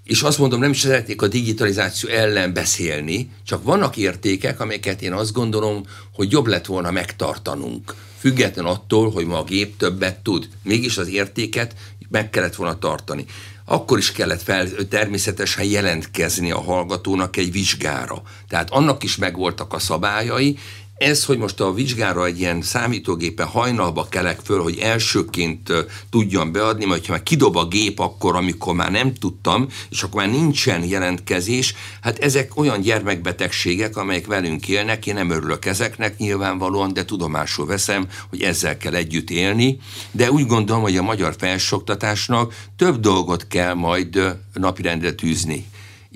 és 0.04 0.22
azt 0.22 0.38
mondom, 0.38 0.60
nem 0.60 0.70
is 0.70 0.80
szeretnék 0.80 1.22
a 1.22 1.28
digitalizáció 1.28 2.08
ellen 2.08 2.52
beszélni, 2.52 3.30
csak 3.44 3.62
vannak 3.62 3.96
értékek, 3.96 4.60
amelyeket 4.60 5.02
én 5.02 5.12
azt 5.12 5.32
gondolom, 5.32 5.82
hogy 6.12 6.30
jobb 6.30 6.46
lett 6.46 6.66
volna 6.66 6.90
megtartanunk. 6.90 7.94
Független 8.18 8.64
attól, 8.64 9.10
hogy 9.10 9.26
ma 9.26 9.38
a 9.38 9.44
gép 9.44 9.76
többet 9.76 10.18
tud. 10.18 10.48
Mégis 10.62 10.98
az 10.98 11.08
értéket 11.08 11.74
meg 12.08 12.30
kellett 12.30 12.54
volna 12.54 12.78
tartani 12.78 13.24
akkor 13.68 13.98
is 13.98 14.12
kellett 14.12 14.42
fel 14.42 14.68
természetesen 14.88 15.64
jelentkezni 15.64 16.50
a 16.50 16.60
hallgatónak 16.60 17.36
egy 17.36 17.52
vizsgára. 17.52 18.22
Tehát 18.48 18.70
annak 18.70 19.02
is 19.02 19.16
megvoltak 19.16 19.72
a 19.72 19.78
szabályai, 19.78 20.58
ez, 20.98 21.24
hogy 21.24 21.38
most 21.38 21.60
a 21.60 21.72
vizsgára 21.72 22.26
egy 22.26 22.38
ilyen 22.38 22.62
számítógépen 22.62 23.46
hajnalba 23.46 24.06
kelek 24.08 24.40
föl, 24.44 24.62
hogy 24.62 24.78
elsőként 24.78 25.72
tudjam 26.10 26.52
beadni, 26.52 26.84
majd 26.84 27.06
ha 27.06 27.12
már 27.12 27.22
kidob 27.22 27.56
a 27.56 27.66
gép 27.66 27.98
akkor, 27.98 28.36
amikor 28.36 28.74
már 28.74 28.90
nem 28.90 29.14
tudtam, 29.14 29.66
és 29.90 30.02
akkor 30.02 30.20
már 30.20 30.30
nincsen 30.30 30.84
jelentkezés, 30.84 31.74
hát 32.00 32.18
ezek 32.18 32.56
olyan 32.56 32.80
gyermekbetegségek, 32.80 33.96
amelyek 33.96 34.26
velünk 34.26 34.68
élnek, 34.68 35.06
én 35.06 35.14
nem 35.14 35.30
örülök 35.30 35.64
ezeknek 35.64 36.18
nyilvánvalóan, 36.18 36.92
de 36.92 37.04
tudomásul 37.04 37.66
veszem, 37.66 38.08
hogy 38.30 38.42
ezzel 38.42 38.76
kell 38.76 38.94
együtt 38.94 39.30
élni, 39.30 39.78
de 40.10 40.30
úgy 40.30 40.46
gondolom, 40.46 40.82
hogy 40.82 40.96
a 40.96 41.02
magyar 41.02 41.34
felsoktatásnak 41.38 42.54
több 42.76 43.00
dolgot 43.00 43.46
kell 43.46 43.74
majd 43.74 44.36
napirendre 44.52 45.12
tűzni. 45.12 45.66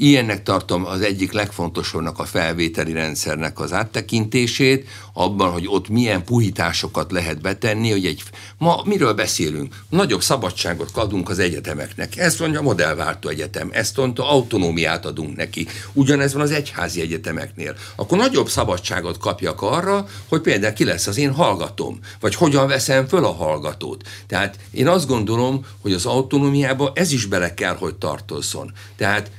Ilyennek 0.03 0.43
tartom 0.43 0.87
az 0.87 1.01
egyik 1.01 1.33
legfontosabbnak 1.33 2.19
a 2.19 2.25
felvételi 2.25 2.93
rendszernek 2.93 3.61
az 3.61 3.73
áttekintését, 3.73 4.89
abban, 5.13 5.51
hogy 5.51 5.67
ott 5.67 5.89
milyen 5.89 6.25
puhításokat 6.25 7.13
lehet 7.13 7.41
betenni, 7.41 7.91
hogy 7.91 8.07
egy, 8.07 8.23
ma 8.59 8.83
miről 8.85 9.13
beszélünk? 9.13 9.75
Nagyobb 9.89 10.23
szabadságot 10.23 10.91
adunk 10.95 11.29
az 11.29 11.39
egyetemeknek. 11.39 12.17
Ezt 12.17 12.39
mondja 12.39 12.59
a 12.59 12.63
modellváltó 12.63 13.29
egyetem, 13.29 13.69
ezt 13.73 13.97
mondta, 13.97 14.31
autonómiát 14.31 15.07
adunk 15.07 15.37
neki. 15.37 15.67
Ugyanez 15.93 16.33
van 16.33 16.43
az 16.43 16.51
egyházi 16.51 17.01
egyetemeknél. 17.01 17.77
Akkor 17.97 18.19
nagyobb 18.19 18.49
szabadságot 18.49 19.19
kapjak 19.19 19.63
arra, 19.63 20.07
hogy 20.29 20.41
például 20.41 20.75
ki 20.75 20.85
lesz 20.85 21.07
az 21.07 21.19
én 21.19 21.33
hallgatom, 21.33 21.99
vagy 22.21 22.35
hogyan 22.35 22.67
veszem 22.67 23.07
föl 23.07 23.25
a 23.25 23.33
hallgatót. 23.33 24.09
Tehát 24.27 24.59
én 24.71 24.89
azt 24.89 25.07
gondolom, 25.07 25.67
hogy 25.81 25.93
az 25.93 26.07
autonómiába 26.07 26.93
ez 26.95 27.13
is 27.13 27.25
bele 27.25 27.55
kell, 27.55 27.77
hogy 27.77 27.95
tartozzon. 27.95 28.73
Tehát 28.97 29.31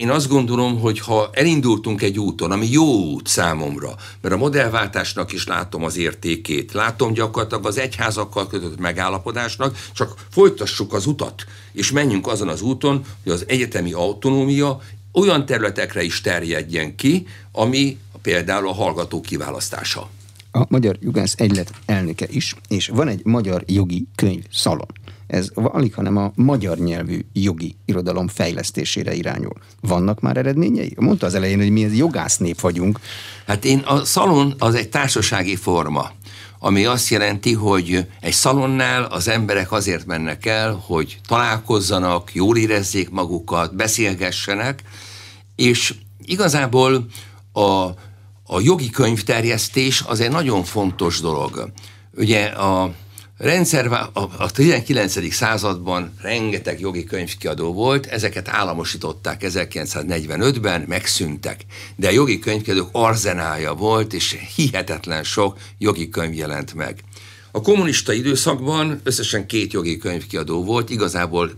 én 0.00 0.10
azt 0.10 0.28
gondolom, 0.28 0.80
hogy 0.80 0.98
ha 0.98 1.30
elindultunk 1.32 2.02
egy 2.02 2.18
úton, 2.18 2.50
ami 2.50 2.66
jó 2.70 2.84
út 2.84 3.26
számomra, 3.26 3.94
mert 4.20 4.34
a 4.34 4.38
modellváltásnak 4.38 5.32
is 5.32 5.46
látom 5.46 5.84
az 5.84 5.96
értékét, 5.96 6.72
látom 6.72 7.12
gyakorlatilag 7.12 7.66
az 7.66 7.78
egyházakkal 7.78 8.46
kötött 8.46 8.78
megállapodásnak, 8.78 9.76
csak 9.92 10.14
folytassuk 10.30 10.92
az 10.92 11.06
utat, 11.06 11.44
és 11.72 11.90
menjünk 11.90 12.26
azon 12.26 12.48
az 12.48 12.62
úton, 12.62 13.04
hogy 13.22 13.32
az 13.32 13.44
egyetemi 13.48 13.92
autonómia 13.92 14.80
olyan 15.12 15.46
területekre 15.46 16.02
is 16.02 16.20
terjedjen 16.20 16.96
ki, 16.96 17.26
ami 17.52 17.98
például 18.22 18.68
a 18.68 18.74
hallgató 18.74 19.20
kiválasztása. 19.20 20.08
A 20.52 20.64
Magyar 20.68 20.96
Jogász 21.00 21.34
Egylet 21.36 21.72
elnöke 21.86 22.26
is, 22.28 22.54
és 22.68 22.88
van 22.88 23.08
egy 23.08 23.24
magyar 23.24 23.62
jogi 23.66 24.06
könyv 24.14 24.44
szalon 24.52 24.88
ez 25.30 25.50
alig, 25.54 25.94
hanem 25.94 26.16
a 26.16 26.32
magyar 26.34 26.78
nyelvű 26.78 27.20
jogi 27.32 27.76
irodalom 27.84 28.28
fejlesztésére 28.28 29.14
irányul. 29.14 29.52
Vannak 29.80 30.20
már 30.20 30.36
eredményei? 30.36 30.94
Mondta 30.98 31.26
az 31.26 31.34
elején, 31.34 31.58
hogy 31.58 31.70
mi 31.70 31.84
ez 31.84 31.96
jogásznép 31.96 32.60
vagyunk. 32.60 33.00
Hát 33.46 33.64
én 33.64 33.78
a 33.78 34.04
szalon 34.04 34.54
az 34.58 34.74
egy 34.74 34.88
társasági 34.88 35.56
forma 35.56 36.10
ami 36.62 36.84
azt 36.84 37.08
jelenti, 37.08 37.52
hogy 37.52 38.06
egy 38.20 38.32
szalonnál 38.32 39.04
az 39.04 39.28
emberek 39.28 39.72
azért 39.72 40.06
mennek 40.06 40.46
el, 40.46 40.82
hogy 40.86 41.18
találkozzanak, 41.26 42.34
jól 42.34 42.56
érezzék 42.56 43.10
magukat, 43.10 43.74
beszélgessenek, 43.74 44.82
és 45.56 45.94
igazából 46.24 47.06
a, 47.52 47.60
a 48.44 48.60
jogi 48.60 48.90
könyvterjesztés 48.90 50.04
az 50.06 50.20
egy 50.20 50.30
nagyon 50.30 50.64
fontos 50.64 51.20
dolog. 51.20 51.72
Ugye 52.16 52.44
a 52.44 52.94
rendszer, 53.40 53.86
a, 53.92 54.10
a 54.38 54.50
19. 54.50 55.32
században 55.34 56.14
rengeteg 56.22 56.80
jogi 56.80 57.04
könyvkiadó 57.04 57.72
volt, 57.72 58.06
ezeket 58.06 58.48
államosították 58.48 59.44
1945-ben, 59.44 60.84
megszűntek. 60.88 61.60
De 61.96 62.08
a 62.08 62.10
jogi 62.10 62.38
könyvkiadók 62.38 62.88
arzenája 62.92 63.74
volt, 63.74 64.12
és 64.12 64.36
hihetetlen 64.56 65.24
sok 65.24 65.58
jogi 65.78 66.08
könyv 66.08 66.34
jelent 66.34 66.74
meg. 66.74 67.00
A 67.52 67.60
kommunista 67.60 68.12
időszakban 68.12 69.00
összesen 69.02 69.46
két 69.46 69.72
jogi 69.72 69.98
könyvkiadó 69.98 70.64
volt, 70.64 70.90
igazából 70.90 71.50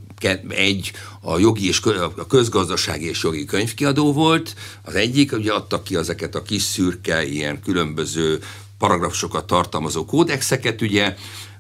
egy 0.49 0.93
a 1.21 1.39
jogi 1.39 1.67
és 1.67 1.81
a 2.17 2.27
közgazdasági 2.27 3.09
és 3.09 3.23
jogi 3.23 3.45
könyvkiadó 3.45 4.13
volt, 4.13 4.55
az 4.83 4.95
egyik, 4.95 5.33
ugye 5.33 5.53
adtak 5.53 5.85
ki 5.85 5.97
ezeket 5.97 6.35
a 6.35 6.43
kis 6.43 6.63
szürke, 6.63 7.27
ilyen 7.27 7.61
különböző 7.63 8.41
paragrafusokat 8.79 9.47
tartalmazó 9.47 10.05
kódexeket, 10.05 10.83
ugye, 10.83 11.15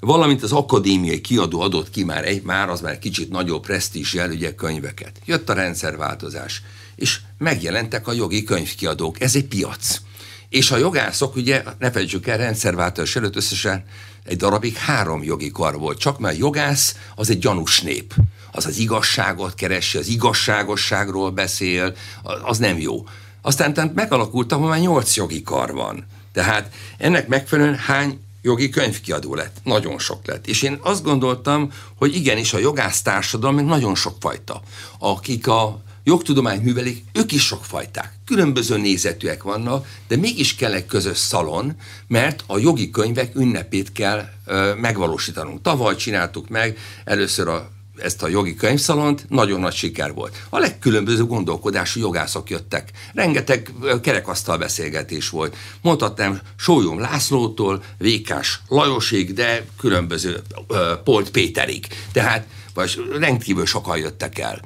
valamint 0.04 0.42
az 0.42 0.52
akadémiai 0.52 1.20
kiadó 1.20 1.60
adott 1.60 1.90
ki 1.90 2.04
már 2.04 2.24
egy, 2.24 2.42
már 2.42 2.68
az 2.68 2.80
már 2.80 2.98
kicsit 2.98 3.30
nagyobb 3.30 3.62
presztízsel 3.62 4.30
ugye 4.30 4.54
könyveket. 4.54 5.20
Jött 5.24 5.48
a 5.48 5.52
rendszerváltozás, 5.52 6.62
és 6.96 7.20
megjelentek 7.38 8.08
a 8.08 8.12
jogi 8.12 8.44
könyvkiadók. 8.44 9.20
Ez 9.20 9.34
egy 9.34 9.46
piac. 9.46 10.00
És 10.48 10.70
a 10.70 10.76
jogászok, 10.76 11.36
ugye, 11.36 11.62
ne 11.78 11.90
felejtsük 11.90 12.26
el, 12.26 12.36
rendszerváltozás 12.36 13.16
előtt 13.16 13.36
összesen 13.36 13.84
egy 14.24 14.36
darabig 14.36 14.76
három 14.76 15.22
jogi 15.22 15.50
kar 15.50 15.78
volt. 15.78 15.98
Csak 15.98 16.18
mert 16.18 16.38
jogász 16.38 16.96
az 17.14 17.30
egy 17.30 17.38
gyanús 17.38 17.80
nép. 17.80 18.14
Az 18.52 18.66
az 18.66 18.78
igazságot 18.78 19.54
keresi, 19.54 19.98
az 19.98 20.08
igazságosságról 20.08 21.30
beszél, 21.30 21.94
az 22.42 22.58
nem 22.58 22.78
jó. 22.78 23.06
Aztán 23.42 23.74
tehát 23.74 23.94
megalakult, 23.94 24.52
ahol 24.52 24.68
már 24.68 24.80
nyolc 24.80 25.16
jogi 25.16 25.42
kar 25.42 25.72
van. 25.72 26.06
Tehát 26.32 26.72
ennek 26.98 27.28
megfelelően 27.28 27.76
hány 27.76 28.20
jogi 28.42 28.68
könyvkiadó 28.68 29.34
lett. 29.34 29.56
Nagyon 29.64 29.98
sok 29.98 30.26
lett. 30.26 30.46
És 30.46 30.62
én 30.62 30.78
azt 30.82 31.02
gondoltam, 31.02 31.72
hogy 31.96 32.14
igenis 32.14 32.52
a 32.52 32.58
jogász 32.58 33.02
társadalom 33.02 33.54
még 33.54 33.64
nagyon 33.64 33.94
sokfajta. 33.94 34.62
Akik 34.98 35.46
a 35.46 35.82
jogtudományt 36.04 36.64
művelik, 36.64 37.04
ők 37.12 37.32
is 37.32 37.42
sokfajták. 37.42 38.12
Különböző 38.24 38.76
nézetűek 38.76 39.42
vannak, 39.42 39.86
de 40.08 40.16
mégis 40.16 40.54
kell 40.54 40.72
egy 40.72 40.86
közös 40.86 41.18
szalon, 41.18 41.76
mert 42.06 42.44
a 42.46 42.58
jogi 42.58 42.90
könyvek 42.90 43.34
ünnepét 43.36 43.92
kell 43.92 44.28
ö, 44.46 44.74
megvalósítanunk. 44.74 45.62
Tavaly 45.62 45.96
csináltuk 45.96 46.48
meg 46.48 46.78
először 47.04 47.48
a 47.48 47.70
ezt 47.96 48.22
a 48.22 48.28
jogi 48.28 48.54
könyvszalont, 48.54 49.24
nagyon 49.28 49.60
nagy 49.60 49.74
siker 49.74 50.14
volt. 50.14 50.46
A 50.48 50.58
legkülönböző 50.58 51.24
gondolkodású 51.24 52.00
jogászok 52.00 52.50
jöttek. 52.50 52.90
Rengeteg 53.14 53.72
kerekasztal 54.02 54.58
beszélgetés 54.58 55.28
volt. 55.28 55.56
Mondhatnám 55.80 56.40
Sólyom 56.56 57.00
Lászlótól, 57.00 57.82
Vékás 57.98 58.60
Lajosig, 58.68 59.32
de 59.34 59.64
különböző 59.78 60.42
uh, 60.68 60.78
Polt 61.04 61.30
Péterig. 61.30 61.86
Tehát 62.12 62.46
vagy 62.74 63.02
rendkívül 63.18 63.66
sokan 63.66 63.98
jöttek 63.98 64.38
el. 64.38 64.60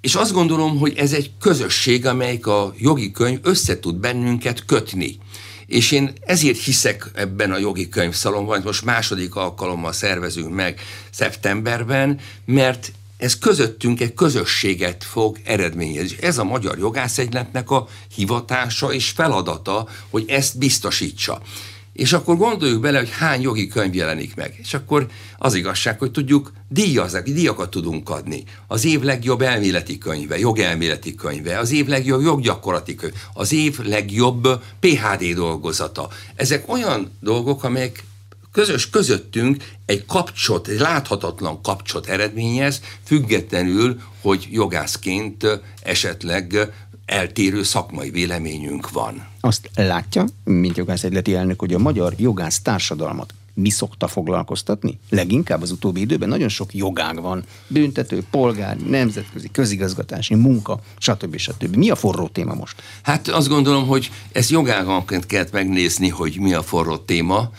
És 0.00 0.14
azt 0.14 0.32
gondolom, 0.32 0.78
hogy 0.78 0.96
ez 0.96 1.12
egy 1.12 1.30
közösség, 1.40 2.06
amelyik 2.06 2.46
a 2.46 2.74
jogi 2.78 3.10
könyv 3.10 3.38
összetud 3.42 3.94
bennünket 3.94 4.64
kötni. 4.64 5.18
És 5.66 5.90
én 5.90 6.12
ezért 6.26 6.58
hiszek 6.58 7.10
ebben 7.14 7.52
a 7.52 7.58
jogi 7.58 7.88
könyvszalonban, 7.88 8.60
most 8.64 8.84
második 8.84 9.34
alkalommal 9.34 9.92
szervezünk 9.92 10.54
meg 10.54 10.80
szeptemberben, 11.10 12.20
mert 12.44 12.92
ez 13.16 13.38
közöttünk 13.38 14.00
egy 14.00 14.14
közösséget 14.14 15.04
fog 15.04 15.38
eredményezni. 15.44 16.16
Ez 16.20 16.38
a 16.38 16.44
Magyar 16.44 16.78
Jogászegyletnek 16.78 17.70
a 17.70 17.88
hivatása 18.14 18.92
és 18.92 19.10
feladata, 19.10 19.88
hogy 20.10 20.24
ezt 20.28 20.58
biztosítsa. 20.58 21.40
És 21.94 22.12
akkor 22.12 22.36
gondoljuk 22.36 22.80
bele, 22.80 22.98
hogy 22.98 23.10
hány 23.10 23.40
jogi 23.40 23.68
könyv 23.68 23.94
jelenik 23.94 24.34
meg. 24.34 24.54
És 24.62 24.74
akkor 24.74 25.06
az 25.38 25.54
igazság, 25.54 25.98
hogy 25.98 26.10
tudjuk, 26.10 26.52
díjazak, 26.68 27.28
díjakat 27.28 27.70
tudunk 27.70 28.10
adni. 28.10 28.44
Az 28.66 28.84
év 28.84 29.00
legjobb 29.02 29.42
elméleti 29.42 29.98
könyve, 29.98 30.38
jogelméleti 30.38 31.14
könyve, 31.14 31.58
az 31.58 31.72
év 31.72 31.86
legjobb 31.86 32.22
joggyakorlati 32.22 32.94
könyve, 32.94 33.16
az 33.32 33.52
év 33.52 33.78
legjobb 33.78 34.62
PHD 34.80 35.34
dolgozata. 35.34 36.08
Ezek 36.34 36.72
olyan 36.72 37.10
dolgok, 37.20 37.64
amelyek 37.64 38.04
közös 38.52 38.90
közöttünk 38.90 39.64
egy 39.86 40.04
kapcsot, 40.06 40.68
egy 40.68 40.78
láthatatlan 40.78 41.62
kapcsot 41.62 42.06
eredményez, 42.06 42.80
függetlenül, 43.04 44.00
hogy 44.20 44.48
jogászként 44.50 45.60
esetleg 45.82 46.72
eltérő 47.06 47.62
szakmai 47.62 48.10
véleményünk 48.10 48.90
van. 48.90 49.26
Azt 49.40 49.70
látja, 49.74 50.24
mint 50.44 50.76
jogászegyleti 50.76 51.34
elnök, 51.34 51.60
hogy 51.60 51.74
a 51.74 51.78
magyar 51.78 52.14
jogász 52.16 52.62
társadalmat 52.62 53.34
mi 53.54 53.70
szokta 53.70 54.08
foglalkoztatni? 54.08 54.98
Leginkább 55.10 55.62
az 55.62 55.70
utóbbi 55.70 56.00
időben 56.00 56.28
nagyon 56.28 56.48
sok 56.48 56.74
jogág 56.74 57.20
van. 57.20 57.44
Büntető, 57.66 58.24
polgár, 58.30 58.76
nemzetközi, 58.76 59.48
közigazgatási, 59.52 60.34
munka, 60.34 60.80
stb. 60.98 61.36
stb. 61.36 61.76
Mi 61.76 61.90
a 61.90 61.94
forró 61.94 62.28
téma 62.28 62.54
most? 62.54 62.82
Hát 63.02 63.28
azt 63.28 63.48
gondolom, 63.48 63.86
hogy 63.86 64.10
ezt 64.32 64.50
jogáganként 64.50 65.26
kell 65.26 65.46
megnézni, 65.52 66.08
hogy 66.08 66.36
mi 66.40 66.54
a 66.54 66.62
forró 66.62 66.96
téma. 66.96 67.50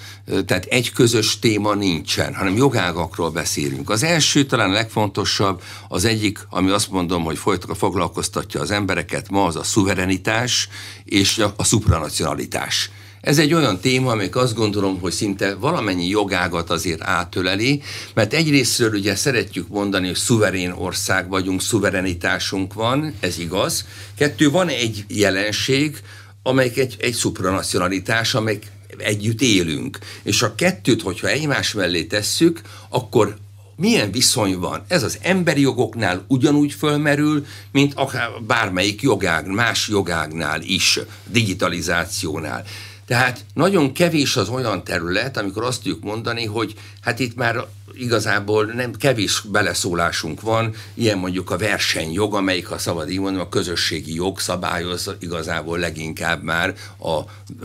Tehát 0.45 0.65
egy 0.65 0.91
közös 0.91 1.39
téma 1.39 1.73
nincsen, 1.73 2.35
hanem 2.35 2.55
jogágakról 2.55 3.29
beszélünk. 3.29 3.89
Az 3.89 4.03
első, 4.03 4.45
talán 4.45 4.71
legfontosabb, 4.71 5.61
az 5.87 6.05
egyik, 6.05 6.47
ami 6.49 6.69
azt 6.69 6.91
mondom, 6.91 7.23
hogy 7.23 7.37
folyton 7.37 7.75
foglalkoztatja 7.75 8.61
az 8.61 8.71
embereket 8.71 9.29
ma, 9.29 9.45
az 9.45 9.55
a 9.55 9.63
szuverenitás 9.63 10.69
és 11.03 11.37
a, 11.37 11.53
a 11.57 11.63
supranacionalitás. 11.63 12.89
Ez 13.25 13.37
egy 13.39 13.53
olyan 13.53 13.79
téma, 13.79 14.11
amelyik 14.11 14.35
azt 14.35 14.55
gondolom, 14.55 14.99
hogy 14.99 15.11
szinte 15.11 15.55
valamennyi 15.55 16.07
jogágat 16.07 16.69
azért 16.69 17.01
átöleli, 17.03 17.81
mert 18.13 18.33
egyrésztről 18.33 18.93
ugye 18.93 19.15
szeretjük 19.15 19.67
mondani, 19.67 20.07
hogy 20.07 20.15
szuverén 20.15 20.71
ország 20.71 21.29
vagyunk, 21.29 21.61
szuverenitásunk 21.61 22.73
van, 22.73 23.13
ez 23.19 23.39
igaz. 23.39 23.85
Kettő, 24.17 24.49
van 24.49 24.67
egy 24.67 25.05
jelenség, 25.07 26.01
amelyik 26.43 26.77
egy, 26.77 26.95
egy 26.99 27.15
supranacionalitás, 27.15 28.33
amelyik 28.33 28.71
együtt 28.97 29.41
élünk. 29.41 29.99
És 30.23 30.41
a 30.41 30.55
kettőt, 30.55 31.01
hogyha 31.01 31.27
egymás 31.27 31.73
mellé 31.73 32.03
tesszük, 32.03 32.61
akkor 32.89 33.35
milyen 33.75 34.11
viszony 34.11 34.57
van? 34.57 34.83
Ez 34.87 35.03
az 35.03 35.17
emberi 35.21 35.61
jogoknál 35.61 36.25
ugyanúgy 36.27 36.73
fölmerül, 36.73 37.45
mint 37.71 37.93
akár 37.95 38.29
bármelyik 38.47 39.01
jogág, 39.01 39.47
más 39.47 39.87
jogágnál 39.87 40.61
is, 40.61 40.99
digitalizációnál. 41.31 42.65
Tehát 43.05 43.45
nagyon 43.53 43.93
kevés 43.93 44.35
az 44.35 44.49
olyan 44.49 44.83
terület, 44.83 45.37
amikor 45.37 45.63
azt 45.63 45.81
tudjuk 45.81 46.03
mondani, 46.03 46.45
hogy 46.45 46.73
hát 47.01 47.19
itt 47.19 47.35
már 47.35 47.65
igazából 47.93 48.65
nem 48.65 48.91
kevés 48.93 49.41
beleszólásunk 49.51 50.41
van, 50.41 50.73
ilyen 50.93 51.17
mondjuk 51.17 51.51
a 51.51 51.57
versenyjog, 51.57 52.35
amelyik, 52.35 52.67
ha 52.67 52.77
szabad 52.77 53.09
így 53.09 53.19
mondom, 53.19 53.41
a 53.41 53.49
közösségi 53.49 54.13
jog 54.13 54.39
szabályoz 54.39 55.15
igazából 55.19 55.79
leginkább 55.79 56.43
már 56.43 56.75
a 56.99 57.19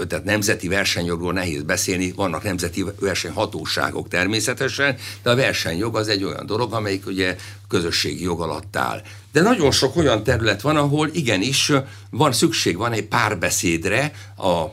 tehát 0.06 0.24
nemzeti 0.24 0.68
versenyjogról 0.68 1.32
nehéz 1.32 1.62
beszélni, 1.62 2.12
vannak 2.12 2.42
nemzeti 2.42 2.84
versenyhatóságok 2.98 4.08
természetesen, 4.08 4.96
de 5.22 5.30
a 5.30 5.36
versenyjog 5.36 5.96
az 5.96 6.08
egy 6.08 6.24
olyan 6.24 6.46
dolog, 6.46 6.72
amelyik 6.72 7.06
ugye 7.06 7.36
közösségi 7.68 8.22
jog 8.22 8.40
alatt 8.40 8.76
áll. 8.76 9.02
De 9.32 9.42
nagyon 9.42 9.70
sok 9.70 9.96
olyan 9.96 10.22
terület 10.22 10.60
van, 10.60 10.76
ahol 10.76 11.08
igenis 11.12 11.72
van 12.10 12.32
szükség, 12.32 12.76
van 12.76 12.92
egy 12.92 13.06
párbeszédre 13.06 14.12
a 14.36 14.64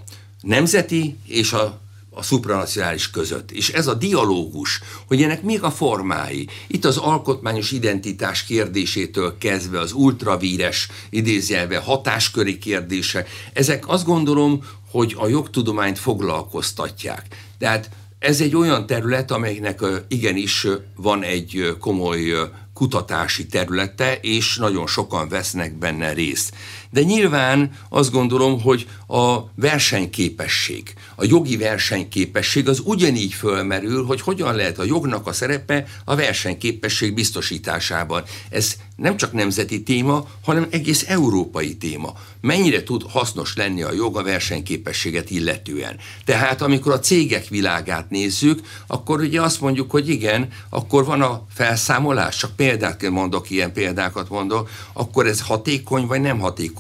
nemzeti 0.42 1.18
és 1.26 1.54
a 1.54 1.86
a 2.18 2.24
szupranacionális 2.24 3.10
között. 3.10 3.52
És 3.52 3.70
ez 3.70 3.88
a 3.88 3.94
dialógus, 3.94 4.82
hogy 5.08 5.24
ennek 5.24 5.42
még 5.42 5.64
a 5.64 5.72
formái, 5.72 6.48
itt 6.68 6.86
az 6.86 6.98
alkotmányos 6.98 7.72
identitás 7.72 8.44
kérdésétől 8.44 9.38
kezdve 9.38 9.80
az 9.80 9.92
ultravíres 9.92 10.88
idézjelve 11.10 11.78
hatásköri 11.78 12.58
kérdése, 12.58 13.26
ezek 13.54 13.88
azt 13.88 14.06
gondolom, 14.06 14.64
hogy 14.90 15.16
a 15.18 15.28
jogtudományt 15.28 16.00
foglalkoztatják. 16.00 17.26
Tehát 17.58 17.90
ez 18.20 18.42
egy 18.42 18.56
olyan 18.56 18.86
terület, 18.86 19.32
amelynek 19.32 19.80
igenis 20.08 20.68
van 20.96 21.24
egy 21.24 21.76
komoly 21.80 22.34
kutatási 22.74 23.46
területe, 23.46 24.16
és 24.22 24.58
nagyon 24.58 24.88
sokan 24.88 25.30
vesznek 25.30 25.78
benne 25.78 26.14
részt. 26.14 26.56
De 26.90 27.02
nyilván 27.02 27.72
azt 27.90 28.12
gondolom, 28.12 28.62
hogy 28.62 28.88
a 29.08 29.50
versenyképesség, 29.56 30.94
a 31.16 31.26
jogi 31.26 31.58
versenyképesség 31.58 32.68
az 32.68 32.82
ugyanígy 32.84 33.34
fölmerül, 33.34 34.06
hogy 34.06 34.22
hogyan 34.22 34.56
lehet 34.56 34.80
a 34.80 34.84
jognak 34.84 35.28
a 35.28 35.34
szerepe 35.34 35.86
a 36.06 36.16
versenyképesség 36.16 37.14
biztosításában. 37.14 38.24
Ez 38.50 38.76
nem 38.96 39.18
csak 39.18 39.34
nemzeti 39.34 39.84
téma, 39.84 40.28
hanem 40.44 40.68
egész 40.70 41.06
európai 41.08 41.76
téma. 41.76 42.14
Mennyire 42.42 42.84
tud 42.84 43.04
hasznos 43.10 43.56
lenni 43.56 43.82
a 43.82 43.94
jog 43.94 44.18
a 44.18 44.24
versenyképességet 44.24 45.30
illetően. 45.30 45.98
Tehát 46.26 46.62
amikor 46.62 46.92
a 46.92 47.00
cégek 47.00 47.48
világát 47.48 48.10
nézzük, 48.10 48.62
akkor 48.88 49.20
ugye 49.20 49.42
azt 49.42 49.62
mondjuk, 49.62 49.92
hogy 49.92 50.10
igen, 50.10 50.48
akkor 50.70 51.06
van 51.06 51.22
a 51.22 51.46
felszámolás, 51.54 52.38
csak 52.38 52.56
példát 52.56 53.10
mondok, 53.10 53.50
ilyen 53.50 53.74
példákat 53.74 54.30
mondok, 54.30 54.70
akkor 54.94 55.28
ez 55.28 55.42
hatékony 55.42 56.06
vagy 56.06 56.22
nem 56.22 56.40
hatékony? 56.40 56.76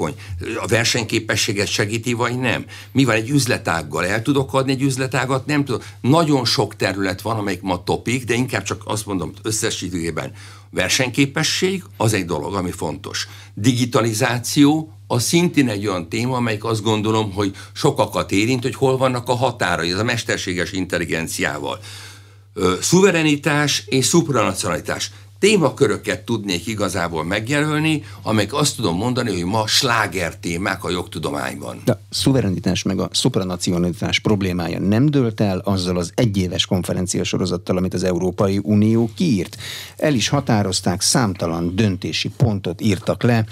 A 0.62 0.68
versenyképességet 0.68 1.68
segíti 1.68 2.14
vagy 2.14 2.39
nem? 2.39 2.66
Mi 2.91 3.04
van 3.04 3.16
egy 3.16 3.30
üzletággal? 3.30 4.06
El 4.06 4.22
tudok 4.22 4.54
adni 4.54 4.72
egy 4.72 4.82
üzletágat? 4.82 5.45
Nem 5.45 5.66
tudok. 5.66 5.86
Nagyon 6.02 6.45
sok 6.45 6.76
terület 6.76 7.22
van, 7.22 7.38
amelyik 7.38 7.62
ma 7.62 7.84
topik, 7.84 8.24
de 8.24 8.34
inkább 8.34 8.64
csak 8.64 8.82
azt 8.86 9.06
mondom 9.06 9.34
összesítőjében 9.41 10.34
versenyképesség 10.70 11.84
az 11.98 12.14
egy 12.14 12.26
dolog, 12.26 12.54
ami 12.54 12.72
fontos. 12.72 13.28
Digitalizáció 13.54 14.91
az 15.08 15.24
szintén 15.24 15.70
egy 15.70 15.88
olyan 15.88 16.10
téma, 16.10 16.36
amelyik 16.36 16.64
azt 16.64 16.84
gondolom, 16.84 17.34
hogy 17.34 17.56
sokakat 17.74 18.32
érint, 18.32 18.64
hogy 18.64 18.76
hol 18.76 18.98
vannak 18.98 19.30
a 19.30 19.36
határai, 19.36 19.91
ez 19.91 20.00
a 20.00 20.04
mesterséges 20.04 20.72
intelligenciával. 20.72 21.80
Szuverenitás 22.82 23.84
és 23.86 24.08
supranacionalitás 24.08 25.12
témaköröket 25.39 26.25
tudnék 26.25 26.67
igazából 26.67 27.23
megjelölni, 27.23 28.03
amelyek 28.21 28.53
azt 28.53 28.75
tudom 28.75 28.97
mondani, 28.97 29.31
hogy 29.31 29.45
ma 29.45 29.67
sláger 29.67 30.35
témák 30.35 30.83
a 30.83 30.89
jogtudományban. 30.89 31.81
De 31.85 31.91
a 31.91 31.99
szuverenitás 32.09 32.83
meg 32.83 32.99
a 32.99 33.09
supranacionalitás 33.11 34.19
problémája 34.19 34.79
nem 34.79 35.05
dőlt 35.05 35.41
el 35.41 35.57
azzal 35.57 35.97
az 35.97 36.11
egyéves 36.15 36.65
konferencia 36.65 37.23
sorozattal, 37.23 37.77
amit 37.77 37.93
az 37.93 38.03
Európai 38.03 38.59
Unió 38.63 39.09
kiírt. 39.15 39.57
El 39.97 40.13
is 40.13 40.27
határozták, 40.27 41.01
számtalan 41.01 41.75
döntési 41.75 42.29
pontot 42.38 42.81
írtak 42.81 43.23
le, 43.23 43.45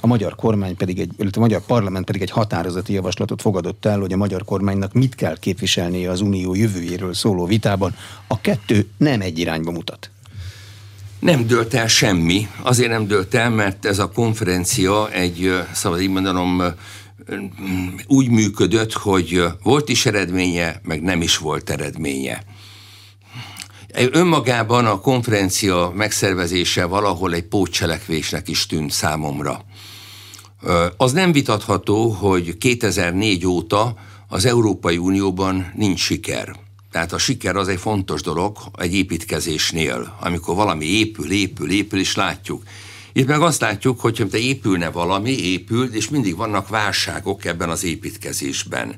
a 0.00 0.06
magyar 0.06 0.34
kormány 0.34 0.76
pedig 0.76 1.00
egy, 1.00 1.10
illetve 1.18 1.40
a 1.40 1.44
magyar 1.44 1.60
parlament 1.60 2.04
pedig 2.04 2.22
egy 2.22 2.30
határozati 2.30 2.92
javaslatot 2.92 3.40
fogadott 3.40 3.84
el, 3.84 4.00
hogy 4.00 4.12
a 4.12 4.16
magyar 4.16 4.44
kormánynak 4.44 4.92
mit 4.92 5.14
kell 5.14 5.38
képviselnie 5.38 6.10
az 6.10 6.20
unió 6.20 6.54
jövőjéről 6.54 7.14
szóló 7.14 7.46
vitában. 7.46 7.94
A 8.26 8.40
kettő 8.40 8.88
nem 8.96 9.20
egy 9.20 9.38
irányba 9.38 9.70
mutat. 9.70 10.11
Nem 11.22 11.46
dőlt 11.46 11.74
el 11.74 11.88
semmi. 11.88 12.48
Azért 12.62 12.90
nem 12.90 13.06
dőlt 13.06 13.34
el, 13.34 13.50
mert 13.50 13.86
ez 13.86 13.98
a 13.98 14.10
konferencia 14.10 15.10
egy, 15.10 15.52
szabad 15.72 16.00
így 16.00 16.10
mondanom, 16.10 16.62
úgy 18.06 18.28
működött, 18.28 18.92
hogy 18.92 19.44
volt 19.62 19.88
is 19.88 20.06
eredménye, 20.06 20.80
meg 20.84 21.02
nem 21.02 21.22
is 21.22 21.38
volt 21.38 21.70
eredménye. 21.70 22.42
Önmagában 23.94 24.86
a 24.86 25.00
konferencia 25.00 25.92
megszervezése 25.94 26.84
valahol 26.84 27.34
egy 27.34 27.46
pótcselekvésnek 27.46 28.48
is 28.48 28.66
tűnt 28.66 28.90
számomra. 28.90 29.64
Az 30.96 31.12
nem 31.12 31.32
vitatható, 31.32 32.08
hogy 32.08 32.58
2004 32.58 33.46
óta 33.46 33.94
az 34.28 34.44
Európai 34.44 34.96
Unióban 34.96 35.72
nincs 35.76 36.00
siker. 36.00 36.54
Tehát 36.92 37.12
a 37.12 37.18
siker 37.18 37.56
az 37.56 37.68
egy 37.68 37.80
fontos 37.80 38.22
dolog 38.22 38.58
egy 38.78 38.94
építkezésnél, 38.94 40.16
amikor 40.20 40.54
valami 40.54 40.84
épül, 40.84 41.30
épül, 41.30 41.70
épül, 41.70 42.00
és 42.00 42.14
látjuk. 42.14 42.62
Itt 43.12 43.26
meg 43.26 43.40
azt 43.40 43.60
látjuk, 43.60 44.00
hogy 44.00 44.26
te 44.30 44.38
épülne 44.38 44.90
valami, 44.90 45.30
épül, 45.30 45.94
és 45.94 46.08
mindig 46.08 46.36
vannak 46.36 46.68
válságok 46.68 47.44
ebben 47.44 47.70
az 47.70 47.84
építkezésben. 47.84 48.94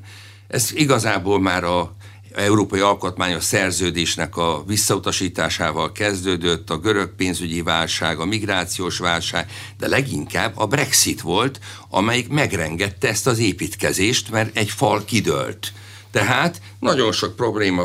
Ez 0.47 0.71
igazából 0.73 1.41
már 1.41 1.63
a 1.63 1.95
Európai 2.35 2.79
Alkotmányos 2.79 3.43
Szerződésnek 3.43 4.37
a 4.37 4.63
visszautasításával 4.67 5.91
kezdődött, 5.91 6.69
a 6.69 6.77
görög 6.77 7.15
pénzügyi 7.15 7.61
válság, 7.61 8.19
a 8.19 8.25
migrációs 8.25 8.97
válság, 8.97 9.51
de 9.77 9.87
leginkább 9.87 10.53
a 10.57 10.67
Brexit 10.67 11.21
volt, 11.21 11.59
amelyik 11.89 12.29
megrengette 12.29 13.07
ezt 13.07 13.27
az 13.27 13.39
építkezést, 13.39 14.31
mert 14.31 14.57
egy 14.57 14.69
fal 14.69 15.05
kidőlt 15.05 15.73
tehát 16.15 16.61
nagyon 16.79 17.11
sok 17.11 17.35
probléma 17.35 17.83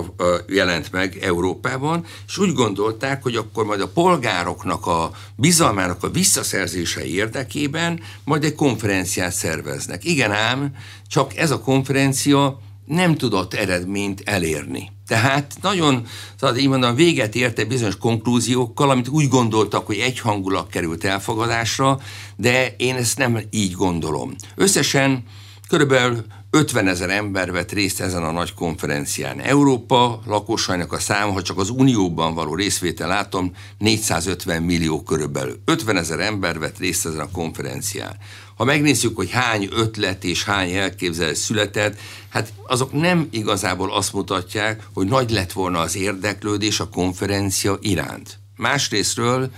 jelent 0.48 0.92
meg 0.92 1.18
Európában, 1.22 2.04
és 2.26 2.38
úgy 2.38 2.52
gondolták, 2.52 3.22
hogy 3.22 3.36
akkor 3.36 3.64
majd 3.64 3.80
a 3.80 3.88
polgároknak 3.88 4.86
a 4.86 5.10
bizalmának 5.36 6.04
a 6.04 6.10
visszaszerzése 6.10 7.04
érdekében 7.04 8.00
majd 8.24 8.44
egy 8.44 8.54
konferenciát 8.54 9.32
szerveznek. 9.32 10.04
Igen 10.04 10.32
ám, 10.32 10.74
csak 11.08 11.36
ez 11.36 11.50
a 11.50 11.60
konferencia 11.60 12.60
nem 12.86 13.14
tudott 13.14 13.54
eredményt 13.54 14.22
elérni. 14.24 14.90
Tehát 15.06 15.54
nagyon, 15.62 16.06
tehát 16.38 16.58
így 16.58 16.68
mondom, 16.68 16.94
véget 16.94 17.34
érte 17.34 17.64
bizonyos 17.64 17.96
konklúziókkal, 17.96 18.90
amit 18.90 19.08
úgy 19.08 19.28
gondoltak, 19.28 19.86
hogy 19.86 19.98
egyhangulag 19.98 20.68
került 20.68 21.04
elfogadásra, 21.04 22.00
de 22.36 22.74
én 22.76 22.94
ezt 22.94 23.18
nem 23.18 23.40
így 23.50 23.72
gondolom. 23.72 24.34
Összesen 24.54 25.24
körülbelül 25.68 26.24
50 26.52 26.88
ezer 26.88 27.10
ember 27.10 27.52
vett 27.52 27.72
részt 27.72 28.00
ezen 28.00 28.22
a 28.22 28.30
nagy 28.30 28.54
konferencián. 28.54 29.40
Európa 29.40 30.20
lakosainak 30.26 30.92
a 30.92 30.98
száma, 30.98 31.32
ha 31.32 31.42
csak 31.42 31.58
az 31.58 31.70
Unióban 31.70 32.34
való 32.34 32.54
részvétel 32.54 33.08
látom, 33.08 33.52
450 33.78 34.62
millió 34.62 35.02
körülbelül. 35.02 35.60
50 35.64 35.96
ezer 35.96 36.20
ember 36.20 36.58
vett 36.58 36.78
részt 36.78 37.06
ezen 37.06 37.20
a 37.20 37.30
konferencián. 37.30 38.16
Ha 38.56 38.64
megnézzük, 38.64 39.16
hogy 39.16 39.30
hány 39.30 39.68
ötlet 39.72 40.24
és 40.24 40.44
hány 40.44 40.70
elképzelés 40.70 41.38
született, 41.38 41.98
hát 42.28 42.52
azok 42.66 42.92
nem 42.92 43.28
igazából 43.30 43.92
azt 43.92 44.12
mutatják, 44.12 44.88
hogy 44.94 45.06
nagy 45.06 45.30
lett 45.30 45.52
volna 45.52 45.78
az 45.78 45.96
érdeklődés 45.96 46.80
a 46.80 46.88
konferencia 46.88 47.78
iránt. 47.80 48.38
Másrésztről 48.56 49.50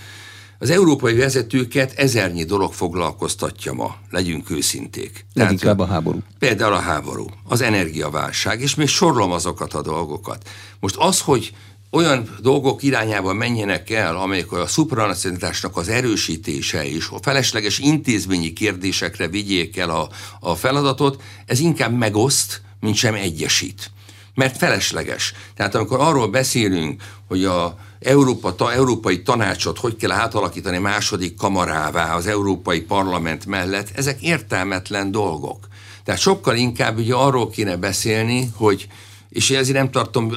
az 0.62 0.70
európai 0.70 1.14
vezetőket 1.14 1.92
ezernyi 1.92 2.44
dolog 2.44 2.72
foglalkoztatja 2.72 3.72
ma, 3.72 3.96
legyünk 4.10 4.50
őszinték. 4.50 5.24
Leginkább 5.34 5.78
a 5.78 5.86
háború. 5.86 6.18
Például 6.38 6.72
a 6.72 6.78
háború, 6.78 7.26
az 7.44 7.60
energiaválság, 7.60 8.60
és 8.60 8.74
még 8.74 8.88
sorlom 8.88 9.32
azokat 9.32 9.74
a 9.74 9.82
dolgokat. 9.82 10.48
Most 10.80 10.96
az, 10.98 11.20
hogy 11.20 11.54
olyan 11.90 12.36
dolgok 12.40 12.82
irányába 12.82 13.32
menjenek 13.32 13.90
el, 13.90 14.16
amelyek 14.16 14.52
a 14.52 14.66
szupranacionalitásnak 14.66 15.76
az 15.76 15.88
erősítése 15.88 16.88
és 16.88 17.08
a 17.10 17.18
felesleges 17.22 17.78
intézményi 17.78 18.52
kérdésekre 18.52 19.28
vigyék 19.28 19.76
el 19.76 19.90
a, 19.90 20.08
a 20.40 20.54
feladatot, 20.54 21.22
ez 21.46 21.60
inkább 21.60 21.98
megoszt, 21.98 22.62
mint 22.80 22.96
sem 22.96 23.14
egyesít. 23.14 23.90
Mert 24.34 24.56
felesleges. 24.56 25.34
Tehát 25.56 25.74
amikor 25.74 26.00
arról 26.00 26.28
beszélünk, 26.28 27.02
hogy 27.28 27.44
a 27.44 27.78
Európa, 28.04 28.54
ta, 28.54 28.72
Európai 28.72 29.22
Tanácsot 29.22 29.78
hogy 29.78 29.96
kell 29.96 30.10
átalakítani 30.10 30.78
második 30.78 31.36
kamarává 31.36 32.14
az 32.14 32.26
Európai 32.26 32.80
Parlament 32.80 33.46
mellett, 33.46 33.90
ezek 33.94 34.22
értelmetlen 34.22 35.10
dolgok. 35.10 35.68
Tehát 36.04 36.20
sokkal 36.20 36.56
inkább 36.56 36.98
ugye 36.98 37.14
arról 37.14 37.50
kéne 37.50 37.76
beszélni, 37.76 38.50
hogy 38.56 38.88
és 39.32 39.50
ezért 39.50 39.76
nem 39.76 39.90
tartom 39.90 40.32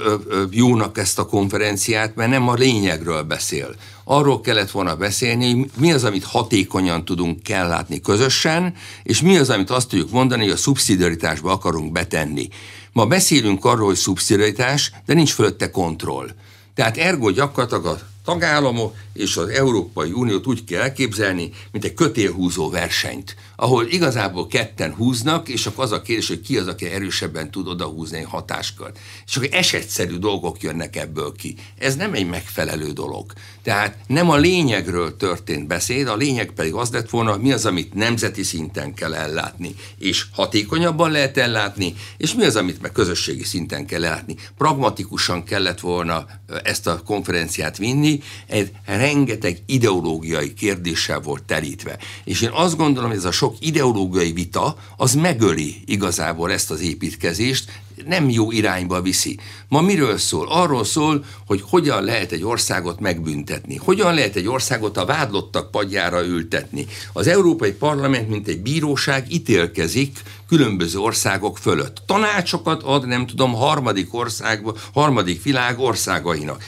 jónak 0.50 0.98
ezt 0.98 1.20
a 1.20 1.26
konferenciát, 1.26 2.16
mert 2.16 2.30
nem 2.30 2.48
a 2.48 2.54
lényegről 2.54 3.24
beszél. 3.24 3.76
Arról 4.04 4.42
kellett 4.42 4.72
volna 4.72 4.96
beszélni, 4.96 5.66
mi 5.78 5.92
az, 5.92 6.04
amit 6.04 6.24
hatékonyan 6.24 7.06
tudunk 7.06 7.44
kell 7.44 7.68
látni 7.68 8.02
közösen, 8.02 8.74
és 9.04 9.22
mi 9.22 9.38
az, 9.38 9.50
amit 9.50 9.70
azt 9.70 9.90
tudjuk 9.90 10.12
mondani, 10.12 10.44
hogy 10.44 10.52
a 10.52 10.58
szubszidiaritásba 10.58 11.52
akarunk 11.52 11.92
betenni. 11.92 12.48
Ma 12.92 13.06
beszélünk 13.06 13.66
arról, 13.66 13.86
hogy 13.86 13.96
szubszidiaritás, 13.96 14.92
de 15.06 15.14
nincs 15.14 15.34
fölötte 15.34 15.72
kontroll. 15.72 16.28
Tehát 16.76 16.98
ergo 16.98 17.30
gyakorlatilag 17.30 17.86
a 17.86 18.00
tagállamok 18.24 18.96
és 19.14 19.38
az 19.38 19.48
Európai 19.48 20.12
Uniót 20.12 20.48
úgy 20.48 20.64
kell 20.64 20.82
elképzelni, 20.82 21.52
mint 21.72 21.84
egy 21.84 21.94
kötélhúzó 21.94 22.70
versenyt, 22.70 23.36
ahol 23.56 23.88
igazából 23.88 24.48
ketten 24.48 24.94
húznak, 24.94 25.50
és 25.50 25.66
akkor 25.66 25.84
az 25.84 25.92
a 25.92 26.02
kérdés, 26.02 26.28
hogy 26.28 26.42
ki 26.42 26.58
az, 26.58 26.68
aki 26.68 26.86
erősebben 26.86 27.52
tud 27.52 27.68
odahúzni 27.68 28.18
egy 28.18 28.26
hatáskört. 28.26 29.00
És 29.26 29.36
akkor 29.36 29.50
esetszerű 29.52 30.18
dolgok 30.18 30.62
jönnek 30.62 30.96
ebből 30.96 31.34
ki. 31.38 31.56
Ez 31.78 31.96
nem 31.96 32.14
egy 32.14 32.28
megfelelő 32.28 32.92
dolog. 32.92 33.34
Tehát 33.64 33.98
nem 34.08 34.30
a 34.30 34.36
lényegről 34.36 35.18
történt 35.18 35.68
beszéd, 35.68 36.08
a 36.08 36.16
lényeg 36.16 36.52
pedig 36.52 36.74
az 36.74 36.90
lett 36.90 37.10
volna, 37.10 37.38
mi 37.38 37.52
az, 37.52 37.66
amit 37.66 37.94
nemzeti 37.94 38.44
szinten 38.44 38.94
kell 38.94 39.14
ellátni, 39.14 39.76
és 40.00 40.26
hatékonyabban 40.32 41.12
lehet 41.12 41.38
ellátni, 41.38 41.96
és 42.18 42.34
mi 42.34 42.46
az, 42.46 42.56
amit 42.56 42.82
meg 42.82 42.92
közösségi 42.92 43.44
szinten 43.44 43.86
kell 43.86 44.04
ellátni. 44.06 44.36
Pragmatikusan 44.58 45.44
kellett 45.44 45.80
volna 45.80 46.26
ezt 46.64 46.88
a 46.88 47.02
konferenciát 47.06 47.78
vinni, 47.78 48.20
egy 48.48 48.72
rengeteg 48.86 49.58
ideológiai 49.66 50.54
kérdéssel 50.54 51.20
volt 51.20 51.44
terítve. 51.44 51.98
És 52.24 52.42
én 52.42 52.50
azt 52.54 52.78
gondolom, 52.78 53.10
hogy 53.10 53.20
ez 53.20 53.26
a 53.26 53.32
sok 53.46 53.56
ideológiai 53.60 54.32
vita, 54.32 54.76
az 54.98 55.14
megöli 55.14 55.76
igazából 55.86 56.52
ezt 56.52 56.72
az 56.72 56.82
építkezést, 56.82 57.72
nem 58.06 58.30
jó 58.30 58.52
irányba 58.52 59.02
viszi. 59.02 59.40
Ma 59.68 59.82
miről 59.82 60.18
szól? 60.18 60.48
Arról 60.50 60.84
szól, 60.84 61.26
hogy 61.48 61.64
hogyan 61.70 62.04
lehet 62.04 62.32
egy 62.32 62.44
országot 62.44 63.00
megbüntetni. 63.00 63.76
Hogyan 63.76 64.14
lehet 64.14 64.36
egy 64.36 64.48
országot 64.48 64.98
a 64.98 65.06
vádlottak 65.06 65.72
padjára 65.72 66.26
ültetni. 66.26 66.86
Az 67.14 67.28
Európai 67.28 67.72
Parlament, 67.72 68.30
mint 68.30 68.48
egy 68.48 68.60
bíróság 68.60 69.32
ítélkezik 69.32 70.22
különböző 70.48 71.00
országok 71.00 71.58
fölött. 71.58 72.02
Tanácsokat 72.06 72.84
ad, 72.84 73.08
nem 73.08 73.28
tudom, 73.28 73.54
harmadik 73.54 74.14
országba, 74.14 74.76
harmadik 74.94 75.44
világ 75.44 75.80
országainak. 75.80 76.64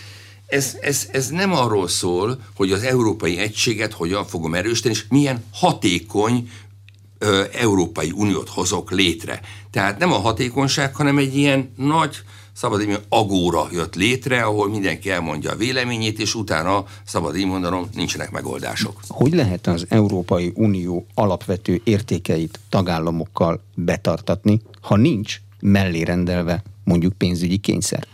Ez, 0.47 0.78
ez, 0.82 1.07
ez 1.11 1.28
nem 1.30 1.53
arról 1.53 1.88
szól, 1.88 2.39
hogy 2.55 2.71
az 2.71 2.84
európai 2.84 3.38
egységet 3.38 3.93
hogyan 3.93 4.25
fogom 4.25 4.53
erősíteni, 4.53 4.93
és 4.93 5.05
milyen 5.09 5.43
hatékony 5.53 6.49
ö, 7.18 7.43
Európai 7.53 8.11
Uniót 8.15 8.49
hozok 8.49 8.91
létre. 8.91 9.41
Tehát 9.72 9.99
nem 9.99 10.11
a 10.13 10.18
hatékonyság, 10.20 10.95
hanem 10.95 11.18
egy 11.18 11.36
ilyen 11.36 11.74
nagy, 11.76 12.15
szabad 12.53 12.82
így 12.82 12.99
agóra 13.09 13.68
jött 13.72 13.95
létre, 13.95 14.43
ahol 14.43 14.70
mindenki 14.70 15.09
elmondja 15.09 15.51
a 15.51 15.55
véleményét, 15.55 16.20
és 16.20 16.36
utána, 16.36 16.86
szabad 17.05 17.38
így 17.38 17.45
mondanom, 17.45 17.89
nincsenek 17.93 18.32
megoldások. 18.32 18.99
Hogy 19.07 19.34
lehet 19.34 19.68
az 19.68 19.86
Európai 19.89 20.51
Unió 20.55 21.05
alapvető 21.13 21.82
értékeit 21.84 22.59
tagállamokkal 22.70 23.61
betartatni, 23.76 24.61
ha 24.82 24.95
nincs 24.95 25.41
mellé 25.59 26.01
rendelve 26.01 26.63
mondjuk 26.84 27.13
pénzügyi 27.13 27.57
kényszer? 27.57 28.07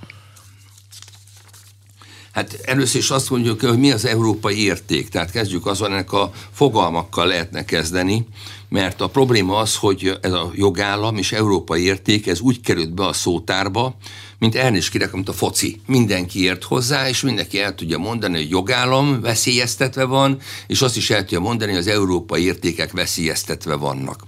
Hát 2.33 2.59
először 2.65 3.01
is 3.01 3.09
azt 3.09 3.29
mondjuk, 3.29 3.61
hogy 3.61 3.79
mi 3.79 3.91
az 3.91 4.05
európai 4.05 4.63
érték. 4.63 5.09
Tehát 5.09 5.31
kezdjük 5.31 5.65
azon, 5.65 5.91
ennek 5.91 6.11
a 6.11 6.31
fogalmakkal 6.51 7.27
lehetne 7.27 7.65
kezdeni, 7.65 8.27
mert 8.73 9.01
a 9.01 9.07
probléma 9.07 9.57
az, 9.57 9.75
hogy 9.75 10.17
ez 10.21 10.31
a 10.31 10.51
jogállam 10.55 11.17
és 11.17 11.31
európai 11.31 11.83
érték, 11.83 12.27
ez 12.27 12.39
úgy 12.39 12.61
került 12.61 12.93
be 12.93 13.05
a 13.05 13.13
szótárba, 13.13 13.95
mint 14.39 14.55
elnézést 14.55 14.91
kérek, 14.91 15.11
mint 15.11 15.29
a 15.29 15.33
foci. 15.33 15.81
Mindenki 15.85 16.43
ért 16.43 16.63
hozzá, 16.63 17.09
és 17.09 17.21
mindenki 17.21 17.59
el 17.59 17.75
tudja 17.75 17.97
mondani, 17.97 18.37
hogy 18.37 18.49
jogállam 18.49 19.21
veszélyeztetve 19.21 20.03
van, 20.03 20.39
és 20.67 20.81
azt 20.81 20.97
is 20.97 21.09
el 21.09 21.19
tudja 21.19 21.39
mondani, 21.39 21.71
hogy 21.71 21.79
az 21.79 21.87
európai 21.87 22.43
értékek 22.43 22.91
veszélyeztetve 22.91 23.75
vannak. 23.75 24.23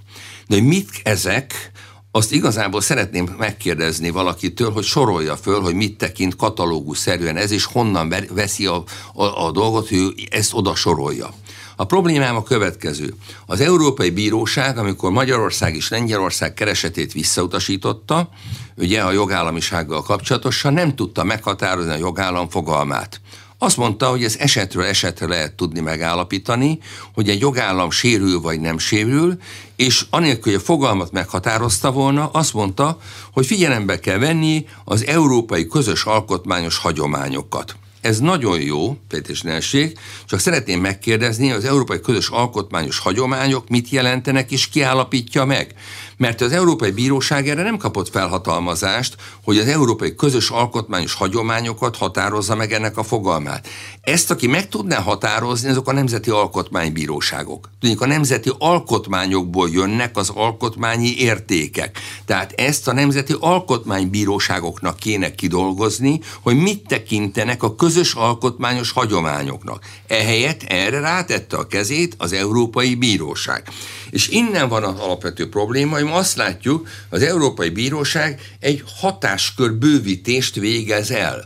De 0.48 0.54
hogy 0.54 0.64
mit 0.64 0.90
ezek, 1.02 1.72
azt 2.10 2.32
igazából 2.32 2.80
szeretném 2.80 3.34
megkérdezni 3.38 4.10
valakitől, 4.10 4.70
hogy 4.70 4.84
sorolja 4.84 5.36
föl, 5.36 5.60
hogy 5.60 5.74
mit 5.74 5.98
tekint 5.98 6.36
katalógus-szerűen 6.36 7.36
ez, 7.36 7.50
és 7.50 7.64
honnan 7.64 8.14
veszi 8.30 8.66
a, 8.66 8.84
a, 9.14 9.46
a 9.46 9.50
dolgot, 9.50 9.88
hogy 9.88 10.28
ezt 10.30 10.54
oda 10.54 10.74
sorolja. 10.74 11.34
A 11.76 11.84
problémám 11.84 12.36
a 12.36 12.42
következő. 12.42 13.14
Az 13.46 13.60
Európai 13.60 14.10
Bíróság, 14.10 14.78
amikor 14.78 15.10
Magyarország 15.10 15.74
és 15.74 15.88
Lengyelország 15.88 16.54
keresetét 16.54 17.12
visszautasította, 17.12 18.28
ugye 18.76 19.02
a 19.02 19.12
jogállamisággal 19.12 20.02
kapcsolatosan 20.02 20.72
nem 20.72 20.94
tudta 20.94 21.24
meghatározni 21.24 21.90
a 21.90 21.96
jogállam 21.96 22.48
fogalmát. 22.48 23.20
Azt 23.58 23.76
mondta, 23.76 24.08
hogy 24.08 24.24
ez 24.24 24.36
esetről 24.38 24.84
esetre 24.84 25.26
lehet 25.26 25.54
tudni 25.54 25.80
megállapítani, 25.80 26.78
hogy 27.14 27.28
egy 27.28 27.40
jogállam 27.40 27.90
sérül 27.90 28.40
vagy 28.40 28.60
nem 28.60 28.78
sérül, 28.78 29.36
és 29.76 30.06
anélkül, 30.10 30.52
hogy 30.52 30.60
a 30.62 30.64
fogalmat 30.64 31.12
meghatározta 31.12 31.92
volna, 31.92 32.26
azt 32.26 32.54
mondta, 32.54 32.98
hogy 33.32 33.46
figyelembe 33.46 34.00
kell 34.00 34.18
venni 34.18 34.66
az 34.84 35.06
európai 35.06 35.66
közös 35.66 36.04
alkotmányos 36.04 36.78
hagyományokat. 36.78 37.76
Ez 38.06 38.20
nagyon 38.20 38.60
jó, 38.60 38.96
feltétlenesség, 39.08 39.98
csak 40.26 40.38
szeretném 40.38 40.80
megkérdezni, 40.80 41.50
az 41.52 41.64
európai 41.64 42.00
közös 42.00 42.28
alkotmányos 42.28 42.98
hagyományok 42.98 43.68
mit 43.68 43.88
jelentenek 43.88 44.50
és 44.50 44.68
kiállapítja 44.68 45.44
meg? 45.44 45.74
Mert 46.16 46.40
az 46.40 46.52
Európai 46.52 46.90
Bíróság 46.90 47.48
erre 47.48 47.62
nem 47.62 47.76
kapott 47.76 48.10
felhatalmazást, 48.10 49.16
hogy 49.44 49.58
az 49.58 49.66
európai 49.66 50.14
közös 50.14 50.50
alkotmányos 50.50 51.14
hagyományokat 51.14 51.96
határozza 51.96 52.54
meg 52.54 52.72
ennek 52.72 52.96
a 52.96 53.02
fogalmát. 53.02 53.68
Ezt, 54.00 54.30
aki 54.30 54.46
meg 54.46 54.68
tudná 54.68 55.00
határozni, 55.00 55.68
azok 55.68 55.88
a 55.88 55.92
nemzeti 55.92 56.30
alkotmánybíróságok. 56.30 57.70
Tudjuk, 57.80 58.00
a 58.00 58.06
nemzeti 58.06 58.50
alkotmányokból 58.58 59.68
jönnek 59.70 60.16
az 60.16 60.30
alkotmányi 60.34 61.14
értékek. 61.18 61.98
Tehát 62.24 62.52
ezt 62.52 62.88
a 62.88 62.92
nemzeti 62.92 63.34
alkotmánybíróságoknak 63.40 64.96
kéne 64.96 65.34
kidolgozni, 65.34 66.20
hogy 66.42 66.56
mit 66.56 66.86
tekintenek 66.86 67.62
a 67.62 67.74
közös 67.74 68.14
alkotmányos 68.14 68.90
hagyományoknak. 68.90 69.84
Ehelyett 70.06 70.62
erre 70.62 71.00
rátette 71.00 71.56
a 71.56 71.66
kezét 71.66 72.14
az 72.18 72.32
Európai 72.32 72.94
Bíróság. 72.94 73.68
És 74.10 74.28
innen 74.28 74.68
van 74.68 74.82
az 74.82 75.00
alapvető 75.00 75.48
probléma, 75.48 75.98
hogy 76.08 76.18
azt 76.18 76.36
látjuk, 76.36 76.88
az 77.08 77.22
Európai 77.22 77.68
Bíróság 77.68 78.40
egy 78.60 78.82
hatáskör 78.96 79.72
bővítést 79.72 80.54
végez 80.54 81.10
el. 81.10 81.44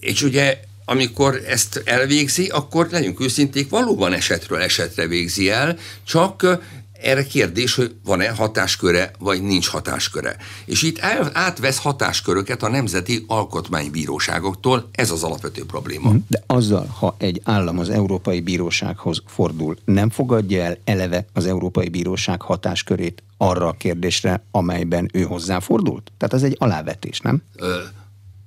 És 0.00 0.22
ugye 0.22 0.58
amikor 0.84 1.42
ezt 1.46 1.82
elvégzi, 1.84 2.46
akkor 2.46 2.88
legyünk 2.90 3.20
őszinték, 3.20 3.68
valóban 3.68 4.12
esetről 4.12 4.60
esetre 4.60 5.06
végzi 5.06 5.50
el, 5.50 5.78
csak 6.06 6.58
erre 7.02 7.24
kérdés, 7.24 7.74
hogy 7.74 7.94
van-e 8.04 8.30
hatásköre, 8.30 9.10
vagy 9.18 9.42
nincs 9.42 9.68
hatásköre. 9.68 10.36
És 10.64 10.82
itt 10.82 10.98
átvesz 11.32 11.78
hatásköröket 11.78 12.62
a 12.62 12.68
nemzeti 12.68 13.24
alkotmánybíróságoktól, 13.26 14.88
ez 14.92 15.10
az 15.10 15.22
alapvető 15.22 15.64
probléma. 15.64 16.12
De 16.28 16.42
azzal, 16.46 16.86
ha 16.98 17.14
egy 17.18 17.40
állam 17.44 17.78
az 17.78 17.88
Európai 17.88 18.40
Bírósághoz 18.40 19.22
fordul, 19.26 19.76
nem 19.84 20.10
fogadja 20.10 20.62
el 20.62 20.78
eleve 20.84 21.26
az 21.32 21.46
Európai 21.46 21.88
Bíróság 21.88 22.42
hatáskörét 22.42 23.22
arra 23.36 23.66
a 23.66 23.72
kérdésre, 23.72 24.42
amelyben 24.50 25.10
ő 25.12 25.22
hozzáfordult? 25.22 26.12
Tehát 26.16 26.34
az 26.34 26.42
egy 26.42 26.56
alávetés, 26.58 27.20
nem? 27.20 27.42
Ö- 27.56 27.98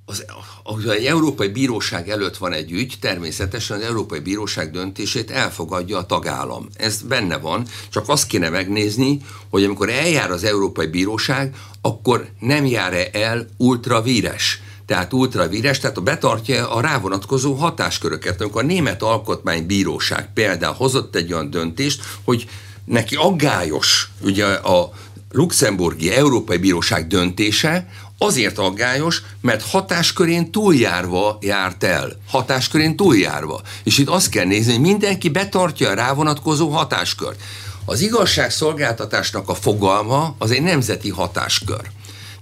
az, 0.06 0.24
az 0.62 0.86
egy 0.86 1.04
Európai 1.04 1.48
Bíróság 1.48 2.08
előtt 2.08 2.36
van 2.36 2.52
egy 2.52 2.72
ügy, 2.72 2.96
természetesen 3.00 3.76
az 3.76 3.82
Európai 3.82 4.18
Bíróság 4.18 4.70
döntését 4.70 5.30
elfogadja 5.30 5.98
a 5.98 6.06
tagállam. 6.06 6.68
Ez 6.76 7.02
benne 7.02 7.36
van, 7.36 7.66
csak 7.88 8.08
azt 8.08 8.26
kéne 8.26 8.48
megnézni, 8.48 9.20
hogy 9.50 9.64
amikor 9.64 9.88
eljár 9.88 10.30
az 10.30 10.44
Európai 10.44 10.86
Bíróság, 10.86 11.56
akkor 11.80 12.28
nem 12.40 12.66
jár-e 12.66 13.08
el 13.12 13.46
ultravíres 13.56 14.62
tehát 14.86 15.12
ultravíres, 15.12 15.78
tehát 15.78 15.96
a 15.96 16.00
betartja 16.00 16.70
a 16.70 16.80
rávonatkozó 16.80 17.54
hatásköröket. 17.54 18.40
Amikor 18.40 18.62
a 18.62 18.66
Német 18.66 19.02
Alkotmánybíróság 19.02 20.32
például 20.34 20.74
hozott 20.74 21.16
egy 21.16 21.32
olyan 21.32 21.50
döntést, 21.50 22.02
hogy 22.24 22.48
neki 22.84 23.14
aggályos 23.14 24.10
ugye 24.20 24.46
a 24.46 24.92
luxemburgi 25.34 26.10
Európai 26.10 26.56
Bíróság 26.56 27.06
döntése, 27.06 27.88
azért 28.18 28.58
aggályos, 28.58 29.22
mert 29.40 29.62
hatáskörén 29.62 30.50
túljárva 30.50 31.38
járt 31.40 31.84
el. 31.84 32.12
Hatáskörén 32.28 32.96
túljárva. 32.96 33.60
És 33.84 33.98
itt 33.98 34.08
azt 34.08 34.28
kell 34.28 34.44
nézni, 34.44 34.72
hogy 34.72 34.80
mindenki 34.80 35.28
betartja 35.28 35.90
a 35.90 35.94
rávonatkozó 35.94 36.68
hatáskört. 36.68 37.40
Az 37.84 38.00
igazságszolgáltatásnak 38.00 39.48
a 39.48 39.54
fogalma 39.54 40.34
az 40.38 40.50
egy 40.50 40.62
nemzeti 40.62 41.10
hatáskör. 41.10 41.90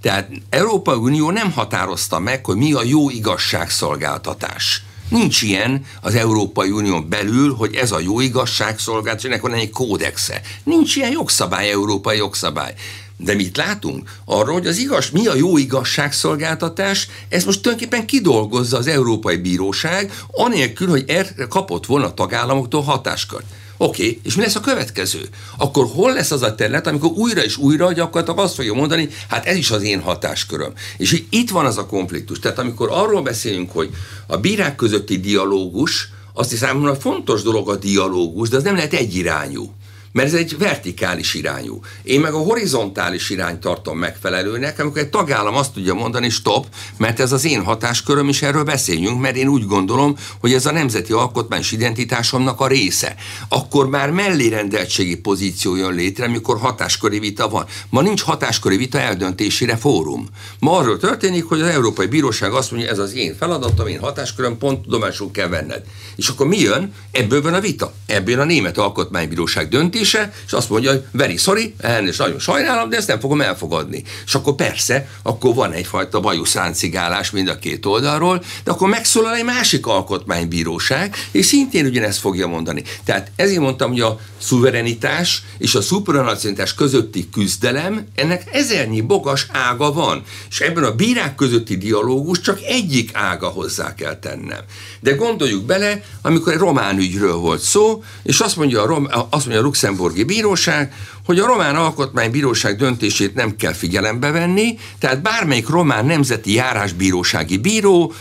Tehát 0.01 0.29
Európai 0.49 0.97
Unió 0.97 1.31
nem 1.31 1.51
határozta 1.51 2.19
meg, 2.19 2.45
hogy 2.45 2.55
mi 2.55 2.73
a 2.73 2.83
jó 2.83 3.09
igazságszolgáltatás. 3.09 4.83
Nincs 5.09 5.41
ilyen 5.41 5.85
az 6.01 6.15
Európai 6.15 6.69
Unión 6.69 7.09
belül, 7.09 7.53
hogy 7.55 7.75
ez 7.75 7.91
a 7.91 7.99
jó 7.99 8.19
igazságszolgáltatás, 8.19 9.23
ennek 9.23 9.41
van 9.41 9.53
egy 9.53 9.69
kódexe. 9.69 10.41
Nincs 10.63 10.95
ilyen 10.95 11.11
jogszabály, 11.11 11.69
európai 11.69 12.17
jogszabály. 12.17 12.73
De 13.17 13.33
mit 13.33 13.57
látunk? 13.57 14.09
Arról, 14.25 14.53
hogy 14.53 14.67
az 14.67 14.77
igaz, 14.77 15.09
mi 15.09 15.27
a 15.27 15.35
jó 15.35 15.57
igazságszolgáltatás, 15.57 17.07
ezt 17.29 17.45
most 17.45 17.61
tulajdonképpen 17.61 18.05
kidolgozza 18.05 18.77
az 18.77 18.87
Európai 18.87 19.37
Bíróság, 19.37 20.13
anélkül, 20.31 20.87
hogy 20.89 21.03
erre 21.07 21.45
kapott 21.49 21.85
volna 21.85 22.05
a 22.05 22.13
tagállamoktól 22.13 22.81
hatáskört. 22.81 23.45
Oké, 23.77 24.07
okay, 24.07 24.19
és 24.23 24.35
mi 24.35 24.41
lesz 24.41 24.55
a 24.55 24.59
következő? 24.59 25.29
Akkor 25.57 25.85
hol 25.93 26.13
lesz 26.13 26.31
az 26.31 26.41
a 26.41 26.55
terület, 26.55 26.87
amikor 26.87 27.11
újra 27.11 27.43
és 27.43 27.57
újra 27.57 27.93
gyakorlatilag 27.93 28.39
azt 28.39 28.55
fogja 28.55 28.73
mondani, 28.73 29.09
hát 29.29 29.45
ez 29.45 29.55
is 29.55 29.71
az 29.71 29.81
én 29.81 30.01
hatásköröm. 30.01 30.73
És 30.97 31.23
itt 31.29 31.49
van 31.49 31.65
az 31.65 31.77
a 31.77 31.85
konfliktus. 31.85 32.39
Tehát 32.39 32.59
amikor 32.59 32.89
arról 32.91 33.21
beszélünk, 33.21 33.71
hogy 33.71 33.89
a 34.27 34.37
bírák 34.37 34.75
közötti 34.75 35.19
dialógus, 35.19 36.09
azt 36.33 36.49
hiszem, 36.49 36.81
hogy 36.81 36.97
fontos 36.99 37.41
dolog 37.41 37.69
a 37.69 37.75
dialógus, 37.75 38.49
de 38.49 38.57
az 38.57 38.63
nem 38.63 38.75
lehet 38.75 38.93
egyirányú. 38.93 39.73
Mert 40.13 40.27
ez 40.27 40.33
egy 40.33 40.57
vertikális 40.57 41.33
irányú. 41.33 41.79
Én 42.03 42.19
meg 42.19 42.33
a 42.33 42.37
horizontális 42.37 43.29
irányt 43.29 43.59
tartom 43.59 43.97
megfelelőnek, 43.97 44.79
amikor 44.79 45.01
egy 45.01 45.09
tagállam 45.09 45.55
azt 45.55 45.73
tudja 45.73 45.93
mondani, 45.93 46.29
stop, 46.29 46.65
mert 46.97 47.19
ez 47.19 47.31
az 47.31 47.45
én 47.45 47.63
hatásköröm, 47.63 48.29
és 48.29 48.41
erről 48.41 48.63
beszéljünk, 48.63 49.21
mert 49.21 49.35
én 49.35 49.47
úgy 49.47 49.65
gondolom, 49.65 50.15
hogy 50.39 50.53
ez 50.53 50.65
a 50.65 50.71
nemzeti 50.71 51.11
alkotmányos 51.11 51.71
identitásomnak 51.71 52.59
a 52.59 52.67
része. 52.67 53.15
Akkor 53.49 53.89
már 53.89 54.11
mellérendeltségi 54.11 55.17
pozíció 55.17 55.75
jön 55.75 55.93
létre, 55.93 56.25
amikor 56.25 56.57
hatásköri 56.57 57.19
vita 57.19 57.49
van. 57.49 57.65
Ma 57.89 58.01
nincs 58.01 58.21
hatásköri 58.21 58.77
vita 58.77 58.99
eldöntésére 58.99 59.77
fórum. 59.77 60.27
Ma 60.59 60.77
arról 60.77 60.97
történik, 60.97 61.45
hogy 61.45 61.61
az 61.61 61.67
Európai 61.67 62.05
Bíróság 62.05 62.51
azt 62.51 62.71
mondja, 62.71 62.89
ez 62.89 62.99
az 62.99 63.13
én 63.13 63.35
feladatom, 63.35 63.87
én 63.87 63.99
hatásköröm, 63.99 64.57
pont 64.57 64.81
tudomásul 64.81 65.31
kell 65.31 65.47
venned. 65.47 65.83
És 66.15 66.27
akkor 66.27 66.47
mi 66.47 66.59
jön? 66.59 66.93
Ebből 67.11 67.41
van 67.41 67.53
a 67.53 67.59
vita. 67.59 67.93
Ebből 68.05 68.39
a 68.39 68.43
Német 68.43 68.77
Alkotmánybíróság 68.77 69.69
döntése, 70.03 70.33
és 70.45 70.53
azt 70.53 70.69
mondja, 70.69 70.91
hogy 70.91 71.03
very 71.11 71.37
sorry, 71.37 71.75
elnézést, 71.77 72.19
nagyon 72.19 72.39
sajnálom, 72.39 72.89
de 72.89 72.97
ezt 72.97 73.07
nem 73.07 73.19
fogom 73.19 73.41
elfogadni. 73.41 74.03
És 74.25 74.35
akkor 74.35 74.55
persze, 74.55 75.07
akkor 75.23 75.53
van 75.55 75.71
egyfajta 75.71 76.19
bajuszáncigálás 76.19 77.31
mind 77.31 77.47
a 77.47 77.59
két 77.59 77.85
oldalról, 77.85 78.43
de 78.63 78.71
akkor 78.71 78.89
megszólal 78.89 79.35
egy 79.35 79.43
másik 79.43 79.85
alkotmánybíróság, 79.85 81.15
és 81.31 81.45
szintén 81.45 81.85
ugyanezt 81.85 82.19
fogja 82.19 82.47
mondani. 82.47 82.83
Tehát 83.03 83.31
ezért 83.35 83.59
mondtam, 83.59 83.91
hogy 83.91 84.01
a 84.01 84.19
szuverenitás 84.37 85.43
és 85.57 85.75
a 85.75 85.81
szupranacionalitás 85.81 86.73
közötti 86.73 87.29
küzdelem, 87.29 88.05
ennek 88.15 88.43
ezernyi 88.51 89.01
bogas 89.01 89.47
ága 89.51 89.93
van. 89.93 90.23
És 90.49 90.59
ebben 90.59 90.83
a 90.83 90.95
bírák 90.95 91.35
közötti 91.35 91.77
dialógus 91.77 92.39
csak 92.39 92.61
egyik 92.61 93.09
ága 93.13 93.47
hozzá 93.47 93.95
kell 93.95 94.19
tennem. 94.19 94.59
De 94.99 95.11
gondoljuk 95.11 95.63
bele, 95.63 96.03
amikor 96.21 96.53
egy 96.53 96.59
román 96.59 96.97
ügyről 96.97 97.35
volt 97.35 97.61
szó, 97.61 98.03
és 98.23 98.39
azt 98.39 98.55
mondja 98.55 98.81
a, 98.81 98.85
Rom, 98.85 99.07
azt 99.29 99.45
mondja 99.45 99.59
a 99.59 99.63
luxemburgi 99.93 100.23
bíróság, 100.23 100.93
hogy 101.25 101.39
a 101.39 101.45
román 101.45 101.75
alkotmánybíróság 101.75 102.77
döntését 102.77 103.33
nem 103.33 103.55
kell 103.55 103.73
figyelembe 103.73 104.31
venni, 104.31 104.77
tehát 104.99 105.21
bármelyik 105.21 105.67
román 105.67 106.05
nemzeti 106.05 106.53
járásbírósági 106.53 107.57
bíró 107.57 108.13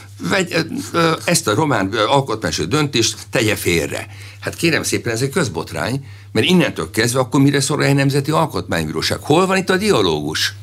ezt 1.24 1.48
a 1.48 1.54
román 1.54 1.92
alkotmányos 1.92 2.56
döntést 2.68 3.16
tegye 3.30 3.56
félre. 3.56 4.06
Hát 4.40 4.54
kérem 4.54 4.82
szépen, 4.82 5.12
ez 5.12 5.22
egy 5.22 5.30
közbotrány, 5.30 6.04
mert 6.32 6.46
innentől 6.46 6.90
kezdve 6.90 7.20
akkor 7.20 7.40
mire 7.40 7.60
szól 7.60 7.84
egy 7.84 7.94
nemzeti 7.94 8.30
alkotmánybíróság? 8.30 9.18
Hol 9.20 9.46
van 9.46 9.56
itt 9.56 9.70
a 9.70 9.76
dialógus? 9.76 10.54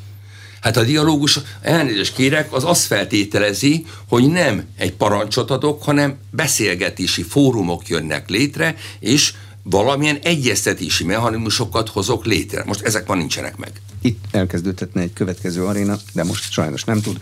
Hát 0.60 0.76
a 0.76 0.84
dialógus, 0.84 1.38
elnézést 1.62 2.14
kérek, 2.14 2.52
az 2.52 2.64
azt 2.64 2.84
feltételezi, 2.84 3.84
hogy 4.08 4.28
nem 4.30 4.64
egy 4.76 4.92
parancsot 4.92 5.50
adok, 5.50 5.82
hanem 5.82 6.18
beszélgetési 6.30 7.22
fórumok 7.22 7.88
jönnek 7.88 8.28
létre, 8.28 8.74
és 9.00 9.32
valamilyen 9.62 10.18
egyeztetési 10.22 11.04
mechanizmusokat 11.04 11.88
hozok 11.88 12.24
létre. 12.24 12.64
Most 12.66 12.80
ezek 12.80 13.06
ma 13.06 13.14
nincsenek 13.14 13.56
meg. 13.56 13.72
Itt 14.02 14.24
elkezdődhetne 14.30 15.00
egy 15.00 15.12
következő 15.12 15.64
aréna, 15.64 15.96
de 16.12 16.24
most 16.24 16.52
sajnos 16.52 16.84
nem 16.84 17.00
tud. 17.00 17.20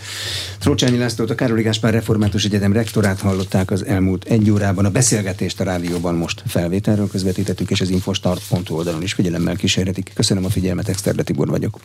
Trócsányi 0.58 0.98
Lászlót, 0.98 1.30
a 1.30 1.34
Károli 1.34 1.62
Gáspár 1.62 1.92
Református 1.92 2.44
Egyetem 2.44 2.72
rektorát 2.72 3.20
hallották 3.20 3.70
az 3.70 3.84
elmúlt 3.84 4.24
egy 4.24 4.50
órában. 4.50 4.84
A 4.84 4.90
beszélgetést 4.90 5.60
a 5.60 5.64
rádióban 5.64 6.14
most 6.14 6.42
felvételről 6.46 7.08
közvetítettük, 7.08 7.70
és 7.70 7.80
az 7.80 7.90
infostart.hu 7.90 8.74
oldalon 8.74 9.02
is 9.02 9.12
figyelemmel 9.12 9.56
kísérhetik. 9.56 10.10
Köszönöm 10.14 10.44
a 10.44 10.50
figyelmet, 10.50 10.88
Exterde 10.88 11.22
Tibor 11.22 11.48
vagyok. 11.48 11.78